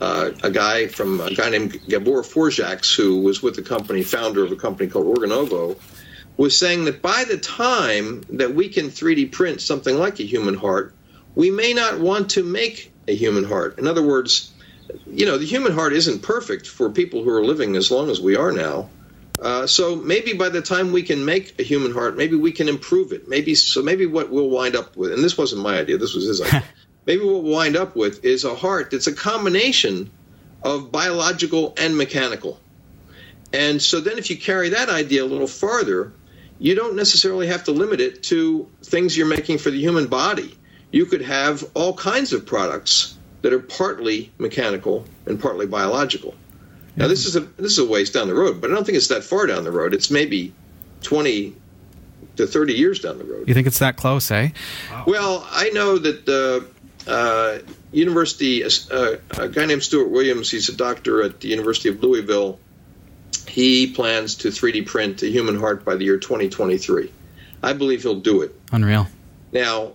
uh, 0.00 0.30
a 0.42 0.50
guy 0.50 0.86
from 0.86 1.20
a 1.20 1.34
guy 1.34 1.50
named 1.50 1.78
Gabor 1.88 2.22
Forgacs, 2.22 2.94
who 2.94 3.20
was 3.20 3.42
with 3.42 3.56
the 3.56 3.62
company, 3.62 4.02
founder 4.02 4.44
of 4.44 4.52
a 4.52 4.56
company 4.56 4.88
called 4.88 5.18
Organovo, 5.18 5.78
was 6.38 6.56
saying 6.56 6.86
that 6.86 7.02
by 7.02 7.24
the 7.24 7.36
time 7.36 8.22
that 8.30 8.54
we 8.54 8.70
can 8.70 8.86
3D 8.86 9.30
print 9.30 9.60
something 9.60 9.94
like 9.94 10.20
a 10.20 10.24
human 10.24 10.54
heart, 10.54 10.94
we 11.34 11.50
may 11.50 11.74
not 11.74 12.00
want 12.00 12.30
to 12.30 12.42
make 12.42 12.92
a 13.10 13.16
human 13.16 13.44
heart. 13.44 13.78
In 13.78 13.86
other 13.86 14.02
words, 14.02 14.52
you 15.06 15.26
know, 15.26 15.36
the 15.36 15.46
human 15.46 15.72
heart 15.72 15.92
isn't 15.92 16.22
perfect 16.22 16.66
for 16.66 16.90
people 16.90 17.22
who 17.22 17.30
are 17.30 17.44
living 17.44 17.76
as 17.76 17.90
long 17.90 18.08
as 18.08 18.20
we 18.20 18.36
are 18.36 18.52
now. 18.52 18.88
Uh, 19.40 19.66
so 19.66 19.96
maybe 19.96 20.34
by 20.34 20.48
the 20.48 20.60
time 20.60 20.92
we 20.92 21.02
can 21.02 21.24
make 21.24 21.58
a 21.58 21.62
human 21.62 21.92
heart, 21.92 22.16
maybe 22.16 22.36
we 22.36 22.52
can 22.52 22.68
improve 22.68 23.12
it. 23.12 23.28
Maybe 23.28 23.54
so. 23.54 23.82
Maybe 23.82 24.06
what 24.06 24.30
we'll 24.30 24.50
wind 24.50 24.76
up 24.76 24.96
with, 24.96 25.12
and 25.12 25.24
this 25.24 25.36
wasn't 25.38 25.62
my 25.62 25.78
idea. 25.78 25.96
This 25.96 26.14
was 26.14 26.26
his 26.26 26.42
idea. 26.42 26.62
maybe 27.06 27.24
what 27.24 27.42
we'll 27.42 27.52
wind 27.52 27.76
up 27.76 27.96
with 27.96 28.24
is 28.24 28.44
a 28.44 28.54
heart 28.54 28.90
that's 28.90 29.06
a 29.06 29.14
combination 29.14 30.10
of 30.62 30.92
biological 30.92 31.74
and 31.78 31.96
mechanical. 31.96 32.60
And 33.52 33.80
so 33.80 34.00
then, 34.00 34.18
if 34.18 34.28
you 34.28 34.36
carry 34.36 34.70
that 34.70 34.90
idea 34.90 35.24
a 35.24 35.26
little 35.26 35.48
farther, 35.48 36.12
you 36.58 36.74
don't 36.74 36.94
necessarily 36.94 37.46
have 37.46 37.64
to 37.64 37.72
limit 37.72 38.00
it 38.00 38.22
to 38.24 38.68
things 38.84 39.16
you're 39.16 39.26
making 39.26 39.56
for 39.56 39.70
the 39.70 39.80
human 39.80 40.06
body. 40.06 40.54
You 40.90 41.06
could 41.06 41.22
have 41.22 41.64
all 41.74 41.94
kinds 41.94 42.32
of 42.32 42.46
products 42.46 43.16
that 43.42 43.52
are 43.52 43.60
partly 43.60 44.32
mechanical 44.38 45.04
and 45.26 45.40
partly 45.40 45.66
biological. 45.66 46.34
Now, 46.96 47.08
this 47.08 47.24
is 47.24 47.36
a 47.36 47.40
this 47.40 47.72
is 47.72 47.78
a 47.78 47.86
ways 47.86 48.10
down 48.10 48.28
the 48.28 48.34
road, 48.34 48.60
but 48.60 48.70
I 48.70 48.74
don't 48.74 48.84
think 48.84 48.98
it's 48.98 49.08
that 49.08 49.24
far 49.24 49.46
down 49.46 49.64
the 49.64 49.70
road. 49.70 49.94
It's 49.94 50.10
maybe 50.10 50.52
20 51.02 51.54
to 52.36 52.46
30 52.46 52.74
years 52.74 53.00
down 53.00 53.18
the 53.18 53.24
road. 53.24 53.48
You 53.48 53.54
think 53.54 53.66
it's 53.66 53.78
that 53.78 53.96
close, 53.96 54.30
eh? 54.30 54.50
Well, 55.06 55.46
I 55.50 55.70
know 55.70 55.98
that 55.98 56.26
the 56.26 56.66
uh, 57.06 57.58
university, 57.92 58.64
uh, 58.64 59.16
a 59.38 59.48
guy 59.48 59.66
named 59.66 59.82
Stuart 59.82 60.10
Williams, 60.10 60.50
he's 60.50 60.68
a 60.68 60.76
doctor 60.76 61.22
at 61.22 61.40
the 61.40 61.48
University 61.48 61.88
of 61.88 62.02
Louisville. 62.02 62.58
He 63.46 63.92
plans 63.92 64.36
to 64.36 64.48
3D 64.48 64.86
print 64.86 65.22
a 65.22 65.26
human 65.26 65.58
heart 65.58 65.84
by 65.84 65.96
the 65.96 66.04
year 66.04 66.18
2023. 66.18 67.10
I 67.62 67.72
believe 67.72 68.02
he'll 68.02 68.20
do 68.20 68.42
it. 68.42 68.58
Unreal. 68.72 69.06
Now, 69.52 69.92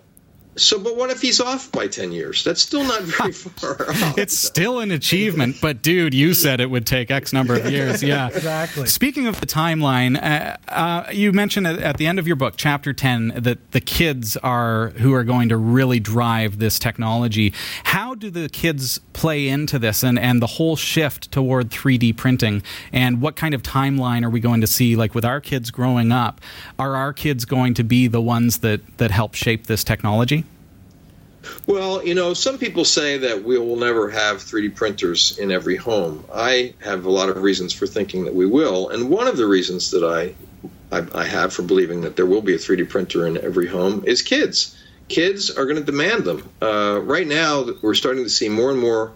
so, 0.58 0.80
but 0.80 0.96
what 0.96 1.10
if 1.10 1.22
he's 1.22 1.41
off 1.41 1.72
by 1.72 1.88
10 1.88 2.12
years? 2.12 2.44
That's 2.44 2.62
still 2.62 2.84
not 2.84 3.02
very 3.02 3.32
far 3.34 3.89
off. 3.89 4.18
It's 4.18 4.38
still 4.38 4.80
an 4.80 4.91
achievement, 4.91 5.58
but 5.62 5.82
dude, 5.82 6.13
you 6.13 6.34
said 6.34 6.62
it 6.62 6.70
would 6.70 6.86
take 6.86 7.12
X 7.12 7.34
number 7.34 7.56
of 7.56 7.70
years. 7.72 7.86
Yeah. 8.06 8.28
Exactly. 8.28 8.86
Speaking 8.86 9.26
of 9.26 9.39
the 9.39 9.48
timeline, 9.48 10.22
uh, 10.22 10.58
uh, 10.72 11.10
you 11.12 11.32
mentioned 11.32 11.65
at, 11.65 11.80
at 11.80 11.98
the 11.98 12.06
end 12.06 12.20
of 12.20 12.28
your 12.28 12.36
book, 12.36 12.54
chapter 12.56 12.94
10, 12.94 13.34
that 13.38 13.72
the 13.72 13.82
kids 13.82 14.38
are 14.38 14.89
who 14.98 15.13
are 15.13 15.24
going 15.24 15.50
to 15.50 15.58
really 15.58 16.00
drive 16.00 16.60
this 16.60 16.78
technology. 16.78 17.52
How 17.86 18.13
do 18.13 18.30
the 18.30 18.48
kids 18.50 19.00
play 19.13 19.48
into 19.48 19.80
this 19.80 20.04
and, 20.04 20.20
and 20.20 20.41
the 20.41 20.48
whole 20.48 20.76
shift 20.76 21.32
toward 21.32 21.72
3D 21.72 22.15
printing? 22.15 22.62
And 22.94 23.22
what 23.22 23.36
kind 23.36 23.56
of 23.56 23.63
timeline 23.63 24.24
are 24.24 24.30
we 24.30 24.39
going 24.39 24.62
to 24.62 24.68
see? 24.68 24.96
Like 24.96 25.15
with 25.15 25.26
our 25.26 25.41
kids 25.41 25.72
growing 25.72 26.12
up, 26.12 26.41
are 26.78 26.96
our 26.96 27.12
kids 27.12 27.46
going 27.46 27.74
to 27.76 27.84
be 27.84 28.08
the 28.08 28.22
ones 28.22 28.60
that, 28.60 28.98
that 28.98 29.10
help 29.10 29.34
shape 29.34 29.65
this 29.65 29.84
technology? 29.84 30.44
Well, 31.67 32.05
you 32.05 32.15
know, 32.15 32.34
some 32.34 32.58
people 32.58 32.86
say 32.86 33.17
that 33.19 33.43
we 33.43 33.58
will 33.58 33.75
never 33.75 34.10
have 34.10 34.38
3D 34.38 34.75
printers 34.75 35.38
in 35.38 35.51
every 35.51 35.75
home. 35.75 36.25
I 36.34 36.73
have 36.81 37.05
a 37.05 37.12
lot 37.12 37.29
of 37.29 37.41
reasons 37.41 37.73
for 37.73 37.88
thinking 37.88 38.25
that 38.25 38.36
we 38.36 38.45
will, 38.45 38.89
and 38.89 39.10
one 39.10 39.27
of 39.27 39.38
the 39.38 39.45
reasons 39.45 39.91
that 39.91 40.03
I 40.03 40.36
I, 40.91 41.05
I 41.13 41.25
have 41.25 41.53
for 41.53 41.63
believing 41.63 42.01
that 42.01 42.15
there 42.15 42.25
will 42.25 42.41
be 42.41 42.53
a 42.53 42.58
3D 42.58 42.89
printer 42.89 43.27
in 43.27 43.38
every 43.38 43.67
home 43.67 44.03
is 44.05 44.21
kids. 44.21 44.77
Kids 45.08 45.51
are 45.51 45.65
going 45.65 45.77
to 45.77 45.84
demand 45.84 46.23
them. 46.23 46.49
Uh, 46.62 46.99
right 47.03 47.27
now, 47.27 47.65
we're 47.81 47.93
starting 47.93 48.23
to 48.23 48.29
see 48.29 48.49
more 48.49 48.71
and 48.71 48.79
more 48.79 49.13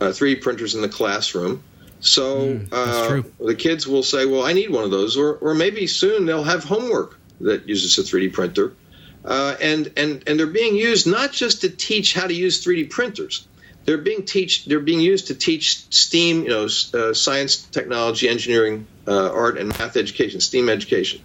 uh, 0.00 0.06
3D 0.06 0.42
printers 0.42 0.74
in 0.74 0.82
the 0.82 0.88
classroom. 0.88 1.62
So 2.00 2.36
Mm, 2.36 2.68
uh, 2.72 3.22
the 3.44 3.54
kids 3.54 3.86
will 3.86 4.02
say, 4.02 4.26
"Well, 4.26 4.42
I 4.42 4.52
need 4.52 4.70
one 4.70 4.82
of 4.82 4.90
those," 4.90 5.16
or 5.16 5.34
or 5.34 5.54
maybe 5.54 5.86
soon 5.86 6.26
they'll 6.26 6.42
have 6.42 6.64
homework 6.64 7.18
that 7.40 7.68
uses 7.68 7.96
a 7.98 8.02
3D 8.02 8.32
printer 8.32 8.72
uh, 9.24 9.56
and 9.60 9.92
and 9.96 10.22
and 10.26 10.38
they're 10.38 10.46
being 10.46 10.76
used 10.76 11.06
not 11.06 11.32
just 11.32 11.62
to 11.62 11.68
teach 11.68 12.14
how 12.14 12.26
to 12.26 12.34
use 12.34 12.64
3D 12.64 12.90
printers. 12.90 13.46
They're 13.84 13.98
being 13.98 14.24
teach. 14.24 14.64
They're 14.64 14.80
being 14.80 15.00
used 15.00 15.28
to 15.28 15.34
teach 15.34 15.92
STEAM, 15.92 16.44
you 16.44 16.48
know, 16.50 16.64
uh, 16.64 17.14
science, 17.14 17.56
technology, 17.56 18.28
engineering, 18.28 18.86
uh, 19.08 19.32
art, 19.32 19.58
and 19.58 19.68
math 19.70 19.96
education, 19.96 20.40
STEAM 20.40 20.68
education. 20.68 21.20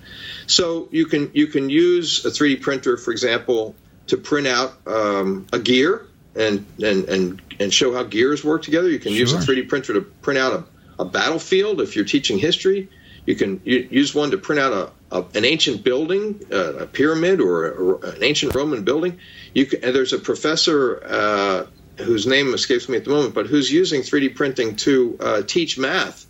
So 0.48 0.90
you 0.92 1.06
can 1.06 1.32
you 1.34 1.48
can 1.48 1.70
use 1.70 2.26
a 2.26 2.30
3D 2.30 2.62
printer, 2.62 2.98
for 2.98 3.12
example, 3.12 3.76
to 4.08 4.18
print 4.18 4.48
out 4.48 4.74
um, 4.88 5.46
a 5.54 5.60
gear 5.60 6.08
and 6.36 6.66
and 6.84 7.06
and 7.06 7.42
and 7.60 7.74
show 7.74 7.94
how 7.94 8.04
gears 8.04 8.44
work 8.44 8.64
together. 8.64 8.90
You 8.90 9.00
can 9.00 9.14
use 9.14 9.34
a 9.34 9.38
3D 9.38 9.70
printer 9.70 9.94
to 9.94 10.02
print 10.02 10.40
out 10.40 10.54
a, 10.54 11.02
a 11.04 11.06
battlefield 11.06 11.82
if 11.82 11.96
you're 11.96 12.06
teaching 12.06 12.40
history. 12.40 12.90
You 13.26 13.36
can 13.36 13.62
use 13.66 14.16
one 14.16 14.32
to 14.32 14.38
print 14.38 14.62
out 14.62 14.94
a, 15.12 15.24
an 15.36 15.46
ancient 15.46 15.84
building, 15.84 16.41
uh, 16.52 16.74
a 16.76 16.88
pyramid, 16.88 17.39
or, 17.41 17.98
a, 18.00 18.12
an 18.15 18.24
ancient 18.24 18.56
Roman 18.56 18.84
building. 18.84 19.20
You 19.54 19.65
can, 19.65 19.84
and 19.84 19.96
there's 19.96 20.13
a 20.13 20.20
professor 20.20 21.02
uh, 21.06 21.65
whose 22.04 22.28
name 22.28 22.54
escapes 22.54 22.89
me 22.89 22.98
at 22.98 23.06
the 23.06 23.12
moment, 23.12 23.34
but 23.34 23.48
who's 23.48 23.72
using 23.72 24.02
3D 24.02 24.36
printing 24.36 24.76
to 24.78 25.17
uh, 25.20 25.41
teach 25.43 25.78
math. 25.78 26.26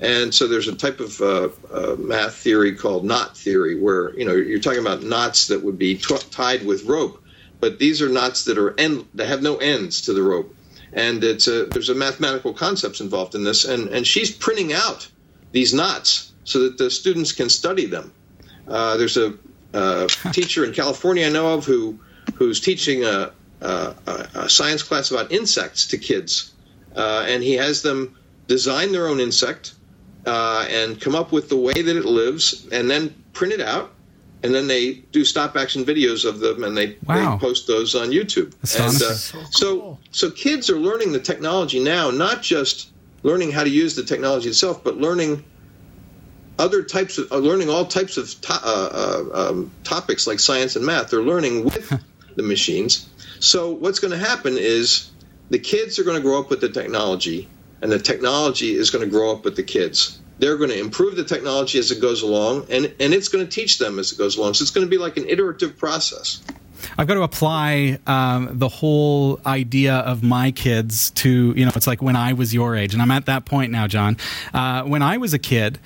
And 0.00 0.32
so 0.32 0.46
there's 0.46 0.68
a 0.68 0.76
type 0.76 1.00
of 1.00 1.20
uh, 1.20 1.48
uh, 1.72 1.96
math 1.98 2.36
theory 2.36 2.76
called 2.76 3.04
knot 3.04 3.36
theory, 3.36 3.80
where 3.80 4.16
you 4.16 4.24
know 4.24 4.34
you're 4.34 4.60
talking 4.60 4.80
about 4.80 5.02
knots 5.02 5.48
that 5.48 5.64
would 5.64 5.76
be 5.76 5.98
tw- 5.98 6.30
tied 6.30 6.64
with 6.64 6.84
rope, 6.84 7.20
but 7.58 7.80
these 7.80 8.00
are 8.00 8.08
knots 8.08 8.44
that 8.44 8.58
are 8.58 8.78
end 8.78 9.06
that 9.14 9.26
have 9.26 9.42
no 9.42 9.56
ends 9.56 10.02
to 10.02 10.12
the 10.12 10.22
rope, 10.22 10.54
and 10.92 11.24
it's 11.24 11.48
a, 11.48 11.64
there's 11.64 11.88
a 11.88 11.96
mathematical 11.96 12.54
concepts 12.54 13.00
involved 13.00 13.34
in 13.34 13.42
this, 13.42 13.64
and 13.64 13.88
and 13.88 14.06
she's 14.06 14.30
printing 14.30 14.72
out 14.72 15.10
these 15.50 15.74
knots 15.74 16.32
so 16.44 16.60
that 16.60 16.78
the 16.78 16.90
students 16.90 17.32
can 17.32 17.48
study 17.48 17.86
them. 17.86 18.12
Uh, 18.68 18.96
there's 18.96 19.16
a, 19.16 19.34
uh 19.74 20.06
teacher 20.32 20.64
in 20.64 20.72
California 20.72 21.26
I 21.26 21.30
know 21.30 21.54
of 21.54 21.64
who 21.66 21.98
who's 22.34 22.60
teaching 22.60 23.04
a, 23.04 23.32
a, 23.60 23.94
a 24.34 24.48
science 24.48 24.82
class 24.82 25.10
about 25.10 25.32
insects 25.32 25.86
to 25.88 25.98
kids, 25.98 26.52
uh, 26.96 27.24
and 27.26 27.42
he 27.42 27.54
has 27.54 27.82
them 27.82 28.16
design 28.46 28.92
their 28.92 29.08
own 29.08 29.20
insect 29.20 29.74
uh, 30.26 30.66
and 30.70 31.00
come 31.00 31.14
up 31.14 31.32
with 31.32 31.48
the 31.48 31.56
way 31.56 31.72
that 31.74 31.96
it 31.96 32.04
lives, 32.04 32.66
and 32.72 32.88
then 32.90 33.14
print 33.32 33.52
it 33.52 33.60
out. 33.60 33.92
And 34.44 34.54
then 34.54 34.68
they 34.68 34.92
do 35.10 35.24
stop 35.24 35.56
action 35.56 35.84
videos 35.84 36.24
of 36.24 36.38
them, 36.38 36.62
and 36.62 36.76
they, 36.76 36.96
Wow. 37.06 37.34
they 37.34 37.40
post 37.40 37.66
those 37.66 37.96
on 37.96 38.10
YouTube. 38.10 38.54
Astonishing. 38.62 39.06
And, 39.08 39.10
uh, 39.10 39.14
So 39.16 39.44
so, 39.50 39.98
so 40.12 40.30
kids 40.30 40.70
are 40.70 40.78
learning 40.78 41.10
the 41.12 41.18
technology 41.18 41.80
now, 41.82 42.10
not 42.12 42.40
just 42.40 42.90
learning 43.24 43.50
how 43.50 43.64
to 43.64 43.70
use 43.70 43.96
the 43.96 44.04
technology 44.04 44.48
itself, 44.48 44.84
but 44.84 44.96
learning 44.98 45.42
other 46.58 46.82
types 46.82 47.18
of 47.18 47.30
uh, 47.32 47.36
learning 47.36 47.70
all 47.70 47.84
types 47.84 48.16
of 48.16 48.40
to, 48.40 48.52
uh, 48.52 48.58
uh, 49.34 49.50
um, 49.50 49.70
topics 49.84 50.26
like 50.26 50.40
science 50.40 50.76
and 50.76 50.84
math. 50.84 51.10
They're 51.10 51.22
learning 51.22 51.64
with 51.64 51.92
the 52.36 52.42
machines. 52.42 53.08
So 53.40 53.70
what's 53.70 53.98
going 53.98 54.10
to 54.10 54.18
happen 54.18 54.56
is 54.58 55.10
the 55.50 55.58
kids 55.58 55.98
are 55.98 56.04
going 56.04 56.16
to 56.16 56.22
grow 56.22 56.40
up 56.40 56.50
with 56.50 56.60
the 56.60 56.68
technology, 56.68 57.48
and 57.80 57.90
the 57.90 57.98
technology 57.98 58.74
is 58.74 58.90
going 58.90 59.04
to 59.04 59.10
grow 59.10 59.32
up 59.32 59.44
with 59.44 59.56
the 59.56 59.62
kids. 59.62 60.20
They're 60.40 60.56
going 60.56 60.70
to 60.70 60.78
improve 60.78 61.16
the 61.16 61.24
technology 61.24 61.78
as 61.78 61.90
it 61.90 62.00
goes 62.00 62.22
along, 62.22 62.66
and, 62.70 62.86
and 63.00 63.14
it's 63.14 63.28
going 63.28 63.44
to 63.44 63.50
teach 63.50 63.78
them 63.78 63.98
as 63.98 64.12
it 64.12 64.18
goes 64.18 64.36
along. 64.36 64.54
So 64.54 64.62
it's 64.62 64.70
going 64.70 64.86
to 64.86 64.90
be 64.90 64.98
like 64.98 65.16
an 65.16 65.28
iterative 65.28 65.76
process. 65.76 66.42
I've 66.96 67.08
got 67.08 67.14
to 67.14 67.22
apply 67.22 67.98
um, 68.06 68.50
the 68.52 68.68
whole 68.68 69.40
idea 69.44 69.94
of 69.94 70.22
my 70.22 70.52
kids 70.52 71.10
to, 71.10 71.52
you 71.56 71.64
know, 71.64 71.72
it's 71.74 71.88
like 71.88 72.02
when 72.02 72.16
I 72.16 72.34
was 72.34 72.54
your 72.54 72.76
age, 72.76 72.92
and 72.92 73.02
I'm 73.02 73.10
at 73.10 73.26
that 73.26 73.44
point 73.44 73.72
now, 73.72 73.86
John. 73.86 74.16
Uh, 74.54 74.84
when 74.84 75.02
I 75.02 75.16
was 75.16 75.34
a 75.34 75.38
kid, 75.38 75.78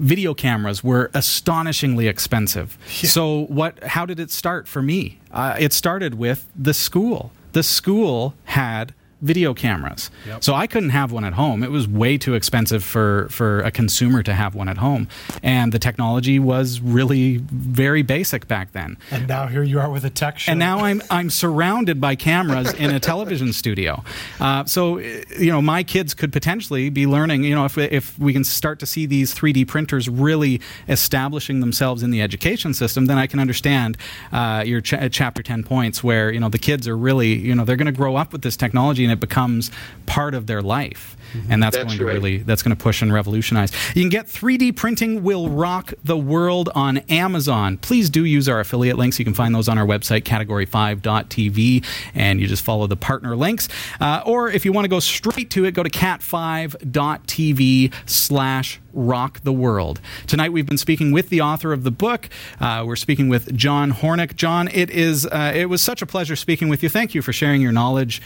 video 0.00 0.34
cameras 0.34 0.82
were 0.82 1.10
astonishingly 1.14 2.08
expensive. 2.08 2.76
So, 2.88 3.46
what? 3.46 3.82
How 3.84 4.06
did 4.06 4.18
it 4.18 4.30
start 4.30 4.66
for 4.66 4.82
me? 4.82 5.18
Uh, 5.30 5.56
it 5.58 5.72
started 5.72 6.14
with 6.14 6.46
the 6.56 6.74
school. 6.74 7.30
The 7.52 7.62
school 7.62 8.34
had 8.44 8.94
video 9.22 9.54
cameras. 9.54 10.10
Yep. 10.26 10.44
So 10.44 10.54
I 10.54 10.66
couldn't 10.66 10.90
have 10.90 11.12
one 11.12 11.24
at 11.24 11.34
home. 11.34 11.62
It 11.62 11.70
was 11.70 11.86
way 11.86 12.18
too 12.18 12.34
expensive 12.34 12.82
for, 12.82 13.28
for 13.30 13.60
a 13.60 13.70
consumer 13.70 14.22
to 14.22 14.34
have 14.34 14.54
one 14.54 14.68
at 14.68 14.78
home. 14.78 15.08
And 15.42 15.72
the 15.72 15.78
technology 15.78 16.38
was 16.38 16.80
really 16.80 17.38
very 17.38 18.02
basic 18.02 18.48
back 18.48 18.72
then. 18.72 18.96
And 19.10 19.28
now 19.28 19.46
here 19.46 19.62
you 19.62 19.78
are 19.80 19.90
with 19.90 20.04
a 20.04 20.10
tech 20.10 20.38
show. 20.38 20.52
And 20.52 20.58
now 20.58 20.80
I'm 20.80 21.02
I'm 21.10 21.30
surrounded 21.30 22.00
by 22.00 22.14
cameras 22.14 22.72
in 22.74 22.90
a 22.90 23.00
television 23.00 23.52
studio. 23.52 24.02
Uh, 24.38 24.64
so 24.64 24.98
you 24.98 25.50
know, 25.50 25.62
my 25.62 25.82
kids 25.82 26.14
could 26.14 26.32
potentially 26.32 26.90
be 26.90 27.06
learning. 27.06 27.44
You 27.44 27.54
know, 27.54 27.64
if 27.64 27.76
if 27.78 28.18
we 28.18 28.32
can 28.32 28.44
start 28.44 28.78
to 28.80 28.86
see 28.86 29.06
these 29.06 29.34
3D 29.34 29.66
printers 29.68 30.08
really 30.08 30.60
establishing 30.88 31.60
themselves 31.60 32.02
in 32.02 32.10
the 32.10 32.22
education 32.22 32.74
system, 32.74 33.06
then 33.06 33.18
I 33.18 33.26
can 33.26 33.40
understand 33.40 33.96
uh, 34.32 34.62
your 34.66 34.80
ch- 34.80 34.94
chapter 35.10 35.42
10 35.42 35.64
points 35.64 36.02
where 36.02 36.32
you 36.32 36.40
know 36.40 36.48
the 36.48 36.58
kids 36.58 36.86
are 36.88 36.96
really 36.96 37.34
you 37.34 37.54
know 37.54 37.64
they're 37.64 37.76
going 37.76 37.86
to 37.86 37.92
grow 37.92 38.16
up 38.16 38.32
with 38.32 38.42
this 38.42 38.56
technology 38.56 39.04
and 39.10 39.18
it 39.18 39.20
becomes 39.20 39.72
part 40.06 40.34
of 40.34 40.46
their 40.46 40.62
life. 40.62 41.16
And 41.48 41.62
that's, 41.62 41.76
That's 41.76 41.86
going 41.86 41.98
to 41.98 42.04
really 42.04 42.38
that's 42.38 42.64
going 42.64 42.76
to 42.76 42.82
push 42.82 43.02
and 43.02 43.12
revolutionize. 43.12 43.70
You 43.94 44.02
can 44.02 44.08
get 44.08 44.26
3D 44.26 44.74
printing 44.74 45.22
will 45.22 45.48
rock 45.48 45.94
the 46.02 46.16
world 46.16 46.70
on 46.74 46.98
Amazon. 47.08 47.76
Please 47.76 48.10
do 48.10 48.24
use 48.24 48.48
our 48.48 48.58
affiliate 48.58 48.98
links. 48.98 49.20
You 49.20 49.24
can 49.24 49.34
find 49.34 49.54
those 49.54 49.68
on 49.68 49.78
our 49.78 49.86
website 49.86 50.22
category5.tv 50.22 51.84
and 52.16 52.40
you 52.40 52.48
just 52.48 52.64
follow 52.64 52.88
the 52.88 52.96
partner 52.96 53.36
links. 53.36 53.68
Uh, 54.00 54.24
or 54.26 54.50
if 54.50 54.64
you 54.64 54.72
want 54.72 54.86
to 54.86 54.88
go 54.88 54.98
straight 54.98 55.50
to 55.50 55.64
it, 55.64 55.70
go 55.72 55.84
to 55.84 55.90
cat5.tv 55.90 57.94
slash 58.06 58.80
rock 58.92 59.40
the 59.44 59.52
world. 59.52 60.00
Tonight 60.26 60.52
we've 60.52 60.66
been 60.66 60.78
speaking 60.78 61.12
with 61.12 61.28
the 61.28 61.40
author 61.40 61.72
of 61.72 61.84
the 61.84 61.92
book. 61.92 62.28
Uh, 62.58 62.82
we're 62.84 62.96
speaking 62.96 63.28
with 63.28 63.56
John 63.56 63.92
Hornick. 63.92 64.34
John, 64.34 64.66
it 64.66 64.90
is 64.90 65.26
uh, 65.26 65.52
it 65.54 65.66
was 65.66 65.80
such 65.80 66.02
a 66.02 66.06
pleasure 66.06 66.34
speaking 66.34 66.68
with 66.68 66.82
you. 66.82 66.88
Thank 66.88 67.14
you 67.14 67.22
for 67.22 67.32
sharing 67.32 67.62
your 67.62 67.70
knowledge 67.70 68.20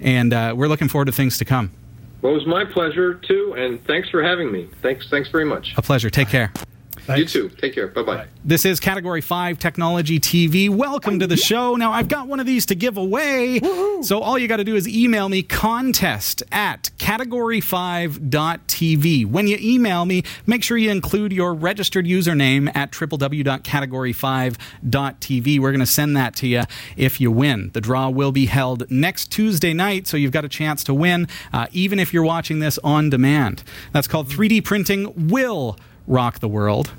and 0.00 0.32
uh, 0.32 0.54
we're 0.56 0.68
looking 0.68 0.88
forward 0.88 1.06
to 1.06 1.12
things 1.12 1.38
to 1.38 1.44
come. 1.44 1.72
Well, 2.22 2.32
it 2.32 2.38
was 2.38 2.46
my 2.46 2.64
pleasure 2.64 3.14
too, 3.14 3.54
and 3.56 3.84
thanks 3.86 4.08
for 4.08 4.22
having 4.22 4.50
me. 4.50 4.68
Thanks, 4.82 5.08
thanks 5.10 5.28
very 5.28 5.44
much. 5.44 5.74
A 5.76 5.82
pleasure. 5.82 6.10
Take 6.10 6.28
care. 6.28 6.52
Thanks. 7.06 7.34
You 7.34 7.48
too. 7.48 7.56
Take 7.56 7.72
care. 7.72 7.86
Bye 7.86 8.02
bye. 8.02 8.26
This 8.44 8.64
is 8.64 8.80
Category 8.80 9.20
5 9.20 9.60
Technology 9.60 10.18
TV. 10.18 10.68
Welcome 10.68 11.20
to 11.20 11.28
the 11.28 11.36
show. 11.36 11.76
Now, 11.76 11.92
I've 11.92 12.08
got 12.08 12.26
one 12.26 12.40
of 12.40 12.46
these 12.46 12.66
to 12.66 12.74
give 12.74 12.96
away. 12.96 13.60
So, 14.02 14.20
all 14.20 14.38
you 14.38 14.48
got 14.48 14.58
to 14.58 14.64
do 14.64 14.76
is 14.76 14.88
email 14.88 15.28
me 15.28 15.42
contest 15.42 16.42
at 16.52 16.90
category5.tv. 16.98 19.26
When 19.26 19.46
you 19.46 19.58
email 19.60 20.04
me, 20.04 20.22
make 20.46 20.62
sure 20.62 20.76
you 20.76 20.90
include 20.90 21.32
your 21.32 21.54
registered 21.54 22.06
username 22.06 22.74
at 22.76 22.90
www.category5.tv. 22.90 25.60
We're 25.60 25.72
going 25.72 25.80
to 25.80 25.86
send 25.86 26.16
that 26.16 26.36
to 26.36 26.46
you 26.46 26.62
if 26.96 27.20
you 27.20 27.30
win. 27.30 27.70
The 27.72 27.80
draw 27.80 28.10
will 28.10 28.32
be 28.32 28.46
held 28.46 28.90
next 28.90 29.30
Tuesday 29.30 29.72
night, 29.72 30.06
so 30.06 30.16
you've 30.16 30.32
got 30.32 30.44
a 30.44 30.48
chance 30.48 30.84
to 30.84 30.94
win, 30.94 31.28
uh, 31.52 31.66
even 31.72 31.98
if 31.98 32.12
you're 32.12 32.24
watching 32.24 32.58
this 32.58 32.78
on 32.84 33.10
demand. 33.10 33.62
That's 33.92 34.08
called 34.08 34.28
3D 34.28 34.64
Printing 34.64 35.28
Will 35.28 35.78
Rock 36.06 36.38
the 36.40 36.48
World 36.48 36.90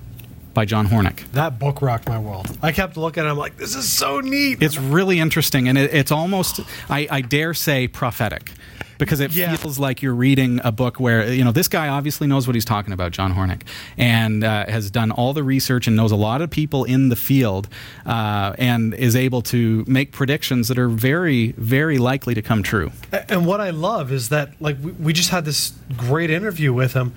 by 0.53 0.65
John 0.65 0.87
Hornick. 0.87 1.29
That 1.33 1.59
book 1.59 1.81
rocked 1.81 2.09
my 2.09 2.17
world. 2.19 2.57
I 2.63 2.71
kept 2.71 2.97
looking 2.97 3.23
I'm 3.25 3.37
like, 3.37 3.57
this 3.57 3.75
is 3.75 3.91
so 3.91 4.19
neat. 4.21 4.61
It's 4.61 4.77
really 4.77 5.19
interesting, 5.19 5.67
and 5.67 5.77
it, 5.77 5.93
it's 5.93 6.11
almost, 6.11 6.59
I, 6.89 7.07
I 7.11 7.21
dare 7.21 7.53
say, 7.53 7.87
prophetic. 7.87 8.51
Because 8.97 9.19
it 9.19 9.31
Yeah. 9.31 9.55
feels 9.55 9.77
like 9.77 10.01
you're 10.01 10.15
reading 10.15 10.59
a 10.63 10.71
book 10.71 10.99
where, 10.99 11.31
you 11.31 11.43
know, 11.43 11.51
this 11.51 11.67
guy 11.67 11.87
obviously 11.87 12.25
knows 12.25 12.47
what 12.47 12.55
he's 12.55 12.65
talking 12.65 12.91
about, 12.93 13.11
John 13.11 13.35
Hornick, 13.35 13.61
and 13.95 14.43
uh, 14.43 14.65
has 14.65 14.89
done 14.89 15.11
all 15.11 15.33
the 15.33 15.43
research 15.43 15.85
and 15.85 15.95
knows 15.95 16.11
a 16.11 16.15
lot 16.15 16.41
of 16.41 16.49
people 16.49 16.83
in 16.83 17.09
the 17.09 17.15
field 17.15 17.69
uh, 18.07 18.53
and 18.57 18.95
is 18.95 19.15
able 19.15 19.43
to 19.43 19.85
make 19.87 20.11
predictions 20.13 20.67
that 20.69 20.79
are 20.79 20.89
very, 20.89 21.51
very 21.51 21.99
likely 21.99 22.33
to 22.33 22.41
come 22.41 22.63
true. 22.63 22.91
And 23.29 23.45
what 23.45 23.61
I 23.61 23.69
love 23.69 24.11
is 24.11 24.29
that, 24.29 24.59
like, 24.59 24.77
we, 24.81 24.91
we 24.93 25.13
just 25.13 25.29
had 25.29 25.45
this 25.45 25.73
great 25.95 26.31
interview 26.31 26.73
with 26.73 26.93
him. 26.93 27.13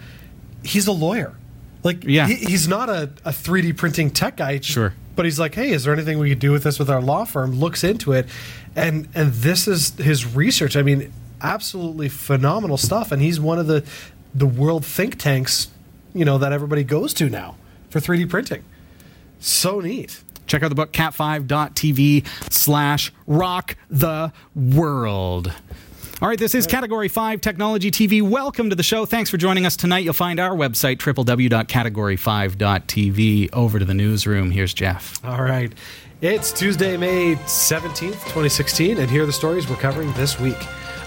He's 0.63 0.87
a 0.87 0.93
lawyer. 0.93 1.33
Like, 1.83 2.05
Yeah. 2.05 2.27
he, 2.27 2.35
he's 2.37 2.69
not 2.69 2.89
a, 2.89 3.11
a 3.25 3.31
3D 3.31 3.77
printing 3.77 4.11
tech 4.11 4.37
guy. 4.37 4.59
Just- 4.59 4.71
Sure. 4.71 4.95
But 5.17 5.25
he's 5.27 5.39
like, 5.39 5.55
hey, 5.55 5.71
is 5.71 5.85
there 5.85 5.93
anything 5.93 6.19
we 6.19 6.31
could 6.31 6.39
do 6.39 6.51
with 6.53 6.63
this 6.63 6.79
with 6.79 6.89
our 6.89 7.03
law 7.03 7.25
firm? 7.25 7.53
Looks 7.53 7.85
into 7.85 8.13
it. 8.13 8.27
And, 8.75 9.07
and 9.15 9.33
this 9.33 9.69
is 9.69 9.91
his 9.97 10.35
research. 10.35 10.77
I 10.77 10.83
mean, 10.83 11.13
absolutely 11.43 12.09
phenomenal 12.09 12.79
stuff. 12.79 13.13
And 13.13 13.21
he's 13.21 13.39
one 13.39 13.59
of 13.59 13.67
the, 13.67 13.85
the 14.35 14.47
world 14.47 14.85
think 14.87 15.19
tanks, 15.19 15.69
you 16.15 16.25
know, 16.25 16.39
that 16.39 16.53
everybody 16.53 16.85
goes 16.85 17.13
to 17.15 17.29
now 17.29 17.57
for 17.91 18.01
3D 18.01 18.31
printing. 18.31 18.65
So 19.41 19.81
neat. 19.81 20.23
Check 20.47 20.63
out 20.63 20.69
the 20.69 20.75
book 20.75 20.93
cat5.tv 20.93 22.27
slash 22.51 23.13
rock 23.27 23.77
the 23.91 24.33
world. 24.55 25.53
All 26.23 26.29
right, 26.29 26.39
this 26.39 26.55
is 26.55 26.67
Category 26.67 27.09
5 27.09 27.41
Technology 27.41 27.91
TV. 27.91 28.21
Welcome 28.21 28.69
to 28.69 28.77
the 28.77 28.83
show. 28.83 29.07
Thanks 29.07 29.31
for 29.31 29.39
joining 29.39 29.65
us 29.65 29.75
tonight. 29.75 30.05
You'll 30.05 30.13
find 30.13 30.39
our 30.39 30.55
website, 30.55 30.99
www.category5.tv. 30.99 33.49
Over 33.55 33.79
to 33.79 33.87
the 33.87 33.95
newsroom. 33.95 34.51
Here's 34.51 34.75
Jeff. 34.75 35.19
All 35.25 35.43
right. 35.43 35.73
It's 36.21 36.53
Tuesday, 36.53 36.99
May 36.99 37.37
17th, 37.37 38.13
2016, 38.13 38.99
and 38.99 39.11
here 39.11 39.23
are 39.23 39.27
the 39.27 39.33
stories 39.33 39.67
we're 39.67 39.77
covering 39.77 40.13
this 40.13 40.39
week. 40.39 40.59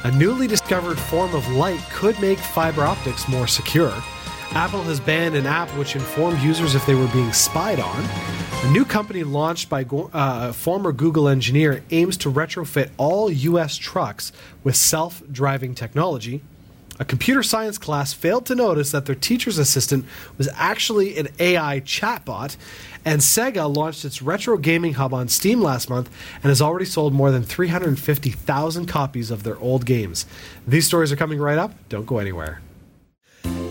A 0.03 0.09
newly 0.13 0.47
discovered 0.47 0.97
form 0.97 1.35
of 1.35 1.47
light 1.49 1.81
could 1.91 2.19
make 2.19 2.39
fiber 2.39 2.81
optics 2.81 3.27
more 3.27 3.45
secure. 3.45 3.93
Apple 4.55 4.83
has 4.83 4.99
banned 4.99 5.33
an 5.33 5.47
app 5.47 5.67
which 5.69 5.95
informed 5.95 6.39
users 6.39 6.75
if 6.75 6.85
they 6.85 6.93
were 6.93 7.07
being 7.07 7.33
spied 7.33 7.79
on. 7.79 8.05
A 8.65 8.71
new 8.71 8.85
company 8.85 9.23
launched 9.23 9.67
by 9.67 9.81
uh, 9.81 10.09
a 10.13 10.53
former 10.53 10.91
Google 10.91 11.27
engineer 11.27 11.83
aims 11.89 12.17
to 12.17 12.31
retrofit 12.31 12.91
all 12.97 13.31
U.S. 13.31 13.77
trucks 13.77 14.31
with 14.63 14.75
self 14.75 15.23
driving 15.31 15.73
technology. 15.73 16.41
A 16.99 17.05
computer 17.05 17.41
science 17.41 17.79
class 17.79 18.13
failed 18.13 18.45
to 18.45 18.53
notice 18.53 18.91
that 18.91 19.07
their 19.07 19.15
teacher's 19.15 19.57
assistant 19.57 20.05
was 20.37 20.47
actually 20.53 21.17
an 21.17 21.29
AI 21.39 21.79
chatbot, 21.79 22.55
and 23.03 23.21
Sega 23.21 23.75
launched 23.75 24.05
its 24.05 24.21
retro 24.21 24.57
gaming 24.57 24.93
hub 24.93 25.15
on 25.15 25.29
Steam 25.29 25.61
last 25.61 25.89
month 25.89 26.11
and 26.35 26.43
has 26.43 26.61
already 26.61 26.85
sold 26.85 27.11
more 27.11 27.31
than 27.31 27.41
350,000 27.41 28.85
copies 28.85 29.31
of 29.31 29.41
their 29.41 29.57
old 29.57 29.87
games. 29.87 30.27
These 30.67 30.85
stories 30.85 31.11
are 31.11 31.15
coming 31.15 31.39
right 31.39 31.57
up. 31.57 31.73
Don't 31.89 32.05
go 32.05 32.19
anywhere. 32.19 32.61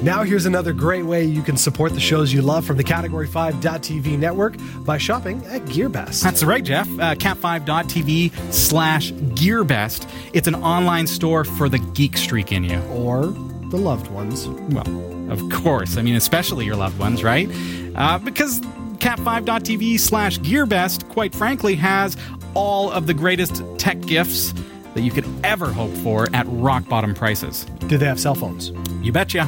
Now, 0.03 0.25
here's 0.25 0.47
another 0.47 0.73
great 0.73 1.05
way 1.05 1.23
you 1.25 1.43
can 1.43 1.57
support 1.57 1.95
the 1.95 2.01
shows 2.01 2.33
you 2.33 2.43
love 2.43 2.65
from 2.65 2.77
the 2.77 2.83
Category 2.83 3.29
5.tv 3.29 4.19
network 4.19 4.57
by 4.85 4.99
shopping 4.99 5.47
at 5.47 5.63
GearBest. 5.67 6.21
That's 6.25 6.43
right, 6.43 6.65
Jeff. 6.65 6.89
Uh, 6.99 7.15
cat5.tv 7.15 8.53
slash 8.53 9.13
gearbest. 9.13 10.11
It's 10.33 10.49
an 10.49 10.57
online 10.57 11.07
store 11.07 11.45
for 11.45 11.69
the 11.69 11.79
geek 11.79 12.17
streak 12.17 12.51
in 12.51 12.65
you. 12.65 12.81
or 12.91 13.27
the 13.71 13.77
loved 13.79 14.09
ones. 14.09 14.49
Well, 14.49 15.31
of 15.33 15.41
course. 15.63 15.97
I 15.97 16.03
mean, 16.03 16.17
especially 16.17 16.65
your 16.65 16.77
loved 16.77 16.99
ones, 16.99 17.23
right? 17.23 17.49
Uh, 17.95 18.19
because 18.19 18.61
cat5.tv 18.99 20.01
slash 20.01 20.41
gearbest, 20.41 21.09
quite 21.11 21.33
frankly, 21.33 21.77
has 21.77 22.17
all 22.55 22.91
of 22.91 23.07
the 23.07 23.15
greatest 23.15 23.63
tech 23.79 24.01
gifts 24.01 24.53
that 24.95 25.03
you 25.03 25.13
could 25.13 25.25
ever 25.45 25.73
hope 25.73 25.93
for 25.99 26.27
at 26.35 26.45
rock 26.49 26.89
bottom 26.89 27.15
prices. 27.15 27.67
Do 27.89 27.99
they 27.99 28.07
have 28.07 28.21
cell 28.21 28.35
phones? 28.35 28.73
You 29.03 29.13
betcha. 29.13 29.41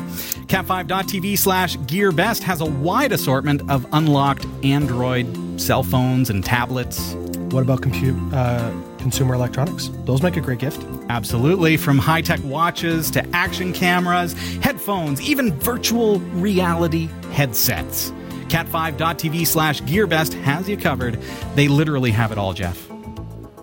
Cat5.tv 0.46 1.38
slash 1.38 1.76
gearbest 1.78 2.42
has 2.42 2.60
a 2.60 2.66
wide 2.66 3.12
assortment 3.12 3.68
of 3.70 3.86
unlocked 3.92 4.46
Android 4.62 5.60
cell 5.60 5.82
phones 5.82 6.30
and 6.30 6.44
tablets. 6.44 7.14
What 7.50 7.62
about 7.62 7.82
compute, 7.82 8.16
uh, 8.34 8.72
consumer 8.98 9.34
electronics? 9.34 9.90
Those 10.04 10.22
make 10.22 10.36
a 10.36 10.40
great 10.40 10.58
gift. 10.58 10.84
Absolutely, 11.08 11.76
from 11.76 11.98
high 11.98 12.20
tech 12.22 12.40
watches 12.42 13.10
to 13.12 13.24
action 13.34 13.72
cameras, 13.72 14.32
headphones, 14.58 15.20
even 15.20 15.52
virtual 15.60 16.18
reality 16.18 17.08
headsets. 17.30 18.10
Cat5.tv 18.48 19.46
slash 19.46 19.80
GearBest 19.82 20.34
has 20.42 20.68
you 20.68 20.76
covered. 20.76 21.20
They 21.54 21.68
literally 21.68 22.10
have 22.10 22.32
it 22.32 22.38
all, 22.38 22.52
Jeff. 22.52 22.88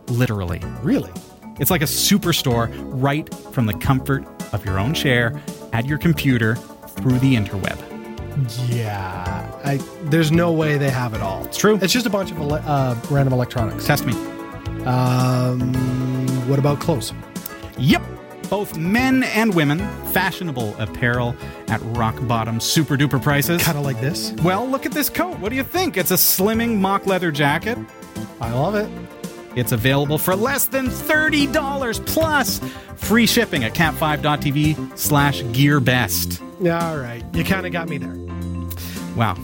Literally. 0.08 0.62
Really? 0.82 1.12
It's 1.60 1.70
like 1.70 1.82
a 1.82 1.86
superstore 1.86 2.72
right 2.86 3.32
from 3.54 3.66
the 3.66 3.74
comfort 3.74 4.26
of 4.54 4.66
your 4.66 4.80
own 4.80 4.94
share 4.94 5.40
at 5.74 5.86
your 5.86 5.98
computer 5.98 6.56
through 6.56 7.20
the 7.20 7.36
interweb. 7.36 7.78
Yeah. 8.70 9.60
I, 9.64 9.78
there's 10.04 10.32
no 10.32 10.52
way 10.52 10.78
they 10.78 10.90
have 10.90 11.14
it 11.14 11.22
all. 11.22 11.44
It's 11.46 11.58
true. 11.58 11.78
It's 11.82 11.94
just 11.94 12.06
a 12.06 12.10
bunch 12.10 12.32
of 12.32 12.40
ele- 12.40 12.54
uh, 12.66 12.96
random 13.10 13.34
electronics. 13.34 13.86
Test 13.86 14.06
me. 14.06 14.14
Um, 14.86 15.74
what 16.48 16.60
about 16.60 16.80
clothes? 16.80 17.14
Yep. 17.78 18.02
Both 18.50 18.78
men 18.78 19.24
and 19.24 19.54
women, 19.54 19.80
fashionable 20.12 20.76
apparel 20.78 21.36
at 21.70 21.80
rock 21.96 22.16
bottom 22.28 22.60
super 22.60 22.98
duper 22.98 23.22
prices. 23.22 23.64
Kind 23.64 23.78
of 23.78 23.86
like 23.86 24.02
this. 24.02 24.34
Well, 24.44 24.68
look 24.70 24.86
at 24.86 24.92
this 24.92 25.10
coat. 25.10 25.40
What 25.40 25.50
do 25.50 25.56
you 25.56 25.64
think? 25.64 25.96
It's 25.96 26.12
a 26.12 26.16
slimming 26.16 26.78
mock 26.78 27.06
leather 27.06 27.32
jacket. 27.32 27.78
I 28.42 28.52
love 28.52 28.76
it. 28.76 28.90
It's 29.56 29.72
available 29.72 30.18
for 30.18 30.36
less 30.36 30.66
than 30.68 30.88
$30 30.88 32.06
plus 32.06 32.60
free 32.96 33.26
shipping 33.26 33.64
at 33.64 33.74
cat5.tv 33.74 34.98
slash 34.98 35.42
gearbest. 35.44 36.42
All 36.62 36.98
right. 36.98 37.24
You 37.34 37.44
kind 37.44 37.66
of 37.66 37.72
got 37.72 37.90
me 37.90 37.98
there. 37.98 38.16
Wow. 39.16 39.38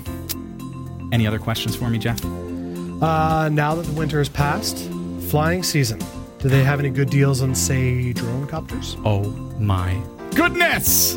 Any 1.12 1.26
other 1.28 1.40
questions 1.40 1.76
for 1.76 1.90
me, 1.90 1.98
Jeff? 1.98 2.24
Uh, 2.24 3.50
now 3.50 3.76
that 3.76 3.86
the 3.86 3.94
winter 3.94 4.18
has 4.20 4.30
passed, 4.30 4.90
flying 5.30 5.64
season. 5.64 6.00
Do 6.40 6.50
they 6.50 6.64
have 6.64 6.80
any 6.80 6.90
good 6.90 7.10
deals 7.10 7.42
on, 7.42 7.56
say, 7.56 8.14
drone 8.14 8.48
copters? 8.48 8.96
Oh 9.04 9.24
my 9.60 10.02
goodness! 10.36 11.16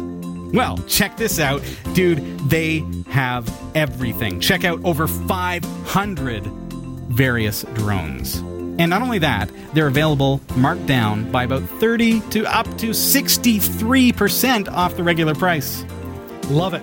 Well, 0.53 0.78
check 0.88 1.16
this 1.16 1.38
out. 1.38 1.62
Dude, 1.93 2.38
they 2.49 2.84
have 3.09 3.49
everything. 3.76 4.41
Check 4.41 4.64
out 4.64 4.82
over 4.84 5.07
500 5.07 6.45
various 6.47 7.62
drones. 7.74 8.43
And 8.81 8.89
not 8.89 9.03
only 9.03 9.18
that, 9.18 9.51
they're 9.74 9.89
available 9.89 10.41
marked 10.57 10.87
down 10.87 11.31
by 11.31 11.45
about 11.45 11.62
30 11.62 12.20
to 12.31 12.47
up 12.47 12.64
to 12.78 12.91
63% 12.91 14.68
off 14.72 14.97
the 14.97 15.03
regular 15.03 15.35
price. 15.35 15.85
Love 16.49 16.72
it. 16.72 16.83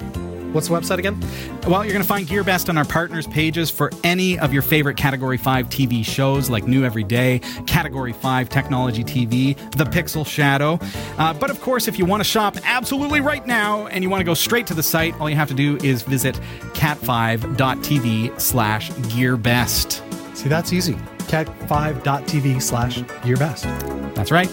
What's 0.53 0.67
the 0.67 0.75
website 0.75 0.99
again? 0.99 1.19
Well, 1.67 1.83
you're 1.83 1.93
going 1.93 2.03
to 2.03 2.07
find 2.07 2.27
GearBest 2.27 2.69
on 2.69 2.77
our 2.77 2.85
partners 2.85 3.25
pages 3.25 3.71
for 3.71 3.89
any 4.03 4.37
of 4.37 4.53
your 4.53 4.61
favorite 4.61 4.95
Category 4.95 5.37
5 5.37 5.69
TV 5.69 6.05
shows 6.05 6.51
like 6.51 6.67
New 6.67 6.85
Every 6.85 7.03
Day, 7.03 7.39
Category 7.65 8.13
5 8.13 8.47
Technology 8.47 9.03
TV, 9.03 9.57
The 9.71 9.85
Pixel 9.85 10.25
Shadow. 10.25 10.79
Uh, 11.17 11.33
but 11.33 11.49
of 11.49 11.59
course, 11.61 11.87
if 11.87 11.97
you 11.97 12.05
want 12.05 12.19
to 12.19 12.29
shop 12.29 12.57
absolutely 12.63 13.21
right 13.21 13.45
now 13.47 13.87
and 13.87 14.03
you 14.03 14.09
want 14.11 14.21
to 14.21 14.25
go 14.25 14.35
straight 14.35 14.67
to 14.67 14.75
the 14.75 14.83
site, 14.83 15.19
all 15.19 15.31
you 15.31 15.35
have 15.35 15.49
to 15.49 15.55
do 15.55 15.77
is 15.77 16.03
visit 16.03 16.35
cat5.tv 16.73 18.39
slash 18.39 18.91
GearBest. 18.91 20.37
See, 20.37 20.47
that's 20.47 20.71
easy. 20.71 20.95
cat5.tv 21.27 22.61
slash 22.61 22.99
gearbest. 22.99 24.15
That's 24.15 24.31
right. 24.31 24.49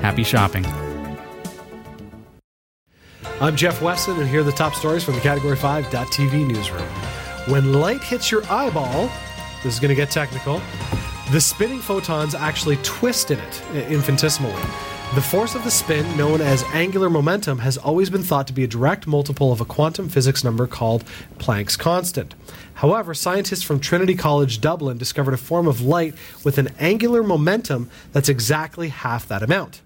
Happy 0.00 0.22
shopping. 0.22 0.64
I'm 3.40 3.56
Jeff 3.56 3.82
Weston, 3.82 4.20
and 4.20 4.28
here 4.28 4.40
are 4.40 4.44
the 4.44 4.52
top 4.52 4.74
stories 4.74 5.02
from 5.02 5.14
the 5.14 5.20
Category 5.20 5.56
5.tv 5.56 6.46
newsroom. 6.46 6.86
When 7.48 7.72
light 7.72 8.02
hits 8.02 8.30
your 8.30 8.44
eyeball, 8.44 9.10
this 9.64 9.74
is 9.74 9.80
going 9.80 9.88
to 9.88 9.96
get 9.96 10.10
technical, 10.10 10.60
the 11.32 11.40
spinning 11.40 11.80
photons 11.80 12.34
actually 12.36 12.76
twist 12.84 13.30
in 13.30 13.40
it 13.40 13.62
infinitesimally. 13.90 14.62
The 15.14 15.20
force 15.20 15.54
of 15.54 15.62
the 15.62 15.70
spin, 15.70 16.16
known 16.16 16.40
as 16.40 16.64
angular 16.72 17.10
momentum, 17.10 17.58
has 17.58 17.76
always 17.76 18.08
been 18.08 18.22
thought 18.22 18.46
to 18.46 18.54
be 18.54 18.64
a 18.64 18.66
direct 18.66 19.06
multiple 19.06 19.52
of 19.52 19.60
a 19.60 19.64
quantum 19.66 20.08
physics 20.08 20.42
number 20.42 20.66
called 20.66 21.04
Planck's 21.36 21.76
constant. 21.76 22.34
However, 22.72 23.12
scientists 23.12 23.62
from 23.62 23.78
Trinity 23.78 24.14
College 24.14 24.62
Dublin 24.62 24.96
discovered 24.96 25.34
a 25.34 25.36
form 25.36 25.68
of 25.68 25.82
light 25.82 26.14
with 26.44 26.56
an 26.56 26.70
angular 26.78 27.22
momentum 27.22 27.90
that's 28.12 28.30
exactly 28.30 28.88
half 28.88 29.28
that 29.28 29.42
amount. 29.42 29.82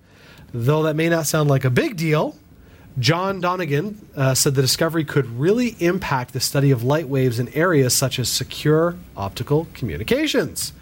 Though 0.54 0.84
that 0.84 0.94
may 0.94 1.08
not 1.08 1.26
sound 1.26 1.50
like 1.50 1.64
a 1.64 1.70
big 1.70 1.96
deal, 1.96 2.36
John 2.98 3.42
Donegan 3.42 4.08
uh, 4.16 4.34
said 4.34 4.54
the 4.54 4.62
discovery 4.62 5.04
could 5.04 5.38
really 5.38 5.76
impact 5.80 6.32
the 6.32 6.40
study 6.40 6.70
of 6.70 6.82
light 6.82 7.08
waves 7.08 7.38
in 7.38 7.48
areas 7.50 7.92
such 7.94 8.18
as 8.18 8.30
secure 8.30 8.96
optical 9.14 9.68
communications. 9.74 10.72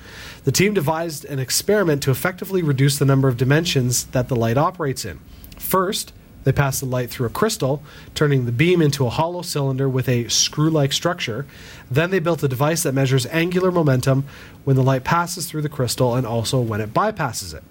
The 0.45 0.53
team 0.53 0.75
devised 0.75 1.25
an 1.25 1.41
experiment 1.41 2.05
to 2.05 2.13
effectively 2.13 2.63
reduce 2.63 2.99
the 2.99 3.05
number 3.05 3.27
of 3.27 3.37
dimensions 3.37 4.05
that 4.07 4.29
the 4.29 4.37
light 4.37 4.57
operates 4.57 5.05
in. 5.05 5.19
First, 5.59 6.13
They 6.45 6.53
pass 6.53 6.79
the 6.79 6.87
light 6.87 7.11
through 7.11 7.27
a 7.27 7.31
crystal, 7.31 7.83
turning 8.15 8.45
the 8.45 8.53
beam 8.53 8.81
into 8.81 9.07
a 9.07 9.11
hollow 9.11 9.43
cylinder 9.43 9.89
with 9.89 10.09
a 10.09 10.29
screw 10.29 10.71
like 10.71 10.93
structure. 10.93 11.47
Then 11.91 12.11
they 12.11 12.19
built 12.19 12.43
a 12.43 12.49
device 12.49 12.83
that 12.85 12.95
measures 12.95 13.27
angular 13.27 13.73
momentum 13.73 14.27
when 14.65 14.77
the 14.77 14.83
light 14.83 15.05
passes 15.05 15.47
through 15.47 15.63
the 15.63 15.69
crystal 15.69 16.15
and 16.15 16.27
also 16.27 16.61
when 16.61 16.81
it 16.81 16.93
bypasses 16.95 17.55
it. 17.55 17.65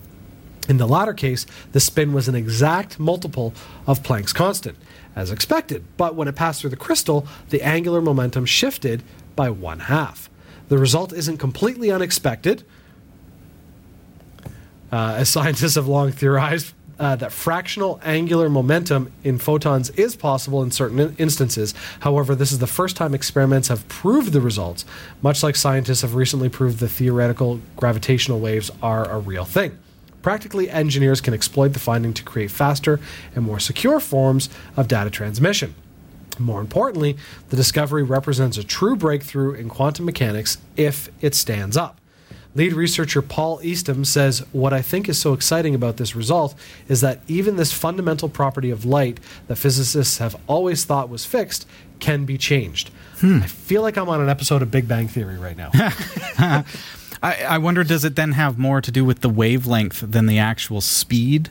In 0.69 0.77
the 0.77 0.87
latter 0.87 1.13
case, 1.13 1.45
the 1.71 1.79
spin 1.79 2.13
was 2.13 2.27
an 2.27 2.35
exact 2.35 2.99
multiple 2.99 3.53
of 3.85 4.01
Planck's 4.01 4.33
constant, 4.33 4.77
as 5.15 5.31
expected, 5.31 5.83
but 5.97 6.15
when 6.15 6.27
it 6.27 6.35
passed 6.35 6.61
through 6.61 6.69
the 6.69 6.75
crystal, 6.77 7.27
the 7.49 7.61
angular 7.61 8.01
momentum 8.01 8.45
shifted 8.45 9.03
by 9.35 9.49
one 9.49 9.79
half. 9.79 10.29
The 10.69 10.77
result 10.77 11.11
isn't 11.11 11.37
completely 11.37 11.91
unexpected, 11.91 12.63
uh, 14.91 15.15
as 15.17 15.29
scientists 15.29 15.75
have 15.75 15.87
long 15.87 16.11
theorized 16.11 16.73
uh, 16.99 17.15
that 17.15 17.31
fractional 17.31 17.99
angular 18.03 18.49
momentum 18.49 19.11
in 19.23 19.37
photons 19.37 19.89
is 19.91 20.15
possible 20.15 20.61
in 20.61 20.71
certain 20.71 20.99
in- 20.99 21.15
instances. 21.17 21.73
However, 22.01 22.35
this 22.35 22.51
is 22.51 22.59
the 22.59 22.67
first 22.67 22.95
time 22.95 23.13
experiments 23.13 23.67
have 23.67 23.87
proved 23.89 24.31
the 24.31 24.39
results, 24.39 24.85
much 25.21 25.43
like 25.43 25.55
scientists 25.55 26.01
have 26.01 26.15
recently 26.15 26.47
proved 26.47 26.79
the 26.79 26.87
theoretical 26.87 27.59
gravitational 27.75 28.39
waves 28.39 28.71
are 28.81 29.09
a 29.09 29.19
real 29.19 29.45
thing. 29.45 29.77
Practically, 30.23 30.69
engineers 30.69 31.21
can 31.21 31.35
exploit 31.35 31.73
the 31.73 31.79
finding 31.79 32.13
to 32.15 32.23
create 32.23 32.49
faster 32.49 32.99
and 33.35 33.45
more 33.45 33.59
secure 33.59 33.99
forms 33.99 34.49
of 34.75 34.87
data 34.87 35.11
transmission. 35.11 35.75
More 36.39 36.61
importantly, 36.61 37.15
the 37.49 37.55
discovery 37.55 38.01
represents 38.01 38.57
a 38.57 38.63
true 38.63 38.95
breakthrough 38.95 39.53
in 39.53 39.69
quantum 39.69 40.05
mechanics 40.05 40.57
if 40.75 41.09
it 41.21 41.35
stands 41.35 41.77
up. 41.77 41.99
Lead 42.55 42.73
researcher 42.73 43.21
Paul 43.21 43.59
Eastham 43.63 44.05
says, 44.05 44.45
What 44.51 44.73
I 44.73 44.81
think 44.81 45.09
is 45.09 45.17
so 45.17 45.33
exciting 45.33 45.73
about 45.73 45.97
this 45.97 46.15
result 46.15 46.55
is 46.87 47.01
that 47.01 47.19
even 47.27 47.55
this 47.55 47.73
fundamental 47.73 48.29
property 48.29 48.69
of 48.69 48.85
light 48.85 49.19
that 49.47 49.55
physicists 49.55 50.19
have 50.19 50.39
always 50.47 50.85
thought 50.85 51.09
was 51.09 51.25
fixed 51.25 51.67
can 51.99 52.25
be 52.25 52.37
changed. 52.37 52.91
Hmm. 53.17 53.39
I 53.43 53.47
feel 53.47 53.81
like 53.81 53.97
I'm 53.97 54.09
on 54.09 54.21
an 54.21 54.29
episode 54.29 54.61
of 54.61 54.69
Big 54.69 54.87
Bang 54.87 55.07
Theory 55.07 55.37
right 55.37 55.57
now. 55.57 55.71
I, 57.23 57.43
I 57.43 57.57
wonder, 57.57 57.83
does 57.83 58.03
it 58.05 58.15
then 58.15 58.33
have 58.33 58.59
more 58.59 58.81
to 58.81 58.91
do 58.91 59.03
with 59.05 59.21
the 59.21 59.29
wavelength 59.29 60.01
than 60.11 60.25
the 60.27 60.37
actual 60.37 60.81
speed? 60.81 61.49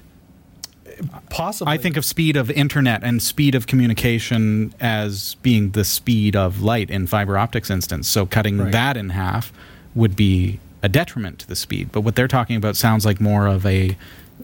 Possibly. 1.31 1.73
I 1.73 1.79
think 1.79 1.97
of 1.97 2.05
speed 2.05 2.37
of 2.37 2.51
internet 2.51 3.03
and 3.03 3.23
speed 3.23 3.55
of 3.55 3.67
communication 3.67 4.75
as 4.81 5.35
being 5.43 5.71
the 5.71 5.85
speed 5.85 6.37
of 6.37 6.61
light 6.61 6.91
in 6.91 7.07
fiber 7.07 7.39
optics 7.39 7.71
instance. 7.71 8.07
So 8.07 8.27
cutting 8.27 8.59
Right. 8.59 8.71
that 8.73 8.97
in 8.97 9.09
half 9.11 9.53
would 9.95 10.15
be 10.15 10.61
a 10.83 10.89
detriment 10.89 11.39
to 11.41 11.49
the 11.49 11.57
speed. 11.57 11.89
But 11.91 12.03
what 12.03 12.15
they're 12.15 12.29
talking 12.29 12.57
about 12.57 12.77
sounds 12.77 13.07
like 13.07 13.21
more 13.21 13.47
of 13.47 13.65
a 13.65 13.97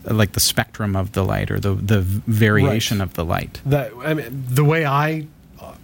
like 0.04 0.32
the 0.32 0.40
spectrum 0.40 0.96
of 0.96 1.12
the 1.12 1.24
light 1.24 1.50
or 1.50 1.60
the 1.60 1.74
the 1.74 2.00
variation 2.00 2.98
Right. 2.98 3.04
of 3.04 3.14
the 3.14 3.24
light. 3.24 3.60
that 3.66 3.92
I 4.02 4.14
mean, 4.14 4.44
the 4.48 4.64
way 4.64 4.86
I 4.86 5.26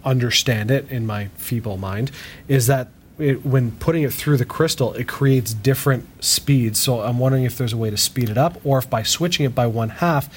understand 0.03 0.71
it 0.71 0.89
in 0.89 1.05
my 1.05 1.27
feeble 1.37 1.77
mind 1.77 2.11
is 2.47 2.67
that 2.67 2.87
it, 3.19 3.45
when 3.45 3.71
putting 3.71 4.03
it 4.03 4.13
through 4.13 4.37
the 4.37 4.45
crystal, 4.45 4.93
it 4.93 5.07
creates 5.07 5.53
different 5.53 6.23
speeds. 6.23 6.79
So 6.79 7.01
I'm 7.01 7.19
wondering 7.19 7.43
if 7.43 7.57
there's 7.57 7.73
a 7.73 7.77
way 7.77 7.89
to 7.89 7.97
speed 7.97 8.29
it 8.29 8.37
up, 8.37 8.59
or 8.65 8.77
if 8.77 8.89
by 8.89 9.03
switching 9.03 9.45
it 9.45 9.55
by 9.55 9.67
one 9.67 9.89
half, 9.89 10.29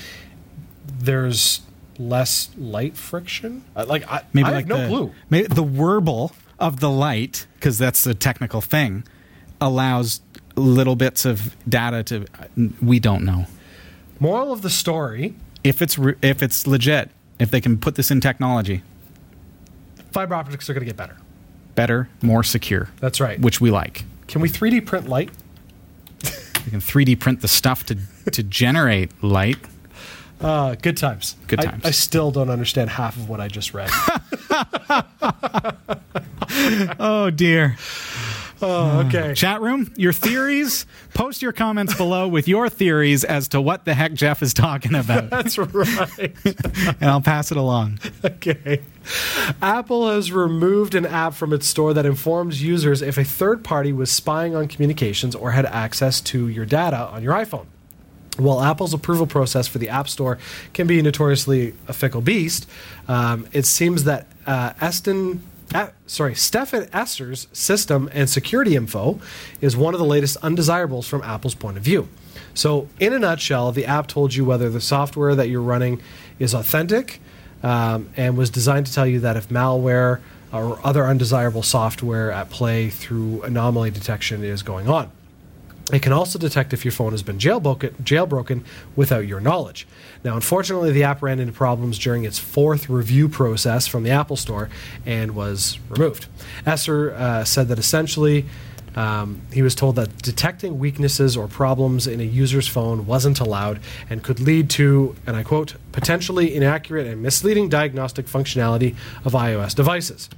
there's 0.86 1.62
less 1.98 2.50
light 2.56 2.96
friction. 2.96 3.64
Like 3.74 4.10
I, 4.10 4.22
Maybe 4.32 4.48
I 4.48 4.52
like 4.52 4.66
no 4.66 4.82
the, 4.82 4.88
clue. 4.88 5.14
Maybe 5.30 5.48
the 5.48 5.62
warble 5.62 6.32
of 6.58 6.80
the 6.80 6.90
light, 6.90 7.46
because 7.54 7.78
that's 7.78 8.04
the 8.04 8.14
technical 8.14 8.60
thing, 8.60 9.04
allows 9.60 10.20
little 10.56 10.96
bits 10.96 11.24
of 11.24 11.56
data 11.68 12.02
to. 12.04 12.26
We 12.82 12.98
don't 12.98 13.24
know 13.24 13.46
Moral 14.20 14.52
of 14.52 14.62
the 14.62 14.70
story: 14.70 15.34
if 15.62 15.80
it's 15.82 15.98
re- 15.98 16.16
if 16.22 16.42
it's 16.42 16.66
legit. 16.66 17.10
If 17.38 17.52
they 17.52 17.60
can 17.60 17.78
put 17.78 17.94
this 17.94 18.10
in 18.10 18.20
technology, 18.20 18.82
fiber 20.10 20.34
optics 20.34 20.68
are 20.68 20.74
going 20.74 20.80
to 20.80 20.86
get 20.86 20.96
better. 20.96 21.16
Better, 21.78 22.08
more 22.22 22.42
secure, 22.42 22.88
That's 22.98 23.20
right. 23.20 23.38
which 23.40 23.60
we 23.60 23.70
like. 23.70 24.04
Can 24.26 24.40
we 24.42 24.48
3D 24.48 24.84
print 24.84 25.08
light? 25.08 25.30
We 26.64 26.70
can 26.72 26.80
3D 26.80 27.18
print 27.20 27.40
the 27.40 27.46
stuff 27.48 27.86
to 27.86 27.96
to 28.32 28.42
generate 28.42 29.10
light. 29.22 29.58
Uh, 30.40 30.74
good 30.82 30.96
times. 30.96 31.36
Good 31.46 31.60
I- 31.60 31.64
times. 31.64 31.84
I, 31.84 31.92
still 31.92 32.30
don't 32.32 32.50
understand 32.50 32.90
half 32.90 33.16
of 33.16 33.28
what 33.28 33.40
I 33.40 33.46
just 33.48 33.72
read. 33.74 33.90
Oh 36.98 37.30
dear. 37.30 37.76
Oh, 38.62 39.04
okay. 39.06 39.34
Chat 39.34 39.60
room, 39.60 39.92
your 39.96 40.12
theories. 40.12 40.86
Post 41.14 41.42
your 41.42 41.52
comments 41.52 41.94
below 41.94 42.28
with 42.28 42.48
your 42.48 42.68
theories 42.68 43.24
as 43.24 43.48
to 43.48 43.60
what 43.60 43.84
the 43.84 43.94
heck 43.94 44.12
Jeff 44.14 44.42
is 44.42 44.54
talking 44.54 44.94
about, 44.94 45.30
That's 45.30 45.58
right. 45.58 46.34
and 46.44 47.04
I'll 47.04 47.20
pass 47.20 47.50
it 47.50 47.56
along. 47.56 47.98
Okay. 48.24 48.82
Apple 49.62 50.08
has 50.10 50.30
removed 50.32 50.94
an 50.94 51.06
app 51.06 51.34
from 51.34 51.52
its 51.52 51.66
store 51.66 51.94
that 51.94 52.04
informs 52.06 52.62
users 52.62 53.00
if 53.02 53.16
a 53.18 53.24
third 53.24 53.64
party 53.64 53.92
was 53.92 54.10
spying 54.10 54.54
on 54.54 54.68
communications 54.68 55.34
or 55.34 55.52
had 55.52 55.66
access 55.66 56.20
to 56.22 56.48
your 56.48 56.66
data 56.66 56.98
on 57.08 57.22
your 57.22 57.32
iPhone. 57.34 57.66
While 58.36 58.60
Apple's 58.62 58.94
approval 58.94 59.26
process 59.26 59.66
for 59.66 59.78
the 59.78 59.88
App 59.88 60.08
Store 60.08 60.38
can 60.72 60.86
be 60.86 61.02
notoriously 61.02 61.74
a 61.88 61.92
fickle 61.92 62.20
beast, 62.20 62.68
um, 63.08 63.48
it 63.52 63.66
seems 63.66 64.04
that 64.04 64.28
uh, 64.46 64.74
Eston, 64.80 65.42
uh, 65.74 65.88
sorry, 66.06 66.34
Stefan 66.34 66.88
Esser's 66.92 67.46
system 67.52 68.08
and 68.12 68.28
security 68.28 68.74
info 68.74 69.20
is 69.60 69.76
one 69.76 69.94
of 69.94 70.00
the 70.00 70.06
latest 70.06 70.36
undesirables 70.42 71.06
from 71.06 71.22
Apple's 71.22 71.54
point 71.54 71.76
of 71.76 71.82
view. 71.82 72.08
So, 72.54 72.88
in 72.98 73.12
a 73.12 73.18
nutshell, 73.18 73.72
the 73.72 73.86
app 73.86 74.06
told 74.06 74.34
you 74.34 74.44
whether 74.44 74.70
the 74.70 74.80
software 74.80 75.34
that 75.34 75.48
you're 75.48 75.62
running 75.62 76.00
is 76.38 76.54
authentic 76.54 77.20
um, 77.62 78.08
and 78.16 78.36
was 78.36 78.50
designed 78.50 78.86
to 78.86 78.92
tell 78.92 79.06
you 79.06 79.20
that 79.20 79.36
if 79.36 79.48
malware 79.48 80.20
or 80.52 80.84
other 80.84 81.04
undesirable 81.04 81.62
software 81.62 82.32
at 82.32 82.50
play 82.50 82.88
through 82.88 83.42
anomaly 83.42 83.90
detection 83.90 84.42
is 84.42 84.62
going 84.62 84.88
on. 84.88 85.10
It 85.92 86.02
can 86.02 86.12
also 86.12 86.38
detect 86.38 86.74
if 86.74 86.84
your 86.84 86.92
phone 86.92 87.12
has 87.12 87.22
been 87.22 87.38
jailbroken, 87.38 88.64
without 88.94 89.26
your 89.26 89.40
knowledge. 89.40 89.86
Now, 90.22 90.34
unfortunately, 90.34 90.92
the 90.92 91.04
app 91.04 91.22
ran 91.22 91.38
into 91.38 91.52
problems 91.52 91.98
during 91.98 92.24
its 92.24 92.38
fourth 92.38 92.90
review 92.90 93.28
process 93.28 93.86
from 93.86 94.02
the 94.02 94.10
Apple 94.10 94.36
Store 94.36 94.68
and 95.06 95.34
was 95.34 95.78
removed. 95.88 96.26
Esser 96.66 97.14
uh, 97.14 97.44
said 97.44 97.68
that 97.68 97.78
essentially 97.78 98.44
um, 98.96 99.40
he 99.52 99.62
was 99.62 99.74
told 99.74 99.96
that 99.96 100.18
detecting 100.22 100.78
weaknesses 100.78 101.36
or 101.36 101.46
problems 101.46 102.06
in 102.06 102.20
a 102.20 102.24
user's 102.24 102.66
phone 102.66 103.06
wasn't 103.06 103.40
allowed 103.40 103.80
and 104.10 104.22
could 104.22 104.40
lead 104.40 104.68
to, 104.70 105.14
and 105.26 105.36
I 105.36 105.42
quote, 105.42 105.76
potentially 105.92 106.54
inaccurate 106.54 107.06
and 107.06 107.22
misleading 107.22 107.68
diagnostic 107.68 108.26
functionality 108.26 108.96
of 109.24 109.32
iOS 109.32 109.74
devices. 109.74 110.28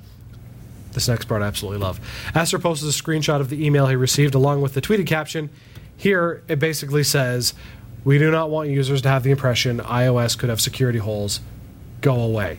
This 0.93 1.09
next 1.09 1.27
part 1.27 1.43
I 1.43 1.47
absolutely 1.47 1.81
love. 1.81 2.01
Astor 2.35 2.59
posted 2.59 2.89
a 2.89 2.93
screenshot 2.93 3.41
of 3.41 3.49
the 3.49 3.65
email 3.65 3.87
he 3.87 3.97
received 3.97 4.35
along 4.35 4.61
with 4.61 4.75
the 4.75 4.81
tweeted 4.81 5.07
caption. 5.07 5.51
Here, 5.97 6.43
it 6.49 6.59
basically 6.59 7.05
says, 7.05 7.55
We 8.05 8.19
do 8.19 8.31
not 8.31 8.51
want 8.51 8.71
users 8.71 9.03
to 9.03 9.09
have 9.09 9.23
the 9.23 9.31
impression 9.31 9.79
iOS 9.79 10.37
could 10.37 10.49
have 10.49 10.61
security 10.61 10.99
holes. 10.99 11.41
Go 12.01 12.21
away. 12.21 12.59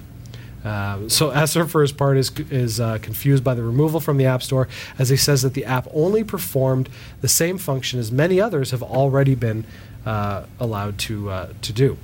Um, 0.63 1.09
so 1.09 1.32
Esser, 1.32 1.65
for 1.65 1.82
his 1.82 1.91
part, 1.91 2.17
is 2.17 2.32
is 2.51 2.79
uh, 2.79 2.99
confused 3.01 3.43
by 3.43 3.55
the 3.55 3.63
removal 3.63 3.99
from 3.99 4.17
the 4.17 4.25
App 4.25 4.43
Store, 4.43 4.67
as 4.99 5.09
he 5.09 5.17
says 5.17 5.41
that 5.41 5.55
the 5.55 5.65
app 5.65 5.88
only 5.91 6.23
performed 6.23 6.88
the 7.21 7.27
same 7.27 7.57
function 7.57 7.99
as 7.99 8.11
many 8.11 8.39
others 8.39 8.71
have 8.71 8.84
already 8.84 9.34
been 9.34 9.65
uh, 10.05 10.45
allowed 10.59 10.99
to 10.99 11.29
uh, 11.29 11.53
to 11.63 11.73
do. 11.73 11.97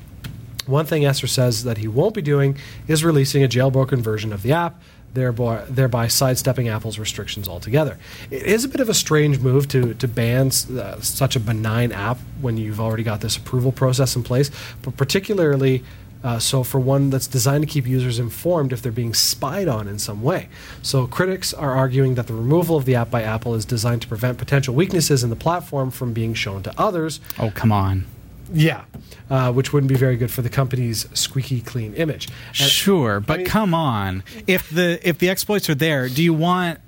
One 0.66 0.86
thing 0.86 1.06
Esser 1.06 1.28
says 1.28 1.64
that 1.64 1.78
he 1.78 1.88
won't 1.88 2.14
be 2.14 2.22
doing 2.22 2.58
is 2.88 3.04
releasing 3.04 3.44
a 3.44 3.48
jailbroken 3.48 4.00
version 4.00 4.34
of 4.34 4.42
the 4.42 4.52
app, 4.52 4.82
thereby, 5.18 5.64
thereby 5.70 6.08
sidestepping 6.08 6.68
Apple's 6.70 7.00
restrictions 7.00 7.48
altogether. 7.48 7.98
It 8.32 8.44
is 8.44 8.64
a 8.64 8.68
bit 8.70 8.80
of 8.82 8.90
a 8.90 8.94
strange 8.94 9.40
move 9.40 9.68
to, 9.70 9.94
to 9.96 10.08
ban 10.08 10.48
uh, 10.48 11.00
such 11.02 11.36
a 11.36 11.40
benign 11.40 11.92
app 11.92 12.18
when 12.40 12.58
you've 12.58 12.80
already 12.80 13.04
got 13.04 13.22
this 13.22 13.36
approval 13.36 13.72
process 13.72 14.16
in 14.16 14.24
place, 14.24 14.52
but 14.84 14.96
particularly 14.96 15.84
uh, 16.24 16.40
so 16.40 16.64
for 16.64 16.80
one 16.80 17.10
that's 17.12 17.28
designed 17.28 17.62
to 17.64 17.68
keep 17.70 17.86
users 17.86 18.18
informed 18.20 18.74
if 18.74 18.82
they're 18.82 18.92
being 18.92 19.14
spied 19.14 19.68
on 19.68 19.88
in 19.88 20.00
some 20.00 20.22
way. 20.24 20.50
So 20.82 21.06
critics 21.08 21.54
are 21.54 21.76
arguing 21.76 22.16
that 22.16 22.26
the 22.28 22.34
removal 22.34 22.76
of 22.76 22.86
the 22.86 22.96
app 22.96 23.12
by 23.12 23.22
Apple 23.22 23.54
is 23.54 23.66
designed 23.66 24.02
to 24.02 24.08
prevent 24.08 24.38
potential 24.38 24.74
weaknesses 24.74 25.24
in 25.24 25.30
the 25.30 25.36
platform 25.36 25.92
from 25.92 26.14
being 26.14 26.34
shown 26.34 26.64
to 26.64 26.74
others, 26.78 27.20
Oh, 27.40 27.52
come 27.52 27.72
on. 27.72 28.06
yeah, 28.52 28.86
uh, 29.30 29.52
which 29.52 29.74
wouldn't 29.74 29.90
be 29.90 29.96
very 29.98 30.16
good 30.18 30.32
for 30.32 30.42
the 30.42 30.50
company's 30.50 31.08
squeaky 31.14 31.62
clean 31.62 31.94
image. 31.96 32.28
And- 32.48 32.56
Sure, 32.56 33.20
but 33.20 33.38
mean- 33.40 33.46
come 33.48 33.74
on. 33.74 34.24
If 34.48 34.70
the 34.70 35.00
if 35.08 35.18
the 35.18 35.30
exploits 35.30 35.70
are 35.70 35.76
there, 35.76 36.08
do 36.10 36.24
you 36.24 36.34
want 36.34 36.80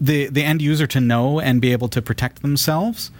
the 0.00 0.26
the 0.28 0.44
end 0.44 0.62
user 0.62 0.86
to 0.88 1.00
know 1.00 1.40
and 1.40 1.60
be 1.60 1.72
able 1.72 1.88
to 1.88 2.00
protect 2.02 2.42
themselves? 2.42 3.10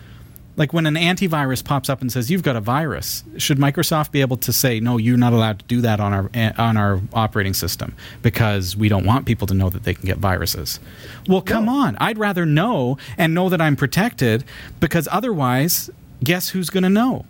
Like 0.57 0.73
when 0.75 0.85
an 0.85 0.95
antivirus 0.97 1.65
pops 1.65 1.89
up 1.89 2.03
and 2.03 2.13
says 2.13 2.31
you've 2.31 2.43
got 2.43 2.55
a 2.55 2.61
virus, 2.61 3.25
should 3.39 3.57
Microsoft 3.57 4.11
be 4.11 4.21
able 4.21 4.37
to 4.39 4.53
say 4.53 4.79
no, 4.79 4.99
you're 4.99 5.17
not 5.17 5.33
allowed 5.33 5.61
to 5.61 5.65
do 5.67 5.81
that 5.81 6.01
on 6.01 6.13
our 6.13 6.31
on 6.59 6.77
our 6.77 7.01
operating 7.15 7.55
system 7.55 7.95
because 8.21 8.77
we 8.77 8.89
don't 8.89 9.07
want 9.07 9.25
people 9.27 9.47
to 9.47 9.55
know 9.55 9.71
that 9.71 9.85
they 9.85 9.95
can 9.95 10.05
get 10.05 10.19
viruses? 10.19 10.79
Well, 11.27 11.41
come 11.41 11.69
on. 11.69 11.97
I'd 11.99 12.19
rather 12.19 12.45
know 12.45 12.99
and 13.17 13.33
know 13.35 13.49
that 13.49 13.61
I'm 13.61 13.75
protected 13.77 14.45
because 14.81 15.09
otherwise, 15.11 15.89
guess 16.23 16.51
who's 16.51 16.69
going 16.69 16.83
to 16.85 16.91
know? 16.91 17.25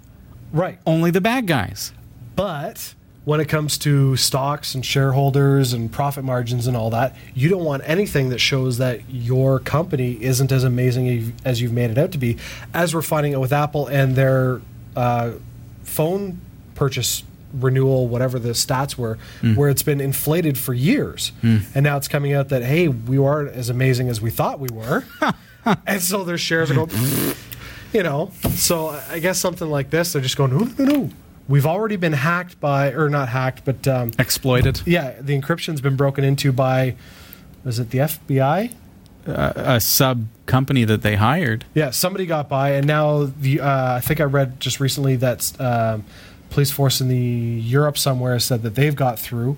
Right, 0.53 0.79
Only 0.87 1.11
the 1.11 1.21
bad 1.21 1.47
guys. 1.47 1.93
but 2.37 2.95
when 3.25 3.39
it 3.39 3.49
comes 3.49 3.77
to 3.77 4.17
stocks 4.17 4.75
and 4.75 4.85
shareholders 4.85 5.75
and 5.75 5.93
profit 5.93 6.25
margins 6.25 6.67
and 6.67 6.75
all 6.77 6.89
that, 6.91 7.15
you 7.35 7.49
don't 7.51 7.65
want 7.65 7.83
anything 7.85 8.31
that 8.31 8.39
shows 8.39 8.79
that 8.79 9.03
your 9.11 9.59
company 9.61 10.17
isn't 10.23 10.51
as 10.51 10.65
amazing 10.65 11.35
as 11.45 11.61
you've 11.61 11.73
made 11.73 11.91
it 11.91 11.99
out 11.99 12.13
to 12.13 12.19
be, 12.19 12.39
as 12.73 12.95
we're 12.95 13.03
finding 13.03 13.35
out 13.35 13.41
with 13.43 13.53
Apple 13.53 13.87
and 13.89 14.17
their 14.17 14.63
uh, 14.97 15.33
phone 15.83 16.41
purchase 16.75 17.23
renewal, 17.53 18.09
whatever 18.09 18.39
the 18.39 18.51
stats 18.51 18.97
were, 18.97 19.19
where 19.55 19.69
it's 19.69 19.83
been 19.83 20.01
inflated 20.01 20.57
for 20.57 20.73
years. 20.73 21.31
And 21.43 21.83
now 21.83 21.99
it's 21.99 22.09
coming 22.09 22.33
out 22.33 22.49
that, 22.49 22.63
hey, 22.63 22.89
we 22.89 23.19
weren't 23.19 23.55
as 23.55 23.69
amazing 23.69 24.09
as 24.09 24.21
we 24.21 24.31
thought 24.31 24.59
we 24.61 24.69
were. 24.73 25.05
and 25.87 26.01
so 26.01 26.25
their 26.25 26.39
shares 26.39 26.71
are 26.71 26.75
going, 26.75 26.89
you 27.93 28.03
know. 28.03 28.31
So 28.55 28.89
I 29.11 29.19
guess 29.19 29.39
something 29.39 29.69
like 29.69 29.91
this, 29.91 30.13
they're 30.13 30.23
just 30.23 30.37
going, 30.37 30.53
no, 30.57 30.65
no, 30.79 30.85
no. 30.85 31.11
We've 31.49 31.67
already 31.67 31.97
been 31.97 32.13
hacked 32.13 32.61
by, 32.61 32.93
or 32.93 33.09
not 33.09 33.29
hacked, 33.29 33.65
but 33.65 33.87
um, 33.89 34.13
Exploited. 34.19 34.83
yeah, 34.87 35.21
the 35.21 35.39
encryption's 35.41 35.81
been 35.81 35.97
broken 35.97 36.23
into 36.23 36.53
by, 36.53 36.95
was 37.65 37.79
it 37.81 37.91
the 37.91 37.99
FBI? 37.99 38.73
Uh, 39.27 39.53
a 39.57 39.81
sub 39.81 40.27
company 40.47 40.85
that 40.85 41.03
they 41.03 41.17
hired. 41.17 41.65
Yeah, 41.75 41.91
somebody 41.91 42.25
got 42.25 42.49
by, 42.49 42.71
and 42.71 42.87
now 42.87 43.25
the 43.25 43.61
uh, 43.61 43.95
I 43.97 44.01
think 44.01 44.21
I 44.21 44.25
read 44.25 44.61
just 44.61 44.81
recently 44.81 45.17
that 45.17 45.53
um, 45.61 46.05
police 46.51 46.71
force 46.71 47.01
in 47.01 47.09
the 47.09 47.17
Europe 47.17 47.99
somewhere 47.99 48.39
said 48.39 48.63
that 48.63 48.77
they've 48.77 48.97
got 48.97 49.19
through 49.19 49.57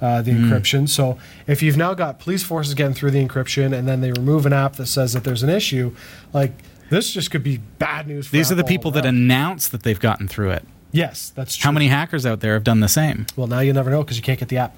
uh, 0.00 0.22
the 0.22 0.30
encryption. 0.30 0.88
So 0.88 1.18
if 1.46 1.60
you've 1.62 1.76
now 1.76 1.92
got 1.94 2.20
police 2.20 2.42
forces 2.44 2.74
getting 2.74 2.94
through 2.94 3.10
the 3.10 3.26
encryption, 3.26 3.76
and 3.76 3.88
then 3.88 4.00
they 4.00 4.12
remove 4.12 4.46
an 4.46 4.52
app 4.52 4.76
that 4.76 4.86
says 4.86 5.12
that 5.14 5.24
there's 5.24 5.42
an 5.42 5.50
issue, 5.50 5.94
like 6.32 6.52
this 6.90 7.12
just 7.12 7.30
could 7.30 7.42
be 7.42 7.58
bad 7.78 8.06
news. 8.06 8.26
For 8.26 8.32
These 8.32 8.52
are 8.52 8.54
the 8.54 8.60
Apple 8.60 8.68
people 8.68 8.90
that 8.92 9.04
around. 9.04 9.14
announce 9.16 9.68
that 9.68 9.82
they've 9.82 9.98
gotten 10.00 10.28
through 10.28 10.50
it. 10.50 10.64
yes, 10.92 11.30
that's 11.34 11.56
true. 11.56 11.68
How 11.68 11.72
many 11.72 11.88
hackers 11.88 12.26
out 12.26 12.40
there 12.40 12.54
have 12.54 12.64
done 12.64 12.80
the 12.80 12.88
same? 12.88 13.26
Well, 13.36 13.46
now 13.46 13.60
you 13.60 13.72
never 13.72 13.90
know 13.90 14.02
because 14.02 14.16
you 14.16 14.22
can't 14.22 14.38
get 14.38 14.48
the 14.48 14.58
app. 14.58 14.76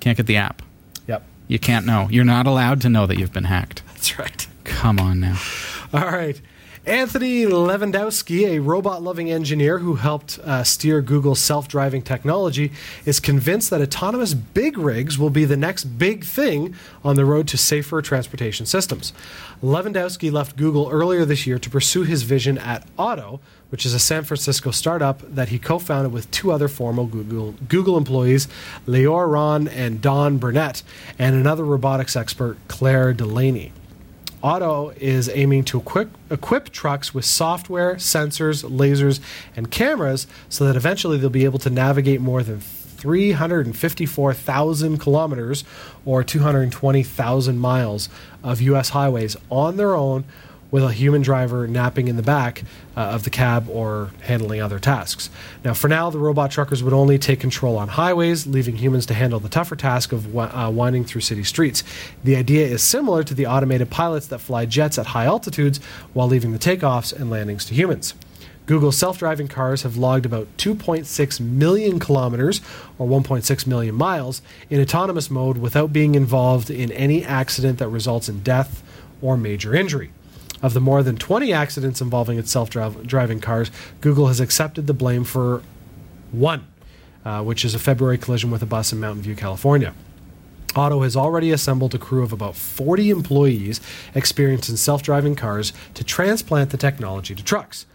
Can't 0.00 0.16
get 0.16 0.26
the 0.26 0.36
app. 0.36 0.62
Yep, 1.06 1.22
You 1.48 1.58
can't 1.58 1.86
know. 1.86 2.08
You're 2.10 2.24
not 2.24 2.46
allowed 2.46 2.80
to 2.82 2.88
know 2.88 3.06
that 3.06 3.18
you've 3.18 3.32
been 3.32 3.44
hacked. 3.44 3.82
that's 3.88 4.18
right. 4.18 4.46
Come 4.64 4.98
on 5.00 5.20
now. 5.20 5.38
All 5.92 6.00
right. 6.06 6.40
Anthony 6.86 7.44
Lewandowski, 7.44 8.46
a 8.46 8.58
robot 8.58 9.02
loving 9.02 9.30
engineer 9.30 9.80
who 9.80 9.96
helped 9.96 10.38
uh, 10.38 10.64
steer 10.64 11.02
Google's 11.02 11.38
self 11.38 11.68
driving 11.68 12.00
technology, 12.00 12.72
is 13.04 13.20
convinced 13.20 13.68
that 13.68 13.82
autonomous 13.82 14.32
big 14.32 14.78
rigs 14.78 15.18
will 15.18 15.28
be 15.28 15.44
the 15.44 15.58
next 15.58 15.84
big 15.84 16.24
thing 16.24 16.74
on 17.04 17.16
the 17.16 17.26
road 17.26 17.46
to 17.48 17.58
safer 17.58 18.00
transportation 18.00 18.64
systems. 18.64 19.12
Lewandowski 19.62 20.32
left 20.32 20.56
Google 20.56 20.88
earlier 20.90 21.26
this 21.26 21.46
year 21.46 21.58
to 21.58 21.68
pursue 21.68 22.04
his 22.04 22.22
vision 22.22 22.56
at 22.56 22.88
Otto, 22.98 23.40
which 23.68 23.84
is 23.84 23.92
a 23.92 23.98
San 23.98 24.24
Francisco 24.24 24.70
startup 24.70 25.20
that 25.34 25.50
he 25.50 25.58
co 25.58 25.78
founded 25.78 26.14
with 26.14 26.30
two 26.30 26.50
other 26.50 26.66
former 26.66 27.04
Google, 27.04 27.56
Google 27.68 27.98
employees, 27.98 28.48
Lior 28.86 29.30
Ron 29.30 29.68
and 29.68 30.00
Don 30.00 30.38
Burnett, 30.38 30.82
and 31.18 31.36
another 31.36 31.64
robotics 31.64 32.16
expert, 32.16 32.56
Claire 32.68 33.12
Delaney. 33.12 33.72
Otto 34.42 34.92
is 34.96 35.28
aiming 35.28 35.64
to 35.64 35.78
equip, 35.78 36.10
equip 36.30 36.70
trucks 36.70 37.12
with 37.12 37.24
software, 37.24 37.96
sensors, 37.96 38.64
lasers, 38.64 39.20
and 39.54 39.70
cameras 39.70 40.26
so 40.48 40.64
that 40.64 40.76
eventually 40.76 41.18
they'll 41.18 41.30
be 41.30 41.44
able 41.44 41.58
to 41.60 41.70
navigate 41.70 42.20
more 42.20 42.42
than 42.42 42.60
354,000 42.60 44.98
kilometers 44.98 45.64
or 46.04 46.22
220,000 46.22 47.58
miles 47.58 48.10
of 48.42 48.60
U.S. 48.62 48.90
highways 48.90 49.36
on 49.50 49.76
their 49.76 49.94
own 49.94 50.24
with 50.70 50.84
a 50.84 50.92
human 50.92 51.22
driver 51.22 51.66
napping 51.66 52.08
in 52.08 52.16
the 52.16 52.22
back 52.22 52.62
uh, 52.96 53.00
of 53.00 53.24
the 53.24 53.30
cab 53.30 53.68
or 53.68 54.10
handling 54.22 54.60
other 54.60 54.78
tasks. 54.78 55.30
Now, 55.64 55.74
for 55.74 55.88
now, 55.88 56.10
the 56.10 56.18
robot 56.18 56.50
truckers 56.50 56.82
would 56.82 56.92
only 56.92 57.18
take 57.18 57.40
control 57.40 57.76
on 57.76 57.88
highways, 57.88 58.46
leaving 58.46 58.76
humans 58.76 59.06
to 59.06 59.14
handle 59.14 59.40
the 59.40 59.48
tougher 59.48 59.76
task 59.76 60.12
of 60.12 60.36
uh, 60.36 60.70
winding 60.72 61.04
through 61.04 61.22
city 61.22 61.44
streets. 61.44 61.82
The 62.24 62.36
idea 62.36 62.66
is 62.66 62.82
similar 62.82 63.22
to 63.24 63.34
the 63.34 63.46
automated 63.46 63.90
pilots 63.90 64.26
that 64.28 64.38
fly 64.38 64.66
jets 64.66 64.98
at 64.98 65.06
high 65.06 65.24
altitudes 65.24 65.78
while 66.12 66.28
leaving 66.28 66.52
the 66.52 66.58
takeoffs 66.58 67.12
and 67.12 67.30
landings 67.30 67.64
to 67.66 67.74
humans. 67.74 68.14
Google's 68.66 68.96
self 68.96 69.18
driving 69.18 69.48
cars 69.48 69.82
have 69.82 69.96
logged 69.96 70.24
about 70.24 70.46
2.6 70.56 71.40
million 71.40 71.98
kilometers, 71.98 72.60
or 72.98 73.08
1.6 73.08 73.66
million 73.66 73.96
miles, 73.96 74.42
in 74.68 74.80
autonomous 74.80 75.28
mode 75.28 75.58
without 75.58 75.92
being 75.92 76.14
involved 76.14 76.70
in 76.70 76.92
any 76.92 77.24
accident 77.24 77.80
that 77.80 77.88
results 77.88 78.28
in 78.28 78.44
death 78.44 78.84
or 79.20 79.36
major 79.36 79.74
injury. 79.74 80.12
Of 80.62 80.74
the 80.74 80.80
more 80.80 81.02
than 81.02 81.16
20 81.16 81.52
accidents 81.52 82.00
involving 82.00 82.38
its 82.38 82.50
self 82.50 82.70
driving 82.70 83.40
cars, 83.40 83.70
Google 84.00 84.26
has 84.26 84.40
accepted 84.40 84.86
the 84.86 84.94
blame 84.94 85.24
for 85.24 85.62
one, 86.32 86.66
uh, 87.24 87.42
which 87.42 87.64
is 87.64 87.74
a 87.74 87.78
February 87.78 88.18
collision 88.18 88.50
with 88.50 88.62
a 88.62 88.66
bus 88.66 88.92
in 88.92 89.00
Mountain 89.00 89.22
View, 89.22 89.34
California. 89.34 89.94
Otto 90.76 91.02
has 91.02 91.16
already 91.16 91.50
assembled 91.50 91.94
a 91.94 91.98
crew 91.98 92.22
of 92.22 92.32
about 92.32 92.54
40 92.54 93.10
employees 93.10 93.80
experienced 94.14 94.68
in 94.68 94.76
self 94.76 95.02
driving 95.02 95.34
cars 95.34 95.72
to 95.94 96.04
transplant 96.04 96.70
the 96.70 96.76
technology 96.76 97.34
to 97.34 97.42
trucks. 97.42 97.86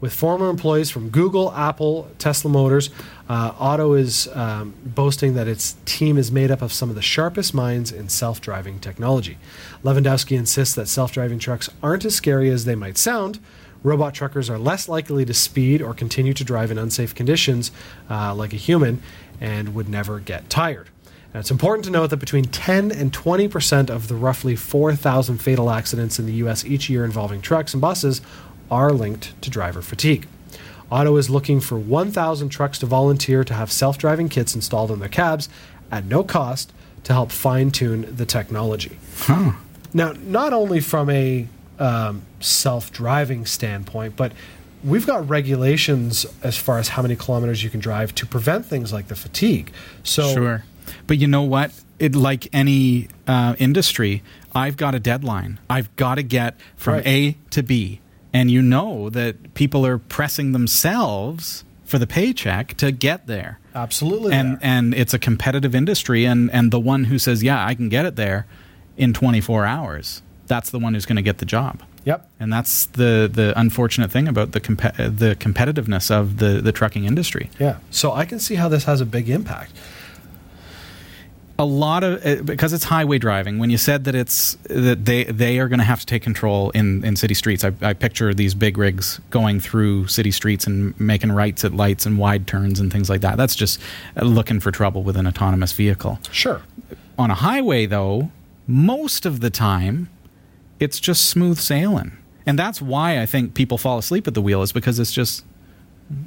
With 0.00 0.14
former 0.14 0.48
employees 0.48 0.88
from 0.88 1.10
Google, 1.10 1.52
Apple, 1.52 2.08
Tesla 2.18 2.50
Motors, 2.50 2.88
uh, 3.28 3.52
Otto 3.58 3.92
is 3.92 4.28
um, 4.34 4.74
boasting 4.82 5.34
that 5.34 5.46
its 5.46 5.76
team 5.84 6.16
is 6.16 6.32
made 6.32 6.50
up 6.50 6.62
of 6.62 6.72
some 6.72 6.88
of 6.88 6.96
the 6.96 7.02
sharpest 7.02 7.52
minds 7.52 7.92
in 7.92 8.08
self 8.08 8.40
driving 8.40 8.78
technology. 8.78 9.36
Lewandowski 9.84 10.36
insists 10.38 10.74
that 10.74 10.88
self 10.88 11.12
driving 11.12 11.38
trucks 11.38 11.68
aren't 11.82 12.06
as 12.06 12.14
scary 12.14 12.48
as 12.48 12.64
they 12.64 12.74
might 12.74 12.96
sound. 12.96 13.40
Robot 13.82 14.14
truckers 14.14 14.48
are 14.48 14.58
less 14.58 14.88
likely 14.88 15.24
to 15.24 15.34
speed 15.34 15.82
or 15.82 15.92
continue 15.92 16.32
to 16.34 16.44
drive 16.44 16.70
in 16.70 16.78
unsafe 16.78 17.14
conditions 17.14 17.70
uh, 18.10 18.34
like 18.34 18.52
a 18.52 18.56
human 18.56 19.02
and 19.40 19.74
would 19.74 19.88
never 19.88 20.18
get 20.18 20.48
tired. 20.50 20.88
Now, 21.32 21.40
it's 21.40 21.50
important 21.50 21.84
to 21.84 21.90
note 21.90 22.10
that 22.10 22.16
between 22.16 22.44
10 22.44 22.90
and 22.90 23.12
20 23.12 23.48
percent 23.48 23.90
of 23.90 24.08
the 24.08 24.16
roughly 24.16 24.56
4,000 24.56 25.38
fatal 25.38 25.70
accidents 25.70 26.18
in 26.18 26.26
the 26.26 26.32
U.S. 26.34 26.64
each 26.64 26.90
year 26.90 27.04
involving 27.04 27.40
trucks 27.40 27.72
and 27.72 27.80
buses 27.80 28.20
are 28.70 28.92
linked 28.92 29.40
to 29.42 29.50
driver 29.50 29.82
fatigue. 29.82 30.26
Otto 30.90 31.16
is 31.16 31.30
looking 31.30 31.60
for 31.60 31.78
1,000 31.78 32.48
trucks 32.48 32.78
to 32.80 32.86
volunteer 32.86 33.44
to 33.44 33.54
have 33.54 33.70
self 33.70 33.96
driving 33.98 34.28
kits 34.28 34.54
installed 34.54 34.90
in 34.90 34.98
their 34.98 35.08
cabs 35.08 35.48
at 35.90 36.04
no 36.04 36.24
cost 36.24 36.72
to 37.04 37.12
help 37.12 37.30
fine 37.30 37.70
tune 37.70 38.14
the 38.14 38.26
technology. 38.26 38.98
Now, 39.92 40.12
not 40.22 40.52
only 40.52 40.80
from 40.80 41.10
a 41.10 41.46
um, 41.78 42.22
self 42.40 42.92
driving 42.92 43.46
standpoint, 43.46 44.16
but 44.16 44.32
we've 44.84 45.06
got 45.06 45.28
regulations 45.28 46.26
as 46.42 46.56
far 46.56 46.78
as 46.78 46.88
how 46.88 47.02
many 47.02 47.16
kilometers 47.16 47.62
you 47.64 47.70
can 47.70 47.80
drive 47.80 48.14
to 48.16 48.26
prevent 48.26 48.66
things 48.66 48.92
like 48.92 49.08
the 49.08 49.16
fatigue. 49.16 49.72
So, 50.02 50.32
Sure. 50.34 50.64
But 51.06 51.18
you 51.18 51.26
know 51.26 51.42
what? 51.42 51.72
It 51.98 52.14
like 52.14 52.48
any 52.52 53.08
uh, 53.26 53.54
industry, 53.58 54.22
I've 54.54 54.76
got 54.76 54.94
a 54.94 54.98
deadline. 54.98 55.60
I've 55.68 55.94
got 55.96 56.16
to 56.16 56.22
get 56.22 56.56
from 56.76 56.94
Right. 56.94 57.06
A 57.06 57.36
to 57.50 57.62
B. 57.62 58.00
And 58.32 58.50
you 58.50 58.62
know 58.62 59.10
that 59.10 59.54
people 59.54 59.84
are 59.84 59.98
pressing 59.98 60.52
themselves 60.52 61.64
for 61.84 61.98
the 61.98 62.06
paycheck 62.06 62.76
to 62.76 62.92
get 62.92 63.26
there. 63.26 63.58
absolutely. 63.74 64.32
And 64.32 64.52
there. 64.52 64.58
and 64.62 64.94
it's 64.94 65.12
a 65.14 65.18
competitive 65.18 65.74
industry 65.74 66.24
and 66.24 66.50
and 66.52 66.70
the 66.70 66.78
one 66.80 67.04
who 67.04 67.18
says, 67.18 67.42
"Yeah, 67.42 67.64
I 67.66 67.74
can 67.74 67.88
get 67.88 68.04
it 68.06 68.16
there 68.16 68.46
in 68.96 69.12
24 69.12 69.64
hours." 69.66 70.22
That's 70.46 70.70
the 70.70 70.78
one 70.78 70.94
who's 70.94 71.06
going 71.06 71.16
to 71.16 71.22
get 71.22 71.38
the 71.38 71.46
job. 71.46 71.82
yep. 72.04 72.28
And 72.40 72.52
that's 72.52 72.86
the 72.86 73.28
the 73.32 73.52
unfortunate 73.58 74.10
thing 74.10 74.28
about 74.28 74.52
the 74.52 74.60
the 74.60 75.36
competitiveness 75.36 76.10
of 76.10 76.38
the 76.38 76.60
the 76.60 76.72
trucking 76.72 77.04
industry. 77.04 77.50
Yeah. 77.58 77.76
So 77.90 78.12
I 78.12 78.24
can 78.24 78.38
see 78.38 78.54
how 78.56 78.68
this 78.68 78.84
has 78.84 79.00
a 79.00 79.06
big 79.06 79.28
impact. 79.28 79.72
A 81.60 81.64
lot 81.64 82.02
of 82.02 82.24
uh, 82.24 82.42
because 82.42 82.72
it's 82.72 82.84
highway 82.84 83.18
driving. 83.18 83.58
When 83.58 83.68
you 83.68 83.76
said 83.76 84.04
that 84.04 84.14
it's 84.14 84.54
that 84.64 85.04
they 85.04 85.24
they 85.24 85.58
are 85.58 85.68
going 85.68 85.78
to 85.78 85.84
have 85.84 86.00
to 86.00 86.06
take 86.06 86.22
control 86.22 86.70
in 86.70 87.04
in 87.04 87.16
city 87.16 87.34
streets, 87.34 87.62
I, 87.62 87.72
I 87.82 87.92
picture 87.92 88.32
these 88.32 88.54
big 88.54 88.78
rigs 88.78 89.20
going 89.28 89.60
through 89.60 90.06
city 90.06 90.30
streets 90.30 90.66
and 90.66 90.98
making 90.98 91.32
rights 91.32 91.62
at 91.62 91.74
lights 91.74 92.06
and 92.06 92.16
wide 92.16 92.46
turns 92.46 92.80
and 92.80 92.90
things 92.90 93.10
like 93.10 93.20
that. 93.20 93.36
That's 93.36 93.54
just 93.54 93.78
uh, 94.16 94.24
looking 94.24 94.58
for 94.58 94.70
trouble 94.70 95.02
with 95.02 95.18
an 95.18 95.26
autonomous 95.26 95.72
vehicle. 95.72 96.18
Sure. 96.32 96.62
On 97.18 97.30
a 97.30 97.34
highway, 97.34 97.84
though, 97.84 98.30
most 98.66 99.26
of 99.26 99.40
the 99.40 99.50
time, 99.50 100.08
it's 100.78 100.98
just 100.98 101.26
smooth 101.26 101.58
sailing, 101.58 102.16
and 102.46 102.58
that's 102.58 102.80
why 102.80 103.20
I 103.20 103.26
think 103.26 103.52
people 103.52 103.76
fall 103.76 103.98
asleep 103.98 104.26
at 104.26 104.32
the 104.32 104.40
wheel 104.40 104.62
is 104.62 104.72
because 104.72 104.98
it's 104.98 105.12
just 105.12 105.44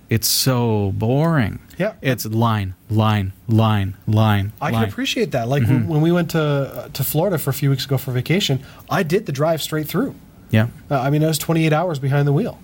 it's 0.10 0.28
so 0.28 0.92
boring. 0.96 1.60
Yeah. 1.78 1.94
it's 2.02 2.26
line, 2.26 2.76
line, 2.90 3.34
line, 3.48 3.96
line. 4.08 4.54
I 4.62 4.72
can 4.72 4.84
appreciate 4.84 5.32
that. 5.32 5.48
Like 5.48 5.64
when, 5.64 5.88
when 5.88 6.02
we 6.02 6.12
went 6.12 6.32
to 6.32 6.42
uh, 6.42 6.88
to 6.90 7.04
Florida 7.04 7.38
for 7.38 7.50
a 7.50 7.54
few 7.54 7.70
weeks 7.70 7.86
ago 7.86 7.98
for 7.98 8.12
vacation, 8.12 8.64
I 8.90 9.04
did 9.04 9.26
the 9.26 9.32
drive 9.32 9.62
straight 9.62 9.88
through. 9.88 10.16
Yeah. 10.52 10.68
Uh, 10.90 11.00
I 11.00 11.10
mean, 11.10 11.24
I 11.24 11.28
was 11.28 11.40
28 11.40 11.74
hours 11.74 12.00
behind 12.00 12.28
the 12.28 12.34
wheel. 12.34 12.60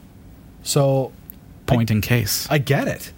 So 0.64 1.12
point 1.66 1.92
in 1.92 2.02
case. 2.02 2.48
I 2.50 2.58
get 2.60 2.88
it. 2.88 3.12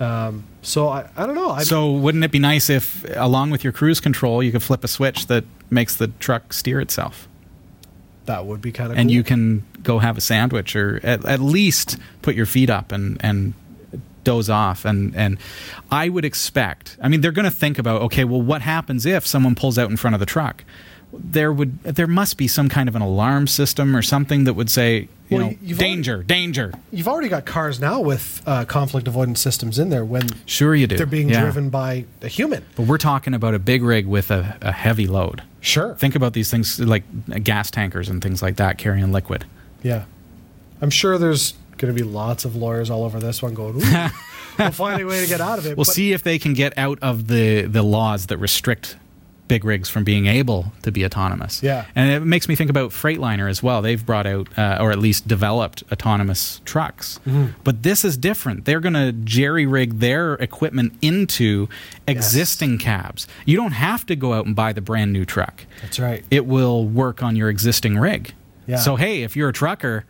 Um, 0.00 0.44
so 0.62 0.88
I, 0.88 1.08
I 1.16 1.26
don't 1.26 1.34
know. 1.34 1.50
I, 1.50 1.62
so 1.62 1.92
wouldn't 1.92 2.24
it 2.24 2.32
be 2.32 2.38
nice 2.38 2.68
if, 2.70 3.04
along 3.16 3.50
with 3.50 3.62
your 3.62 3.72
cruise 3.72 4.00
control, 4.00 4.42
you 4.42 4.50
could 4.50 4.62
flip 4.62 4.82
a 4.82 4.88
switch 4.88 5.26
that 5.28 5.44
makes 5.70 5.96
the 5.96 6.08
truck 6.08 6.52
steer 6.52 6.80
itself, 6.80 7.28
that 8.26 8.46
would 8.46 8.60
be 8.60 8.72
kind 8.72 8.92
of 8.92 8.98
and 8.98 9.08
cool. 9.08 9.14
you 9.14 9.22
can 9.22 9.64
go 9.82 9.98
have 9.98 10.16
a 10.16 10.20
sandwich, 10.20 10.74
or 10.76 11.00
at, 11.02 11.24
at 11.24 11.40
least 11.40 11.98
put 12.22 12.34
your 12.34 12.46
feet 12.46 12.70
up 12.70 12.92
and 12.92 13.18
and 13.20 13.54
doze 14.24 14.48
off 14.48 14.86
and 14.86 15.14
and 15.14 15.38
I 15.90 16.08
would 16.08 16.24
expect 16.24 16.96
I 17.02 17.08
mean 17.08 17.20
they're 17.20 17.30
going 17.30 17.44
to 17.44 17.50
think 17.50 17.78
about 17.78 18.00
okay 18.02 18.24
well 18.24 18.40
what 18.40 18.62
happens 18.62 19.04
if 19.04 19.26
someone 19.26 19.54
pulls 19.54 19.78
out 19.78 19.90
in 19.90 19.98
front 19.98 20.14
of 20.14 20.20
the 20.20 20.26
truck 20.26 20.64
there 21.22 21.52
would 21.52 21.82
there 21.82 22.06
must 22.06 22.36
be 22.36 22.48
some 22.48 22.68
kind 22.68 22.88
of 22.88 22.96
an 22.96 23.02
alarm 23.02 23.46
system 23.46 23.94
or 23.96 24.02
something 24.02 24.44
that 24.44 24.54
would 24.54 24.70
say 24.70 25.08
you 25.28 25.38
Well, 25.38 25.50
know 25.50 25.74
danger 25.76 26.22
danger 26.22 26.72
You've 26.92 27.08
already 27.08 27.28
got 27.28 27.44
cars 27.46 27.80
now 27.80 28.00
with 28.00 28.42
uh, 28.46 28.64
conflict 28.64 29.06
avoidance 29.08 29.40
systems 29.40 29.78
in 29.78 29.88
there 29.90 30.04
when 30.04 30.28
sure 30.46 30.74
you 30.74 30.86
do 30.86 30.96
they're 30.96 31.06
being 31.06 31.28
Yeah. 31.28 31.40
driven 31.42 31.70
by 31.70 32.04
a 32.22 32.28
human. 32.28 32.64
but 32.76 32.86
we're 32.86 32.98
talking 32.98 33.34
about 33.34 33.54
a 33.54 33.58
big 33.58 33.82
rig 33.82 34.06
with 34.06 34.30
a, 34.30 34.56
a 34.60 34.72
heavy 34.72 35.06
load 35.06 35.42
Sure. 35.60 35.94
think 35.94 36.14
about 36.14 36.32
these 36.34 36.50
things 36.50 36.78
like 36.80 37.04
gas 37.42 37.70
tankers 37.70 38.08
and 38.08 38.22
things 38.22 38.42
like 38.42 38.56
that 38.56 38.78
carrying 38.78 39.12
liquid 39.12 39.44
Yeah. 39.82 40.04
I'm 40.82 40.90
sure 40.90 41.16
there's 41.18 41.54
going 41.78 41.94
to 41.94 41.98
be 41.98 42.06
lots 42.08 42.44
of 42.44 42.54
lawyers 42.54 42.88
all 42.90 43.04
over 43.04 43.18
this 43.18 43.42
one 43.42 43.54
going, 43.54 43.74
we'll 44.58 44.70
find 44.70 45.00
a 45.02 45.04
way 45.06 45.22
to 45.22 45.28
get 45.28 45.40
out 45.40 45.58
of 45.58 45.66
it. 45.66 45.76
We'll 45.76 45.84
But- 45.86 45.92
see 45.94 46.12
if 46.12 46.22
they 46.22 46.38
can 46.38 46.52
get 46.54 46.76
out 46.78 46.98
of 47.02 47.26
the, 47.26 47.62
the 47.62 47.82
laws 47.82 48.26
that 48.26 48.38
restrict 48.38 48.96
big 49.46 49.64
rigs 49.64 49.88
from 49.90 50.04
being 50.04 50.26
able 50.26 50.72
to 50.82 50.90
be 50.90 51.04
autonomous. 51.04 51.62
Yeah. 51.62 51.84
And 51.94 52.10
it 52.10 52.20
makes 52.24 52.48
me 52.48 52.54
think 52.56 52.70
about 52.70 52.90
Freightliner 52.90 53.48
as 53.50 53.62
well. 53.62 53.82
They've 53.82 54.04
brought 54.04 54.26
out, 54.26 54.48
uh, 54.58 54.78
or 54.80 54.90
at 54.90 54.98
least 54.98 55.28
developed, 55.28 55.82
autonomous 55.92 56.60
trucks. 56.64 57.20
Mm-hmm. 57.26 57.58
But 57.62 57.82
this 57.82 58.04
is 58.04 58.16
different. 58.16 58.64
They're 58.64 58.80
going 58.80 58.94
to 58.94 59.12
jerry 59.12 59.66
rig 59.66 59.98
their 59.98 60.34
equipment 60.34 60.94
into 61.02 61.68
existing 62.08 62.78
cabs. 62.78 63.26
You 63.44 63.56
don't 63.56 63.72
have 63.72 64.06
to 64.06 64.16
go 64.16 64.32
out 64.32 64.46
and 64.46 64.56
buy 64.56 64.72
the 64.72 64.80
brand 64.80 65.12
new 65.12 65.24
truck. 65.24 65.64
That's 65.82 65.98
right. 65.98 66.24
It 66.30 66.46
will 66.46 66.86
work 66.86 67.22
on 67.22 67.36
your 67.36 67.48
existing 67.50 67.98
rig. 67.98 68.32
Yeah. 68.66 68.76
So, 68.76 68.96
hey, 68.96 69.22
if 69.22 69.36
you're 69.36 69.50
a 69.50 69.52
trucker, 69.52 70.04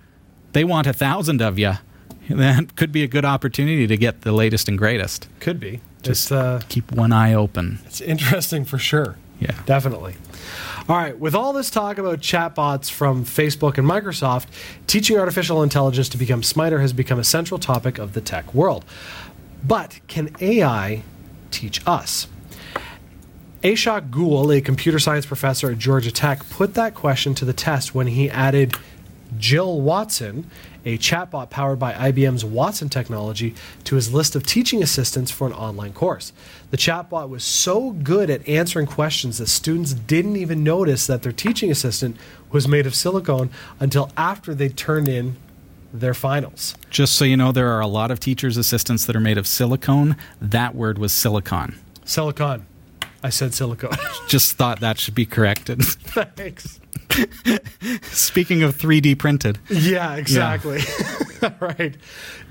they 0.53 0.64
want 0.64 0.87
a 0.87 0.93
thousand 0.93 1.43
of 1.43 1.59
you. 1.59 1.72
That 2.30 2.74
could 2.76 2.91
be 2.91 3.03
a 3.03 3.07
good 3.07 3.26
opportunity 3.26 3.87
to 3.87 3.99
get 3.99 4.22
the 4.22 4.32
latest 4.32 4.66
and 4.66 4.78
greatest 4.78 5.28
Could 5.41 5.61
be. 5.61 5.80
Just- 6.03 6.30
Just 6.30 6.32
uh, 6.32 6.61
keep 6.70 6.91
one 6.91 7.12
eye 7.12 7.35
open. 7.35 7.80
it's 7.85 8.01
interesting 8.01 8.64
for 8.64 8.78
sure. 8.78 9.18
Yeah. 9.41 9.59
Definitely. 9.66 10.16
All 10.89 10.97
right, 10.97 11.18
with 11.18 11.35
all 11.35 11.55
this 11.55 11.70
talk 11.70 11.97
about 11.97 12.20
chatbots 12.20 12.91
from 12.91 13.24
Facebook 13.24 13.78
and 13.78 13.89
Microsoft, 13.89 14.47
teaching 14.87 15.18
artificial 15.18 15.62
intelligence 15.62 16.11
to 16.11 16.18
become 16.18 16.43
smarter 16.43 16.80
has 16.80 16.93
become 16.93 17.18
a 17.18 17.24
central 17.24 17.59
topic 17.59 17.99
of 17.99 18.12
the 18.12 18.20
tech 18.20 18.53
world. 18.53 18.85
But 19.66 20.01
can 20.09 20.37
AI 20.41 21.03
teach 21.51 21.80
us? 21.87 22.26
Ashok 23.62 24.11
Goel, 24.11 24.53
a 24.53 24.61
computer 24.61 24.99
science 24.99 25.24
professor 25.24 25.70
at 25.70 25.78
Georgia 25.78 26.11
Tech, 26.11 26.47
put 26.51 26.74
that 26.74 26.95
question 26.95 27.35
to 27.37 27.47
the 27.47 27.55
test 27.55 27.95
when 27.95 28.09
he 28.09 28.28
added 28.28 28.74
Jill 29.39 29.80
Watson, 29.80 30.51
a 30.85 30.99
chatbot 30.99 31.49
powered 31.49 31.78
by 31.78 31.95
IBM's 31.95 32.45
Watson 32.45 32.91
technology, 32.91 33.55
to 33.85 33.95
his 33.95 34.12
list 34.12 34.37
of 34.37 34.45
teaching 34.45 34.82
assistants 34.82 35.30
for 35.30 35.47
an 35.47 35.55
online 35.55 35.95
course. 35.95 36.35
The 36.74 36.78
chatbot 36.78 37.28
was 37.28 37.44
so 37.44 37.92
good 37.92 38.28
at 38.30 38.48
answering 38.48 38.86
questions 38.86 39.38
that 39.38 39.46
students 39.46 39.94
didn't 39.94 40.34
even 40.34 40.64
notice 40.64 41.06
that 41.06 41.22
their 41.22 41.30
teaching 41.30 41.70
assistant 41.70 42.16
was 42.50 42.66
made 42.66 42.84
of 42.84 42.96
silicone 42.96 43.50
until 43.78 44.10
after 44.16 44.56
they 44.56 44.70
turned 44.70 45.06
in 45.06 45.36
their 45.92 46.14
finals. 46.14 46.74
Just 46.90 47.14
so 47.14 47.24
you 47.24 47.36
know, 47.36 47.52
there 47.52 47.70
are 47.70 47.78
a 47.78 47.86
lot 47.86 48.10
of 48.10 48.18
teachers' 48.18 48.56
assistants 48.56 49.04
that 49.04 49.14
are 49.14 49.20
made 49.20 49.38
of 49.38 49.46
silicone. 49.46 50.16
That 50.40 50.74
word 50.74 50.98
was 50.98 51.12
silicon. 51.12 51.78
Silicon. 52.04 52.66
I 53.22 53.28
said 53.28 53.54
silicone. 53.54 53.96
Just 54.26 54.56
thought 54.56 54.80
that 54.80 54.98
should 54.98 55.14
be 55.14 55.26
corrected. 55.26 55.84
Thanks. 55.84 56.80
Speaking 58.02 58.62
of 58.62 58.76
3D 58.76 59.18
printed, 59.18 59.59
Yeah, 59.68 60.14
exactly. 60.16 60.80
right. 61.61 61.96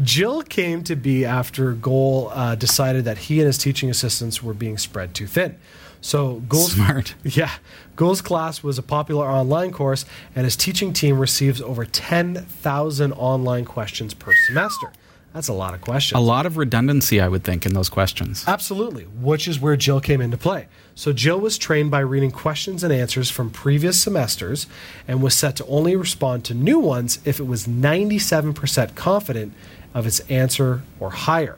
Jill 0.01 0.41
came 0.43 0.83
to 0.83 0.95
be 0.95 1.25
after 1.25 1.73
Goel 1.73 2.31
uh, 2.33 2.55
decided 2.55 3.05
that 3.05 3.17
he 3.17 3.39
and 3.39 3.47
his 3.47 3.57
teaching 3.57 3.89
assistants 3.89 4.41
were 4.43 4.53
being 4.53 4.77
spread 4.77 5.13
too 5.13 5.27
thin. 5.27 5.57
So 6.01 6.41
Goel's 6.49 6.73
Smart. 6.73 7.15
Yeah, 7.23 7.51
Goel's 7.95 8.21
class 8.21 8.61
was 8.61 8.77
a 8.77 8.83
popular 8.83 9.25
online 9.25 9.71
course, 9.71 10.05
and 10.35 10.43
his 10.43 10.57
teaching 10.57 10.91
team 10.91 11.17
receives 11.17 11.61
over 11.61 11.85
ten 11.85 12.35
thousand 12.35 13.13
online 13.13 13.63
questions 13.65 14.13
per 14.13 14.33
semester. 14.47 14.91
That's 15.33 15.47
a 15.47 15.53
lot 15.53 15.73
of 15.73 15.81
questions. 15.81 16.17
a 16.17 16.21
lot 16.21 16.45
of 16.45 16.57
redundancy, 16.57 17.19
I 17.19 17.27
would 17.27 17.43
think, 17.43 17.65
in 17.65 17.73
those 17.73 17.89
questions. 17.89 18.43
Absolutely, 18.47 19.03
which 19.03 19.47
is 19.47 19.59
where 19.59 19.75
Jill 19.75 19.99
came 19.99 20.21
into 20.21 20.37
play. 20.37 20.67
So 20.93 21.11
Jill 21.11 21.39
was 21.39 21.57
trained 21.57 21.89
by 21.89 21.99
reading 22.01 22.29
questions 22.29 22.83
and 22.83 22.93
answers 22.93 23.31
from 23.31 23.49
previous 23.49 23.99
semesters 23.99 24.67
and 25.07 25.23
was 25.23 25.33
set 25.33 25.55
to 25.55 25.65
only 25.65 25.95
respond 25.95 26.45
to 26.45 26.53
new 26.53 26.77
ones 26.79 27.19
if 27.25 27.39
it 27.39 27.47
was 27.47 27.65
97% 27.67 28.93
confident 28.93 29.53
of 29.95 30.05
its 30.05 30.19
answer 30.21 30.83
or 30.99 31.09
higher. 31.09 31.57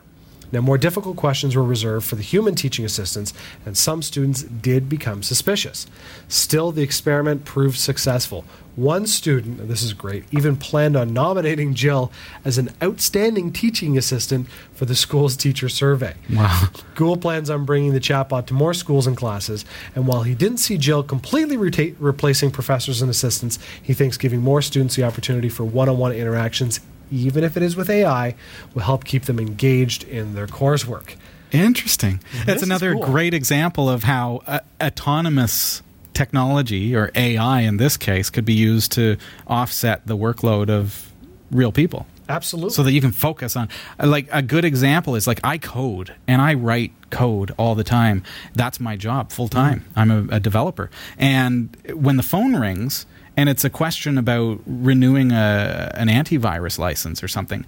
Now, 0.56 0.62
more 0.62 0.78
difficult 0.78 1.18
questions 1.18 1.54
were 1.54 1.64
reserved 1.64 2.08
for 2.08 2.16
the 2.16 2.22
human 2.22 2.56
teaching 2.56 2.86
assistants, 2.86 3.34
and 3.66 3.76
some 3.76 4.02
students 4.02 4.44
did 4.44 4.88
become 4.88 5.22
suspicious. 5.22 5.86
Still, 6.30 6.72
the 6.72 6.82
experiment 6.82 7.44
proved 7.44 7.78
successful. 7.78 8.46
One 8.78 9.06
student, 9.06 9.60
and 9.60 9.70
this 9.70 9.84
is 9.84 9.92
great, 9.92 10.24
even 10.32 10.56
planned 10.56 10.96
on 10.96 11.12
nominating 11.12 11.74
Jill 11.74 12.10
as 12.46 12.58
an 12.58 12.70
outstanding 12.82 13.52
teaching 13.52 13.98
assistant 13.98 14.48
for 14.74 14.86
the 14.86 14.96
school's 14.96 15.36
teacher 15.36 15.68
survey. 15.68 16.14
Wow. 16.32 16.70
Goel 16.96 17.18
plans 17.18 17.50
on 17.50 17.66
bringing 17.66 17.92
the 17.92 18.00
chatbot 18.00 18.46
to 18.46 18.54
more 18.54 18.74
schools 18.74 19.08
and 19.08 19.18
classes, 19.18 19.66
and 19.94 20.08
while 20.08 20.24
he 20.24 20.34
didn't 20.36 20.60
see 20.60 20.78
Jill 20.78 21.04
completely 21.04 21.58
reta- 21.58 21.98
replacing 22.00 22.52
professors 22.52 23.02
and 23.02 23.12
assistants, 23.12 23.60
he 23.84 23.94
thinks 23.94 24.16
giving 24.16 24.40
more 24.40 24.62
students 24.62 24.96
the 24.96 25.04
opportunity 25.04 25.50
for 25.50 25.66
one 25.66 25.90
on 25.90 25.98
one 25.98 26.14
interactions, 26.14 26.80
even 27.16 27.44
if 27.44 27.58
it 27.58 27.64
is 27.64 27.76
with 27.76 27.90
AI, 27.90 28.36
will 28.74 28.84
help 28.84 29.06
keep 29.06 29.24
them 29.24 29.40
engaged 29.40 30.04
in 30.04 30.36
their 30.36 30.48
coursework. 30.48 31.16
Interesting. 31.52 32.18
Mm-hmm. 32.18 32.38
This 32.38 32.46
That's 32.46 32.64
another 32.64 32.94
cool. 32.94 33.06
great 33.06 33.34
example 33.34 33.90
of 33.90 34.04
how 34.04 34.42
uh, 34.48 34.60
autonomous 34.82 35.82
technology, 36.14 36.96
or 36.96 37.12
AI 37.16 37.62
in 37.62 37.78
this 37.78 37.98
case, 37.98 38.30
could 38.30 38.46
be 38.46 38.54
used 38.54 38.92
to 38.94 39.18
offset 39.48 40.08
the 40.08 40.18
workload 40.18 40.70
of 40.70 41.12
real 41.52 41.72
people. 41.72 42.08
Absolutely. 42.28 42.72
so 42.72 42.82
that 42.82 42.92
you 42.92 43.02
can 43.02 43.12
focus 43.12 43.56
on 43.56 43.70
uh, 44.00 44.08
like 44.08 44.28
a 44.32 44.42
good 44.42 44.66
example 44.66 45.16
is 45.16 45.28
like 45.28 45.40
i 45.44 45.60
code 45.60 46.16
and 46.28 46.42
i 46.42 46.56
write 46.56 46.92
code 47.12 47.54
all 47.58 47.76
the 47.76 47.84
time 47.84 48.24
that's 48.56 48.80
my 48.80 48.96
job 48.96 49.32
full 49.32 49.48
time 49.48 49.82
mm-hmm. 49.82 50.00
i'm 50.00 50.12
a, 50.12 50.38
a 50.38 50.40
developer 50.40 50.90
and 51.20 51.78
when 51.94 52.18
the 52.18 52.24
phone 52.24 52.56
rings 52.56 53.06
and 53.38 53.50
it's 53.50 53.64
a 53.64 53.70
question 53.70 54.18
about 54.18 54.60
renewing 54.66 55.32
a, 55.32 55.92
an 55.96 56.08
antivirus 56.08 56.78
license 56.80 57.24
or 57.24 57.28
something 57.28 57.66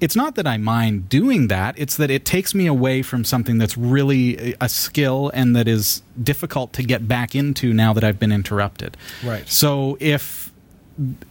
it's 0.00 0.16
not 0.16 0.34
that 0.34 0.46
i 0.46 0.56
mind 0.56 1.08
doing 1.08 1.48
that 1.48 1.74
it's 1.78 1.96
that 1.96 2.10
it 2.10 2.24
takes 2.24 2.54
me 2.54 2.66
away 2.66 3.00
from 3.02 3.24
something 3.24 3.58
that's 3.58 3.76
really 3.76 4.52
a- 4.52 4.56
a 4.62 4.68
skill 4.68 5.30
and 5.34 5.54
that 5.54 5.68
is 5.68 6.02
difficult 6.22 6.72
to 6.72 6.82
get 6.82 7.06
back 7.08 7.34
into 7.34 7.72
now 7.72 7.92
that 7.92 8.02
i've 8.04 8.18
been 8.18 8.32
interrupted 8.32 8.96
Right. 9.24 9.48
so 9.48 9.96
if 10.00 10.50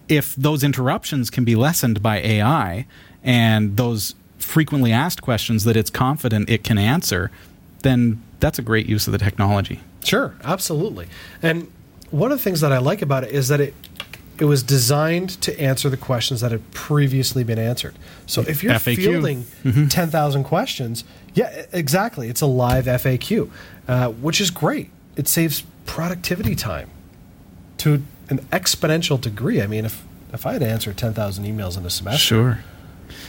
if 0.09 0.35
those 0.35 0.63
interruptions 0.63 1.29
can 1.29 1.45
be 1.45 1.55
lessened 1.55 2.01
by 2.01 2.17
AI 2.19 2.85
and 3.23 3.77
those 3.77 4.13
frequently 4.37 4.91
asked 4.91 5.21
questions 5.21 5.63
that 5.63 5.77
it's 5.77 5.89
confident 5.89 6.49
it 6.49 6.65
can 6.65 6.77
answer, 6.77 7.31
then 7.81 8.21
that's 8.41 8.59
a 8.59 8.61
great 8.61 8.87
use 8.87 9.07
of 9.07 9.13
the 9.13 9.17
technology. 9.17 9.79
Sure, 10.03 10.35
absolutely. 10.43 11.07
And 11.41 11.71
one 12.13 12.31
of 12.31 12.37
the 12.37 12.43
things 12.43 12.61
that 12.61 12.71
I 12.71 12.77
like 12.77 13.01
about 13.01 13.23
it 13.23 13.31
is 13.31 13.47
that 13.47 13.59
it 13.59 13.73
it 14.39 14.45
was 14.45 14.63
designed 14.63 15.29
to 15.41 15.59
answer 15.59 15.89
the 15.89 15.97
questions 15.97 16.41
that 16.41 16.51
had 16.51 16.71
previously 16.71 17.43
been 17.43 17.59
answered. 17.59 17.93
So 18.25 18.41
if 18.41 18.63
you're 18.63 18.73
FAQ. 18.73 18.95
fielding 18.95 19.45
10,000 19.89 20.43
questions, 20.43 21.03
yeah, 21.35 21.65
exactly. 21.71 22.29
It's 22.29 22.41
a 22.41 22.47
live 22.47 22.85
FAQ, 22.85 23.49
uh, 23.87 24.07
which 24.09 24.41
is 24.41 24.49
great. 24.49 24.89
It 25.15 25.27
saves 25.27 25.63
productivity 25.85 26.55
time 26.55 26.89
to 27.77 28.01
an 28.29 28.39
exponential 28.51 29.21
degree. 29.21 29.61
I 29.61 29.67
mean, 29.67 29.85
if, 29.85 30.03
if 30.33 30.47
I 30.47 30.53
had 30.53 30.61
to 30.61 30.67
answer 30.67 30.93
10,000 30.93 31.45
emails 31.45 31.77
in 31.77 31.85
a 31.85 31.91
semester, 31.91 32.19
Sure. 32.19 32.59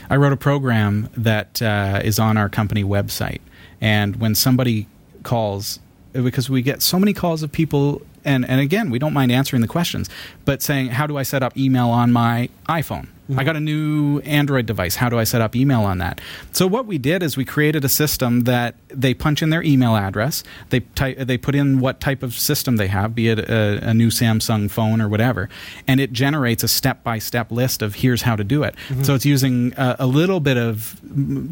I 0.09 0.15
wrote 0.15 0.33
a 0.33 0.37
program 0.37 1.09
that 1.15 1.61
uh, 1.61 2.01
is 2.03 2.17
on 2.17 2.35
our 2.35 2.49
company 2.49 2.83
website, 2.83 3.41
and 3.79 4.15
when 4.15 4.33
somebody 4.33 4.87
calls, 5.21 5.79
because 6.13 6.49
we 6.49 6.63
get 6.63 6.81
so 6.81 6.97
many 6.97 7.13
calls 7.13 7.43
of 7.43 7.51
people, 7.51 8.01
and, 8.25 8.47
and 8.49 8.59
again, 8.59 8.89
we 8.89 8.99
don't 8.99 9.13
mind 9.13 9.31
answering 9.31 9.61
the 9.61 9.67
questions, 9.67 10.09
but 10.43 10.61
saying, 10.61 10.87
How 10.87 11.07
do 11.07 11.17
I 11.17 11.23
set 11.23 11.43
up 11.43 11.57
email 11.57 11.89
on 11.89 12.11
my 12.11 12.49
iPhone? 12.67 13.07
I 13.27 13.31
mm-hmm. 13.31 13.45
got 13.45 13.55
a 13.55 13.59
new 13.59 14.19
Android 14.19 14.67
device. 14.67 14.97
How 14.97 15.09
do 15.09 15.17
I 15.17 15.23
set 15.23 15.41
up 15.41 15.55
email 15.55 15.81
on 15.81 15.97
that? 15.97 16.21
So 16.51 16.67
what 16.67 16.85
we 16.85 16.99
did 16.99 17.23
is 17.23 17.35
we 17.35 17.43
created 17.43 17.83
a 17.83 17.89
system 17.89 18.41
that 18.41 18.75
they 18.89 19.15
punch 19.15 19.41
in 19.41 19.49
their 19.49 19.63
email 19.63 19.95
address, 19.95 20.43
they 20.69 20.81
ty- 20.81 21.15
they 21.15 21.35
put 21.35 21.55
in 21.55 21.79
what 21.79 21.99
type 21.99 22.21
of 22.21 22.35
system 22.35 22.77
they 22.77 22.85
have, 22.85 23.15
be 23.15 23.29
it 23.29 23.39
a, 23.39 23.89
a 23.89 23.93
new 23.95 24.09
Samsung 24.09 24.69
phone 24.69 25.01
or 25.01 25.09
whatever, 25.09 25.49
and 25.87 25.99
it 25.99 26.13
generates 26.13 26.63
a 26.63 26.67
step 26.67 27.03
by 27.03 27.17
step 27.17 27.51
list 27.51 27.81
of 27.81 27.95
here's 27.95 28.21
how 28.21 28.35
to 28.35 28.43
do 28.43 28.61
it. 28.61 28.75
Mm-hmm. 28.89 29.01
So 29.01 29.15
it's 29.15 29.25
using 29.25 29.73
a, 29.75 29.95
a 29.99 30.07
little 30.07 30.39
bit 30.39 30.57
of 30.57 31.01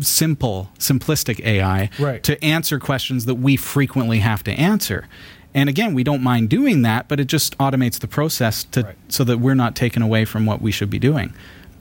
simple, 0.01 0.69
simplistic 0.77 1.43
AI 1.43 1.89
Right. 1.97 2.21
to 2.23 2.43
answer 2.43 2.79
questions 2.79 3.25
that 3.25 3.35
we 3.35 3.55
frequently 3.57 4.19
have 4.19 4.43
to 4.43 4.51
answer. 4.51 5.07
And 5.55 5.69
again, 5.69 5.93
we 5.93 6.03
don't 6.03 6.23
mind 6.23 6.49
doing 6.49 6.81
that, 6.81 7.07
but 7.07 7.19
it 7.19 7.25
just 7.25 7.57
automates 7.57 7.99
the 7.99 8.07
process 8.07 8.63
to 8.65 8.81
Right. 8.83 8.95
so 9.07 9.23
that 9.23 9.39
we're 9.39 9.53
not 9.55 9.75
taken 9.75 10.01
away 10.01 10.25
from 10.25 10.45
what 10.45 10.61
we 10.61 10.71
should 10.71 10.89
be 10.89 10.99
doing 10.99 11.33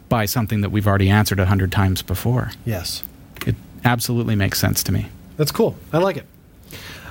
by 0.09 0.27
something 0.27 0.61
that 0.61 0.71
we've 0.71 0.87
already 0.87 1.09
answered 1.09 1.41
a 1.41 1.47
hundred 1.47 1.73
times 1.73 2.03
before. 2.03 2.51
yes. 2.67 3.03
It, 3.47 3.55
absolutely 3.85 4.37
makes 4.37 4.61
sense 4.61 4.83
to 4.85 4.93
me. 4.93 5.09
That's 5.37 5.51
cool. 5.51 5.75
I 5.93 5.99
like 5.99 6.17
it. 6.17 6.27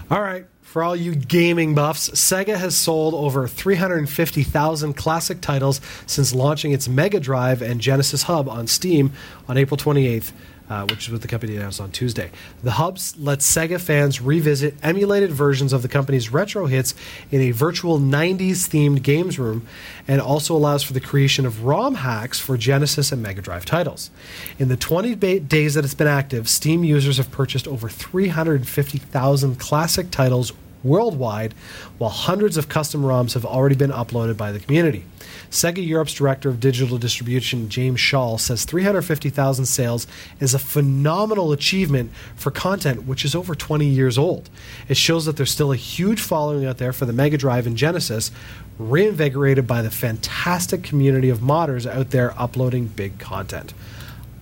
All 0.09 0.21
right. 0.21 0.45
For 0.61 0.81
all 0.83 0.95
you 0.95 1.15
gaming 1.15 1.75
buffs, 1.75 2.09
Sega 2.11 2.55
has 2.55 2.77
sold 2.77 3.13
over 3.13 3.45
350,000 3.45 4.93
classic 4.93 5.41
titles 5.41 5.81
since 6.05 6.33
launching 6.33 6.71
its 6.71 6.87
Mega 6.87 7.19
Drive 7.19 7.61
and 7.61 7.81
Genesis 7.81 8.23
Hub 8.23 8.47
on 8.47 8.67
Steam 8.67 9.11
on 9.49 9.57
April 9.57 9.77
28th, 9.77 10.31
uh, 10.71 10.85
which 10.85 11.05
is 11.05 11.11
what 11.11 11.21
the 11.21 11.27
company 11.27 11.57
announced 11.57 11.81
on 11.81 11.91
Tuesday. 11.91 12.31
The 12.63 12.71
hubs 12.71 13.13
let 13.17 13.39
Sega 13.39 13.77
fans 13.77 14.21
revisit 14.21 14.75
emulated 14.81 15.29
versions 15.29 15.73
of 15.73 15.81
the 15.81 15.89
company's 15.89 16.31
retro 16.31 16.67
hits 16.67 16.95
in 17.29 17.41
a 17.41 17.51
virtual 17.51 17.99
90s 17.99 18.69
themed 18.69 19.01
games 19.03 19.37
room 19.37 19.67
and 20.07 20.21
also 20.21 20.55
allows 20.55 20.81
for 20.81 20.93
the 20.93 21.01
creation 21.01 21.45
of 21.45 21.65
ROM 21.65 21.95
hacks 21.95 22.39
for 22.39 22.55
Genesis 22.55 23.11
and 23.11 23.21
Mega 23.21 23.41
Drive 23.41 23.65
titles. 23.65 24.11
In 24.59 24.69
the 24.69 24.77
20 24.77 25.15
ba- 25.15 25.41
days 25.41 25.73
that 25.73 25.83
it's 25.83 25.93
been 25.93 26.07
active, 26.07 26.47
Steam 26.47 26.85
users 26.85 27.17
have 27.17 27.29
purchased 27.31 27.67
over 27.67 27.89
350,000 27.89 29.59
classic 29.59 30.09
titles 30.09 30.53
worldwide, 30.83 31.53
while 31.97 32.09
hundreds 32.09 32.55
of 32.55 32.69
custom 32.69 33.03
ROMs 33.03 33.33
have 33.33 33.45
already 33.45 33.75
been 33.75 33.91
uploaded 33.91 34.37
by 34.37 34.53
the 34.53 34.59
community. 34.59 35.03
Sega 35.51 35.85
Europe's 35.85 36.13
director 36.13 36.47
of 36.47 36.61
digital 36.61 36.97
distribution, 36.97 37.67
James 37.67 37.99
Shaw, 37.99 38.37
says 38.37 38.63
350,000 38.63 39.65
sales 39.65 40.07
is 40.39 40.53
a 40.53 40.59
phenomenal 40.59 41.51
achievement 41.51 42.11
for 42.37 42.51
content 42.51 43.03
which 43.03 43.25
is 43.25 43.35
over 43.35 43.53
20 43.53 43.85
years 43.85 44.17
old. 44.17 44.49
It 44.87 44.95
shows 44.95 45.25
that 45.25 45.35
there's 45.35 45.51
still 45.51 45.73
a 45.73 45.75
huge 45.75 46.21
following 46.21 46.65
out 46.65 46.77
there 46.77 46.93
for 46.93 47.05
the 47.05 47.11
Mega 47.11 47.37
Drive 47.37 47.67
and 47.67 47.75
Genesis, 47.75 48.31
reinvigorated 48.79 49.67
by 49.67 49.81
the 49.81 49.91
fantastic 49.91 50.83
community 50.83 51.29
of 51.29 51.39
modders 51.39 51.85
out 51.85 52.11
there 52.11 52.33
uploading 52.39 52.87
big 52.87 53.19
content. 53.19 53.73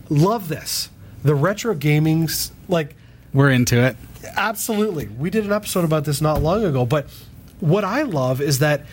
Love 0.09 0.47
this. 0.47 0.89
The 1.23 1.33
retro 1.33 1.73
gaming's 1.73 2.51
like 2.67 2.95
We're 3.33 3.49
into 3.49 3.83
it. 3.83 3.97
Absolutely. 4.37 5.07
We 5.07 5.31
did 5.31 5.43
an 5.43 5.51
episode 5.51 5.85
about 5.85 6.05
this 6.05 6.21
not 6.21 6.43
long 6.43 6.63
ago, 6.63 6.85
but 6.85 7.07
what 7.59 7.83
I 7.83 8.03
love 8.03 8.41
is 8.41 8.59
that 8.59 8.85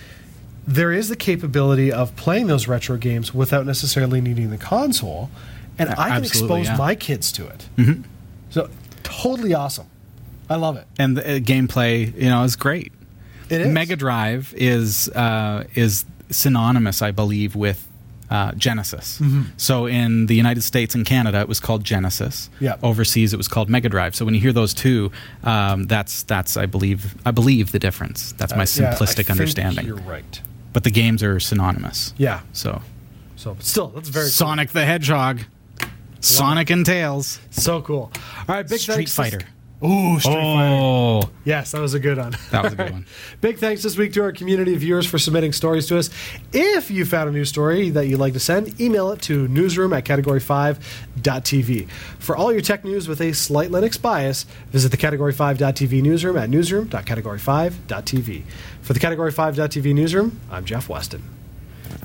there 0.66 0.92
is 0.92 1.08
the 1.08 1.16
capability 1.16 1.92
of 1.92 2.14
playing 2.16 2.46
those 2.48 2.66
retro 2.66 2.96
games 2.96 3.32
without 3.34 3.66
necessarily 3.66 4.20
needing 4.20 4.50
the 4.50 4.58
console, 4.58 5.30
and 5.78 5.90
I 5.90 5.94
can 5.94 6.24
absolutely, 6.24 6.60
expose 6.60 6.66
yeah. 6.66 6.76
my 6.76 6.94
kids 6.94 7.32
to 7.32 7.46
it. 7.46 7.68
Mm-hmm. 7.76 8.02
So, 8.50 8.70
totally 9.02 9.54
awesome. 9.54 9.86
I 10.48 10.56
love 10.56 10.76
it. 10.76 10.86
And 10.98 11.16
the 11.16 11.22
uh, 11.22 11.38
gameplay, 11.38 12.14
you 12.14 12.28
know, 12.28 12.42
is 12.44 12.56
great. 12.56 12.92
It 13.48 13.60
is. 13.60 13.68
Mega 13.68 13.96
Drive 13.96 14.54
is 14.56 15.08
uh, 15.10 15.64
is 15.74 16.04
synonymous, 16.30 17.02
I 17.02 17.10
believe, 17.12 17.54
with 17.54 17.86
uh, 18.30 18.52
Genesis. 18.52 19.20
So 19.56 19.86
in 19.86 20.26
the 20.26 20.34
United 20.34 20.62
States 20.62 20.94
and 20.94 21.06
Canada, 21.06 21.40
it 21.40 21.48
was 21.48 21.60
called 21.60 21.84
Genesis. 21.84 22.50
Yeah. 22.60 22.76
Overseas, 22.82 23.32
it 23.32 23.36
was 23.36 23.48
called 23.48 23.68
Mega 23.68 23.88
Drive. 23.88 24.16
So 24.16 24.24
when 24.24 24.34
you 24.34 24.40
hear 24.40 24.52
those 24.52 24.74
two, 24.74 25.12
um, 25.44 25.84
that's 25.84 26.24
that's 26.24 26.56
I 26.56 26.66
believe 26.66 27.14
I 27.24 27.30
believe 27.30 27.72
the 27.72 27.78
difference. 27.78 28.32
That's 28.32 28.52
my 28.52 28.62
Uh, 28.62 28.66
yeah, 28.66 28.90
I 28.90 28.94
simplistic 28.94 29.14
think 29.14 29.30
understanding. 29.30 29.86
You're 29.86 29.96
right. 29.96 30.40
But 30.76 30.84
the 30.84 30.90
games 30.90 31.22
are 31.22 31.40
synonymous. 31.40 32.12
Yeah. 32.18 32.42
So 32.52 32.82
So, 33.36 33.54
but 33.54 33.64
still, 33.64 33.88
that's 33.88 34.10
very 34.10 34.26
cool. 34.26 34.30
Sonic 34.30 34.72
the 34.72 34.84
Hedgehog, 34.84 35.40
Sonic 36.20 36.68
and 36.68 36.84
Tails, 36.84 37.40
so 37.48 37.80
cool. 37.80 38.12
All 38.46 38.54
right, 38.54 38.68
big 38.68 38.80
Street 38.80 38.96
thanks. 39.08 39.14
Fighter. 39.14 39.40
Ooh, 39.84 40.18
Street 40.18 40.32
oh. 40.34 40.54
Fighter. 40.54 40.74
Oh, 40.74 41.30
Yes, 41.44 41.72
that 41.72 41.80
was 41.80 41.92
a 41.94 42.00
good 42.00 42.16
one. 42.18 42.34
that 42.50 42.64
was 42.64 42.72
a 42.72 42.76
good 42.76 42.92
one. 42.92 43.06
Big 43.40 43.58
thanks 43.58 43.82
this 43.82 43.96
week 43.96 44.12
to 44.14 44.22
our 44.22 44.32
community 44.32 44.72
of 44.74 44.80
viewers 44.80 45.06
for 45.06 45.18
submitting 45.18 45.52
stories 45.52 45.86
to 45.88 45.98
us. 45.98 46.08
If 46.52 46.90
you 46.90 47.04
found 47.04 47.28
a 47.28 47.32
news 47.32 47.50
story 47.50 47.90
that 47.90 48.06
you'd 48.06 48.18
like 48.18 48.32
to 48.32 48.40
send, 48.40 48.80
email 48.80 49.10
it 49.12 49.20
to 49.22 49.46
newsroom 49.48 49.92
at 49.92 50.04
category5.tv. 50.04 51.90
For 52.18 52.36
all 52.36 52.52
your 52.52 52.62
tech 52.62 52.84
news 52.84 53.06
with 53.06 53.20
a 53.20 53.32
slight 53.32 53.70
Linux 53.70 54.00
bias, 54.00 54.44
visit 54.72 54.90
the 54.90 54.96
category5.tv 54.96 56.02
newsroom 56.02 56.36
at 56.38 56.48
newsroom.category5.tv. 56.50 58.42
For 58.80 58.92
the 58.92 59.00
category5.tv 59.00 59.94
newsroom, 59.94 60.40
I'm 60.50 60.64
Jeff 60.64 60.88
Weston. 60.88 61.35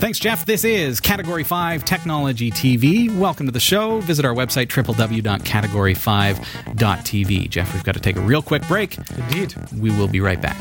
Thanks, 0.01 0.17
Jeff. 0.17 0.47
This 0.47 0.63
is 0.63 0.99
Category 0.99 1.43
5 1.43 1.85
Technology 1.85 2.49
TV. 2.49 3.15
Welcome 3.15 3.45
to 3.45 3.51
the 3.51 3.59
show. 3.59 3.99
Visit 3.99 4.25
our 4.25 4.33
website, 4.33 4.65
www.category5.tv. 4.65 7.49
Jeff, 7.51 7.71
we've 7.71 7.83
got 7.83 7.93
to 7.93 7.99
take 7.99 8.15
a 8.15 8.21
real 8.21 8.41
quick 8.41 8.67
break. 8.67 8.97
Indeed. 9.15 9.53
We 9.77 9.91
will 9.91 10.07
be 10.07 10.19
right 10.19 10.41
back. 10.41 10.57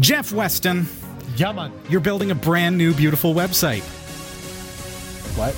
Jeff 0.00 0.32
Weston, 0.32 0.86
Yaman. 1.36 1.70
you're 1.90 2.00
building 2.00 2.30
a 2.30 2.34
brand 2.34 2.78
new, 2.78 2.94
beautiful 2.94 3.34
website, 3.34 3.82
What? 5.36 5.54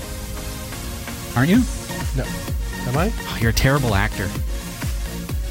aren't 1.37 1.51
you? 1.51 1.59
No. 2.17 2.25
Am 2.89 2.97
I? 2.99 3.13
Oh, 3.29 3.39
you're 3.41 3.51
a 3.51 3.55
terrible 3.55 3.95
actor. 3.95 4.29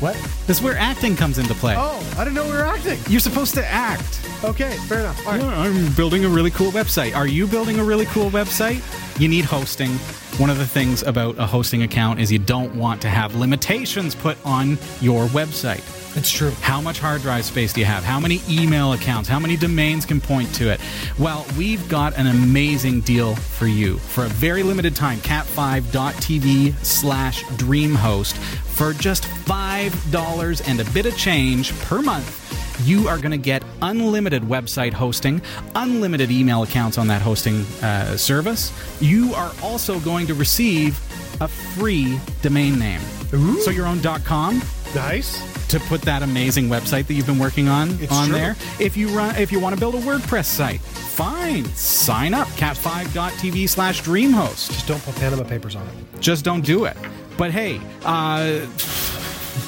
What? 0.03 0.15
This 0.47 0.57
is 0.57 0.61
where 0.61 0.77
acting 0.77 1.15
comes 1.15 1.37
into 1.37 1.53
play. 1.53 1.75
Oh, 1.77 2.05
I 2.17 2.25
didn't 2.25 2.33
know 2.33 2.43
we 2.43 2.51
were 2.51 2.65
acting. 2.65 2.99
You're 3.07 3.21
supposed 3.21 3.53
to 3.55 3.65
act. 3.65 4.19
Okay, 4.43 4.75
fair 4.89 4.99
enough. 4.99 5.25
All 5.25 5.31
right. 5.31 5.41
Yeah, 5.41 5.61
I'm 5.61 5.93
building 5.93 6.25
a 6.25 6.27
really 6.27 6.51
cool 6.51 6.71
website. 6.71 7.15
Are 7.15 7.25
you 7.25 7.47
building 7.47 7.79
a 7.79 7.85
really 7.85 8.03
cool 8.07 8.29
website? 8.29 8.81
You 9.17 9.29
need 9.29 9.45
hosting. 9.45 9.91
One 10.39 10.49
of 10.49 10.57
the 10.57 10.67
things 10.67 11.03
about 11.03 11.37
a 11.39 11.45
hosting 11.45 11.83
account 11.83 12.19
is 12.19 12.29
you 12.33 12.39
don't 12.39 12.75
want 12.75 13.01
to 13.03 13.09
have 13.09 13.35
limitations 13.35 14.13
put 14.13 14.37
on 14.45 14.77
your 14.99 15.27
website. 15.27 15.83
It's 16.15 16.29
true. 16.29 16.51
How 16.61 16.79
much 16.79 16.99
hard 16.99 17.21
drive 17.21 17.43
space 17.43 17.73
do 17.73 17.79
you 17.79 17.87
have? 17.87 18.03
How 18.03 18.19
many 18.19 18.41
email 18.47 18.93
accounts? 18.93 19.27
How 19.27 19.39
many 19.39 19.57
domains 19.57 20.05
can 20.05 20.21
point 20.21 20.53
to 20.55 20.69
it? 20.71 20.79
Well, 21.17 21.45
we've 21.57 21.87
got 21.89 22.15
an 22.17 22.27
amazing 22.27 23.01
deal 23.01 23.35
for 23.35 23.65
you. 23.65 23.97
For 23.97 24.25
a 24.25 24.29
very 24.29 24.61
limited 24.61 24.95
time, 24.95 25.19
cat5.tv 25.19 26.85
slash 26.85 27.43
dreamhost. 27.43 28.35
For 28.75 28.93
just 28.93 29.23
$5 29.23 30.67
and 30.67 30.79
a 30.79 30.85
bit 30.91 31.05
of 31.05 31.15
change 31.17 31.77
per 31.81 32.01
month, 32.01 32.39
you 32.87 33.07
are 33.07 33.17
going 33.17 33.31
to 33.31 33.37
get 33.37 33.63
unlimited 33.81 34.41
website 34.43 34.93
hosting, 34.93 35.41
unlimited 35.75 36.31
email 36.31 36.63
accounts 36.63 36.97
on 36.97 37.07
that 37.07 37.21
hosting 37.21 37.61
uh, 37.83 38.17
service. 38.17 38.73
You 38.99 39.33
are 39.35 39.51
also 39.61 39.99
going 39.99 40.25
to 40.27 40.33
receive 40.33 40.99
a 41.39 41.47
free 41.47 42.19
domain 42.41 42.79
name. 42.79 43.01
Ooh. 43.33 43.59
So 43.61 43.69
your 43.71 43.85
own 43.85 44.01
.com 44.01 44.61
Nice. 44.95 45.67
to 45.69 45.79
put 45.81 46.01
that 46.03 46.21
amazing 46.23 46.67
website 46.67 47.05
that 47.07 47.13
you've 47.13 47.25
been 47.25 47.39
working 47.39 47.67
on 47.67 47.91
It's 48.01 48.11
on 48.11 48.27
true. 48.27 48.35
there. 48.35 48.55
If 48.79 48.97
you 48.97 49.07
run, 49.09 49.35
if 49.37 49.51
you 49.51 49.59
want 49.59 49.75
to 49.75 49.79
build 49.79 49.95
a 49.95 49.99
WordPress 50.01 50.45
site, 50.45 50.81
fine, 50.81 51.65
sign 51.75 52.33
up 52.33 52.47
cat5.tv 52.49 53.69
slash 53.69 54.01
dreamhost. 54.01 54.71
Just 54.71 54.87
don't 54.87 55.01
put 55.03 55.15
Panama 55.15 55.43
Papers 55.43 55.75
on 55.75 55.87
it. 55.87 55.93
Just 56.19 56.43
don't 56.43 56.65
do 56.65 56.85
it. 56.85 56.97
But 57.37 57.51
hey, 57.51 57.79
uh, 58.03 58.67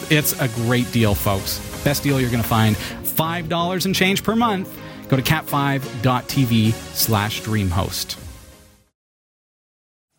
it's 0.09 0.39
a 0.39 0.47
great 0.49 0.91
deal, 0.91 1.15
folks. 1.15 1.59
Best 1.83 2.03
deal 2.03 2.19
you're 2.19 2.31
going 2.31 2.43
to 2.43 2.47
find. 2.47 2.77
Five 2.77 3.49
dollars 3.49 3.85
and 3.85 3.95
change 3.95 4.23
per 4.23 4.35
month. 4.35 4.75
Go 5.07 5.15
to 5.15 5.21
cat5.tv 5.21 6.73
slash 6.73 7.41
dreamhost. 7.41 8.19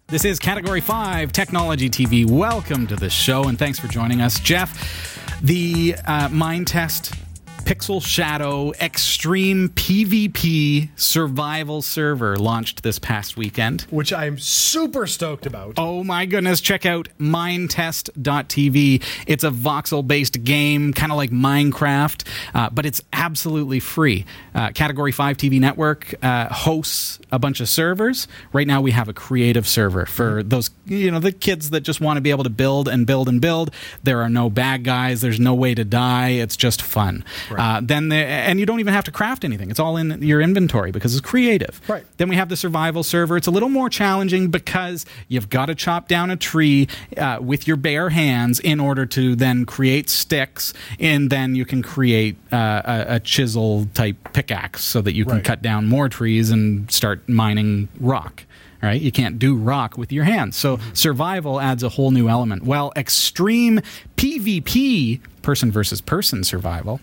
This 0.09 0.25
is 0.25 0.39
Category 0.39 0.81
5 0.81 1.33
Technology 1.33 1.91
TV. 1.91 2.25
Welcome 2.31 2.87
to 2.87 2.95
the 2.95 3.11
show 3.11 3.49
and 3.49 3.59
thanks 3.59 3.81
for 3.81 3.89
joining 3.89 4.21
us. 4.21 4.39
Jeff, 4.39 5.41
the 5.43 5.97
uh, 6.07 6.29
Minetest 6.29 7.19
Pixel 7.67 8.01
Shadow 8.01 8.71
Extreme 8.75 9.71
PvP 9.71 10.89
Survival 10.95 11.83
Server 11.83 12.37
launched 12.37 12.85
this 12.85 13.01
past 13.01 13.37
weekend. 13.37 13.83
Which 13.91 14.13
I'm 14.13 14.39
super 14.39 15.09
stoked 15.09 15.47
about. 15.47 15.75
Oh 15.77 16.05
my 16.05 16.27
goodness, 16.27 16.61
check 16.61 16.87
out 16.87 17.09
minetest.tv. 17.19 19.03
It's 19.27 19.43
a 19.43 19.51
voxel 19.51 20.07
based 20.07 20.45
game, 20.45 20.93
kind 20.93 21.11
of 21.11 21.19
like 21.19 21.31
Minecraft, 21.31 22.25
uh, 22.55 22.71
but 22.71 22.87
it's 22.87 23.03
absolutely 23.13 23.81
free. 23.81 24.27
Uh, 24.55 24.71
Category 24.71 25.11
5 25.11 25.37
TV 25.37 25.59
Network 25.59 26.15
uh, 26.23 26.47
hosts 26.55 27.19
a 27.33 27.41
bunch 27.41 27.61
of 27.61 27.69
servers. 27.69 28.29
Right 28.53 28.69
now, 28.69 28.81
we 28.81 28.93
have 28.93 29.09
a 29.09 29.13
creative 29.13 29.67
server 29.67 30.07
for 30.07 30.45
those, 30.45 30.71
you 30.85 31.11
know, 31.11 31.19
the 31.19 31.33
kids 31.33 31.71
that 31.71 31.81
just 31.81 32.01
want 32.01 32.17
to 32.17 32.21
be 32.21 32.31
able 32.31 32.45
to 32.45 32.51
build 32.51 32.87
and 32.87 33.09
build 33.09 33.29
and 33.29 33.41
build. 33.41 33.73
There 34.05 34.23
are 34.23 34.29
no 34.29 34.51
bad 34.51 34.85
guys, 34.85 35.21
there's 35.21 35.41
no 35.41 35.53
way 35.53 35.75
to 35.75 35.85
die. 35.85 36.29
It's 36.29 36.57
just 36.57 36.81
fun. 36.81 37.25
Uh, 37.59 37.81
then 37.83 38.09
the, 38.09 38.17
and 38.17 38.59
you 38.61 38.67
don't 38.67 38.81
even 38.81 38.93
have 38.95 39.05
to 39.05 39.11
craft 39.11 39.45
anything. 39.45 39.71
It's 39.71 39.81
all 39.81 39.97
in 39.97 40.23
your 40.23 40.41
inventory 40.41 40.91
because 40.93 41.15
it's 41.17 41.25
creative. 41.27 41.81
Right. 41.89 42.05
Then 42.17 42.29
we 42.29 42.37
have 42.37 42.49
the 42.49 42.57
survival 42.57 43.03
server. 43.03 43.37
It's 43.37 43.47
a 43.47 43.51
little 43.51 43.69
more 43.69 43.89
challenging 43.89 44.49
because 44.51 45.05
you've 45.29 45.49
got 45.51 45.67
to 45.67 45.75
chop 45.75 46.09
down 46.09 46.31
a 46.31 46.37
tree 46.37 46.89
uh, 47.17 47.39
with 47.41 47.67
your 47.67 47.77
bare 47.77 48.11
hands 48.11 48.61
in 48.61 48.81
order 48.81 49.07
to 49.07 49.35
then 49.37 49.65
create 49.67 50.09
sticks, 50.11 50.73
and 51.01 51.31
then 51.31 51.55
you 51.55 51.65
can 51.65 51.83
create 51.83 52.37
uh, 52.53 52.83
a, 52.85 53.15
a 53.17 53.21
chisel 53.21 53.87
type 53.95 54.17
pickaxe 54.33 54.83
so 54.85 55.01
that 55.03 55.15
you 55.15 55.25
can 55.25 55.35
Right. 55.37 55.45
cut 55.45 55.63
down 55.63 55.87
more 55.87 56.09
trees 56.09 56.51
and 56.51 56.91
start 56.91 57.29
mining 57.29 57.89
rock. 58.01 58.45
right? 58.83 59.01
you 59.01 59.11
can't 59.11 59.39
do 59.39 59.57
rock 59.57 59.99
with 59.99 60.13
your 60.13 60.25
hands. 60.25 60.57
So 60.57 60.79
survival 60.93 61.61
adds 61.61 61.83
a 61.83 61.89
whole 61.89 62.11
new 62.13 62.29
element. 62.29 62.63
Well, 62.65 62.93
extreme 62.97 63.81
PvP, 64.17 65.21
person 65.43 65.71
versus 65.73 66.01
person 66.01 66.45
survival, 66.45 67.01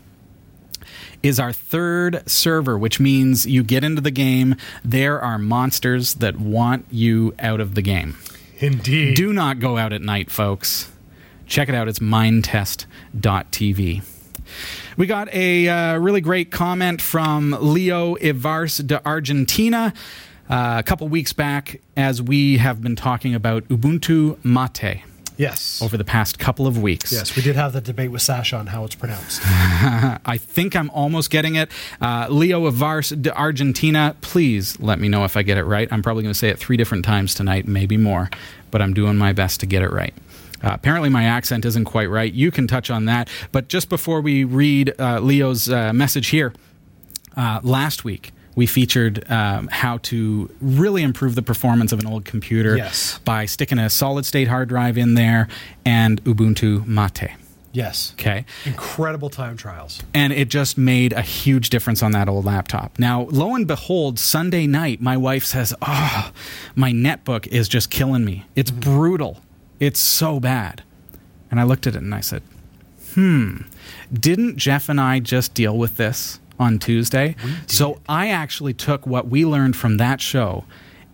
is 1.24 1.40
our 1.40 1.54
third 1.54 2.22
server, 2.30 2.78
which 2.78 3.00
means 3.00 3.46
you 3.46 3.64
get 3.64 3.84
into 3.84 4.02
the 4.02 4.12
game. 4.12 4.56
There 4.84 5.20
are 5.20 5.40
monsters 5.40 6.16
that 6.16 6.40
want 6.40 6.86
you 6.92 7.34
out 7.40 7.62
of 7.62 7.76
the 7.76 7.82
game. 7.82 8.18
Indeed. 8.60 9.16
Do 9.16 9.34
not 9.34 9.60
go 9.60 9.78
out 9.78 9.94
at 9.94 10.02
night, 10.02 10.30
folks. 10.30 10.92
check 11.48 11.70
it 11.70 11.76
out. 11.76 11.88
It's 11.88 12.00
minetest.tv. 12.00 14.04
We 14.98 15.08
got 15.08 15.34
a 15.34 15.68
uh, 15.68 15.98
really 15.98 16.22
great 16.22 16.52
comment 16.52 17.02
from 17.02 17.58
Leo 17.60 18.16
Ivars 18.18 18.86
de 18.86 19.04
Argentina 19.06 19.94
uh, 20.50 20.76
a 20.78 20.84
couple 20.84 21.08
weeks 21.08 21.34
back 21.34 21.82
as 21.98 22.22
we 22.22 22.58
have 22.58 22.82
been 22.82 22.96
talking 22.96 23.34
about 23.34 23.68
Ubuntu 23.70 24.38
Mate 24.44 25.02
Yes. 25.38 25.82
over 25.82 25.98
the 25.98 26.04
past 26.04 26.40
couple 26.40 26.68
of 26.68 26.82
weeks. 26.82 27.12
Yes, 27.12 27.36
we 27.36 27.42
did 27.42 27.56
have 27.56 27.74
the 27.74 27.82
debate 27.82 28.12
with 28.12 28.22
Sasha 28.22 28.58
on 28.58 28.68
how 28.68 28.84
it's 28.86 28.96
pronounced. 28.96 29.42
I 29.46 30.38
think 30.40 30.76
I'm 30.76 30.90
almost 30.92 31.30
getting 31.30 31.56
it. 31.56 31.70
Uh, 32.02 32.28
Leo 32.30 32.68
Avars 32.68 33.10
de 33.10 33.36
Argentina, 33.36 34.16
please 34.22 34.80
let 34.80 35.00
me 35.00 35.10
know 35.10 35.24
if 35.24 35.36
I 35.38 35.44
get 35.44 35.58
it 35.58 35.64
right. 35.64 35.88
I'm 35.92 36.02
probably 36.02 36.24
going 36.24 36.34
to 36.34 36.40
say 36.40 36.50
it 36.50 36.60
three 36.60 36.78
different 36.78 37.06
times 37.06 37.34
tonight, 37.34 37.68
maybe 37.68 37.98
more, 37.98 38.30
but 38.72 38.82
I'm 38.82 38.94
doing 38.94 39.18
my 39.18 39.34
best 39.34 39.60
to 39.62 39.66
get 39.66 39.82
it 39.82 39.92
right. 39.92 40.14
Uh, 40.64 40.72
apparently, 40.74 41.10
my 41.10 41.26
accent 41.26 41.66
isn't 41.66 41.86
quite 41.86 42.10
right. 42.10 42.32
You 42.32 42.50
can 42.50 42.68
touch 42.68 42.90
on 42.90 43.06
that. 43.06 43.28
But 43.52 43.68
just 43.68 43.90
before 43.90 44.22
we 44.22 44.46
read 44.46 44.94
uh, 44.98 45.20
Leo's 45.20 45.70
uh, 45.70 45.92
message 45.92 46.28
here, 46.28 46.54
uh, 47.36 47.60
last 47.64 48.04
week 48.04 48.32
we 48.56 48.66
featured 48.68 49.30
um, 49.32 49.68
how 49.72 49.98
to 50.00 50.50
really 50.62 51.02
improve 51.04 51.36
the 51.36 51.42
performance 51.42 51.92
of 51.92 52.00
an 52.00 52.06
old 52.08 52.26
computer 52.26 52.78
Yes. 52.78 53.20
by 53.26 53.46
sticking 53.46 53.80
a 53.80 53.90
solid 53.90 54.26
state 54.26 54.48
hard 54.48 54.70
drive 54.70 54.98
in 54.98 55.16
there 55.16 55.48
and 55.86 56.24
Ubuntu 56.24 56.86
Mate. 56.86 57.32
Yes. 57.72 58.14
Okay 58.20 58.46
Incredible 58.66 59.32
time 59.32 59.58
trials. 59.58 60.00
and 60.14 60.32
it 60.32 60.48
just 60.50 60.78
made 60.78 61.12
a 61.14 61.22
huge 61.24 61.72
difference 61.72 62.04
on 62.04 62.12
that 62.12 62.30
old 62.30 62.46
laptop. 62.46 63.00
Now, 63.00 63.24
lo 63.32 63.56
and 63.56 63.66
behold, 63.66 64.20
Sunday 64.20 64.68
night, 64.68 65.02
my 65.02 65.18
wife 65.18 65.44
says, 65.44 65.74
"Oh, 65.82 66.32
my 66.76 66.92
netbook 66.92 67.48
is 67.48 67.68
just 67.68 67.90
killing 67.90 68.24
me. 68.26 68.46
It's 68.56 68.70
brutal. 68.70 69.42
It's 69.80 70.00
so 70.00 70.40
bad." 70.40 70.84
And 71.50 71.60
I 71.60 71.64
looked 71.64 71.88
at 71.88 71.96
it 71.96 72.04
and 72.04 72.14
I 72.14 72.22
said, 72.22 72.44
"Hmm, 73.16 73.62
didn't 74.14 74.58
Jeff 74.58 74.88
and 74.88 75.02
I 75.02 75.20
just 75.20 75.56
deal 75.56 75.76
with 75.76 75.98
this 75.98 76.40
on 76.60 76.80
Tuesday?" 76.80 77.36
So 77.68 78.00
I 78.08 78.30
actually 78.30 78.74
took 78.74 79.06
what 79.08 79.28
we 79.28 79.46
learned 79.46 79.76
from 79.76 79.98
that 79.98 80.22
show. 80.22 80.66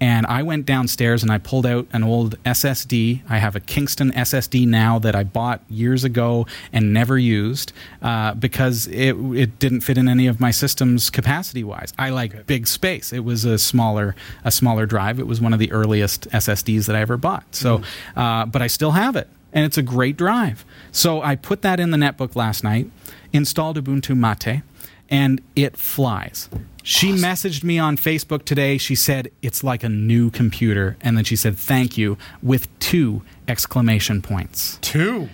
And 0.01 0.25
I 0.27 0.43
went 0.43 0.65
downstairs 0.65 1.23
and 1.23 1.31
I 1.31 1.39
pulled 1.39 1.65
out 1.65 1.87
an 1.91 2.03
old 2.03 2.41
SSD. 2.45 3.21
I 3.29 3.37
have 3.37 3.55
a 3.55 3.59
Kingston 3.59 4.11
SSD 4.13 4.65
now 4.65 4.97
that 4.99 5.13
I 5.13 5.23
bought 5.23 5.61
years 5.69 6.03
ago 6.05 6.47
and 6.71 6.93
never 6.93 7.17
used 7.17 7.73
uh, 8.01 8.33
because 8.33 8.87
it 8.87 9.13
it 9.33 9.59
didn't 9.59 9.81
fit 9.81 9.97
in 9.97 10.07
any 10.07 10.27
of 10.27 10.39
my 10.39 10.51
systems 10.51 11.09
capacity 11.09 11.63
wise. 11.65 11.93
I 11.99 12.11
like 12.11 12.47
big 12.47 12.65
space. 12.67 13.11
It 13.11 13.25
was 13.25 13.43
a 13.43 13.59
smaller 13.59 14.15
a 14.45 14.51
smaller 14.51 14.85
drive. 14.85 15.19
It 15.19 15.27
was 15.27 15.41
one 15.41 15.51
of 15.51 15.59
the 15.59 15.71
earliest 15.71 16.29
SSDs 16.29 16.85
that 16.85 16.95
I 16.95 17.01
ever 17.01 17.17
bought. 17.17 17.43
So, 17.53 17.81
uh, 18.15 18.45
but 18.45 18.61
I 18.61 18.67
still 18.67 18.91
have 18.91 19.17
it, 19.17 19.27
and 19.51 19.65
it's 19.65 19.77
a 19.77 19.83
great 19.83 20.15
drive. 20.15 20.63
So 20.93 21.21
I 21.21 21.35
put 21.35 21.61
that 21.63 21.79
in 21.79 21.91
the 21.91 21.97
netbook 21.97 22.37
last 22.37 22.63
night, 22.63 22.89
installed 23.33 23.77
Ubuntu 23.83 24.15
Mate, 24.15 24.61
and 25.09 25.41
it 25.55 25.77
flies. 25.77 26.49
She 26.83 27.11
messaged 27.11 27.63
me 27.63 27.77
on 27.77 27.97
Facebook 27.97 28.45
today. 28.45 28.77
She 28.77 28.95
said 28.95 29.29
it's 29.41 29.63
like 29.63 29.83
a 29.83 29.89
new 29.89 30.31
computer, 30.31 30.97
and 31.01 31.17
then 31.17 31.23
she 31.23 31.35
said 31.35 31.57
thank 31.57 31.97
you 31.97 32.17
with 32.41 32.67
two 32.79 33.21
exclamation 33.47 34.21
points. 34.21 34.79
Two. 34.81 35.29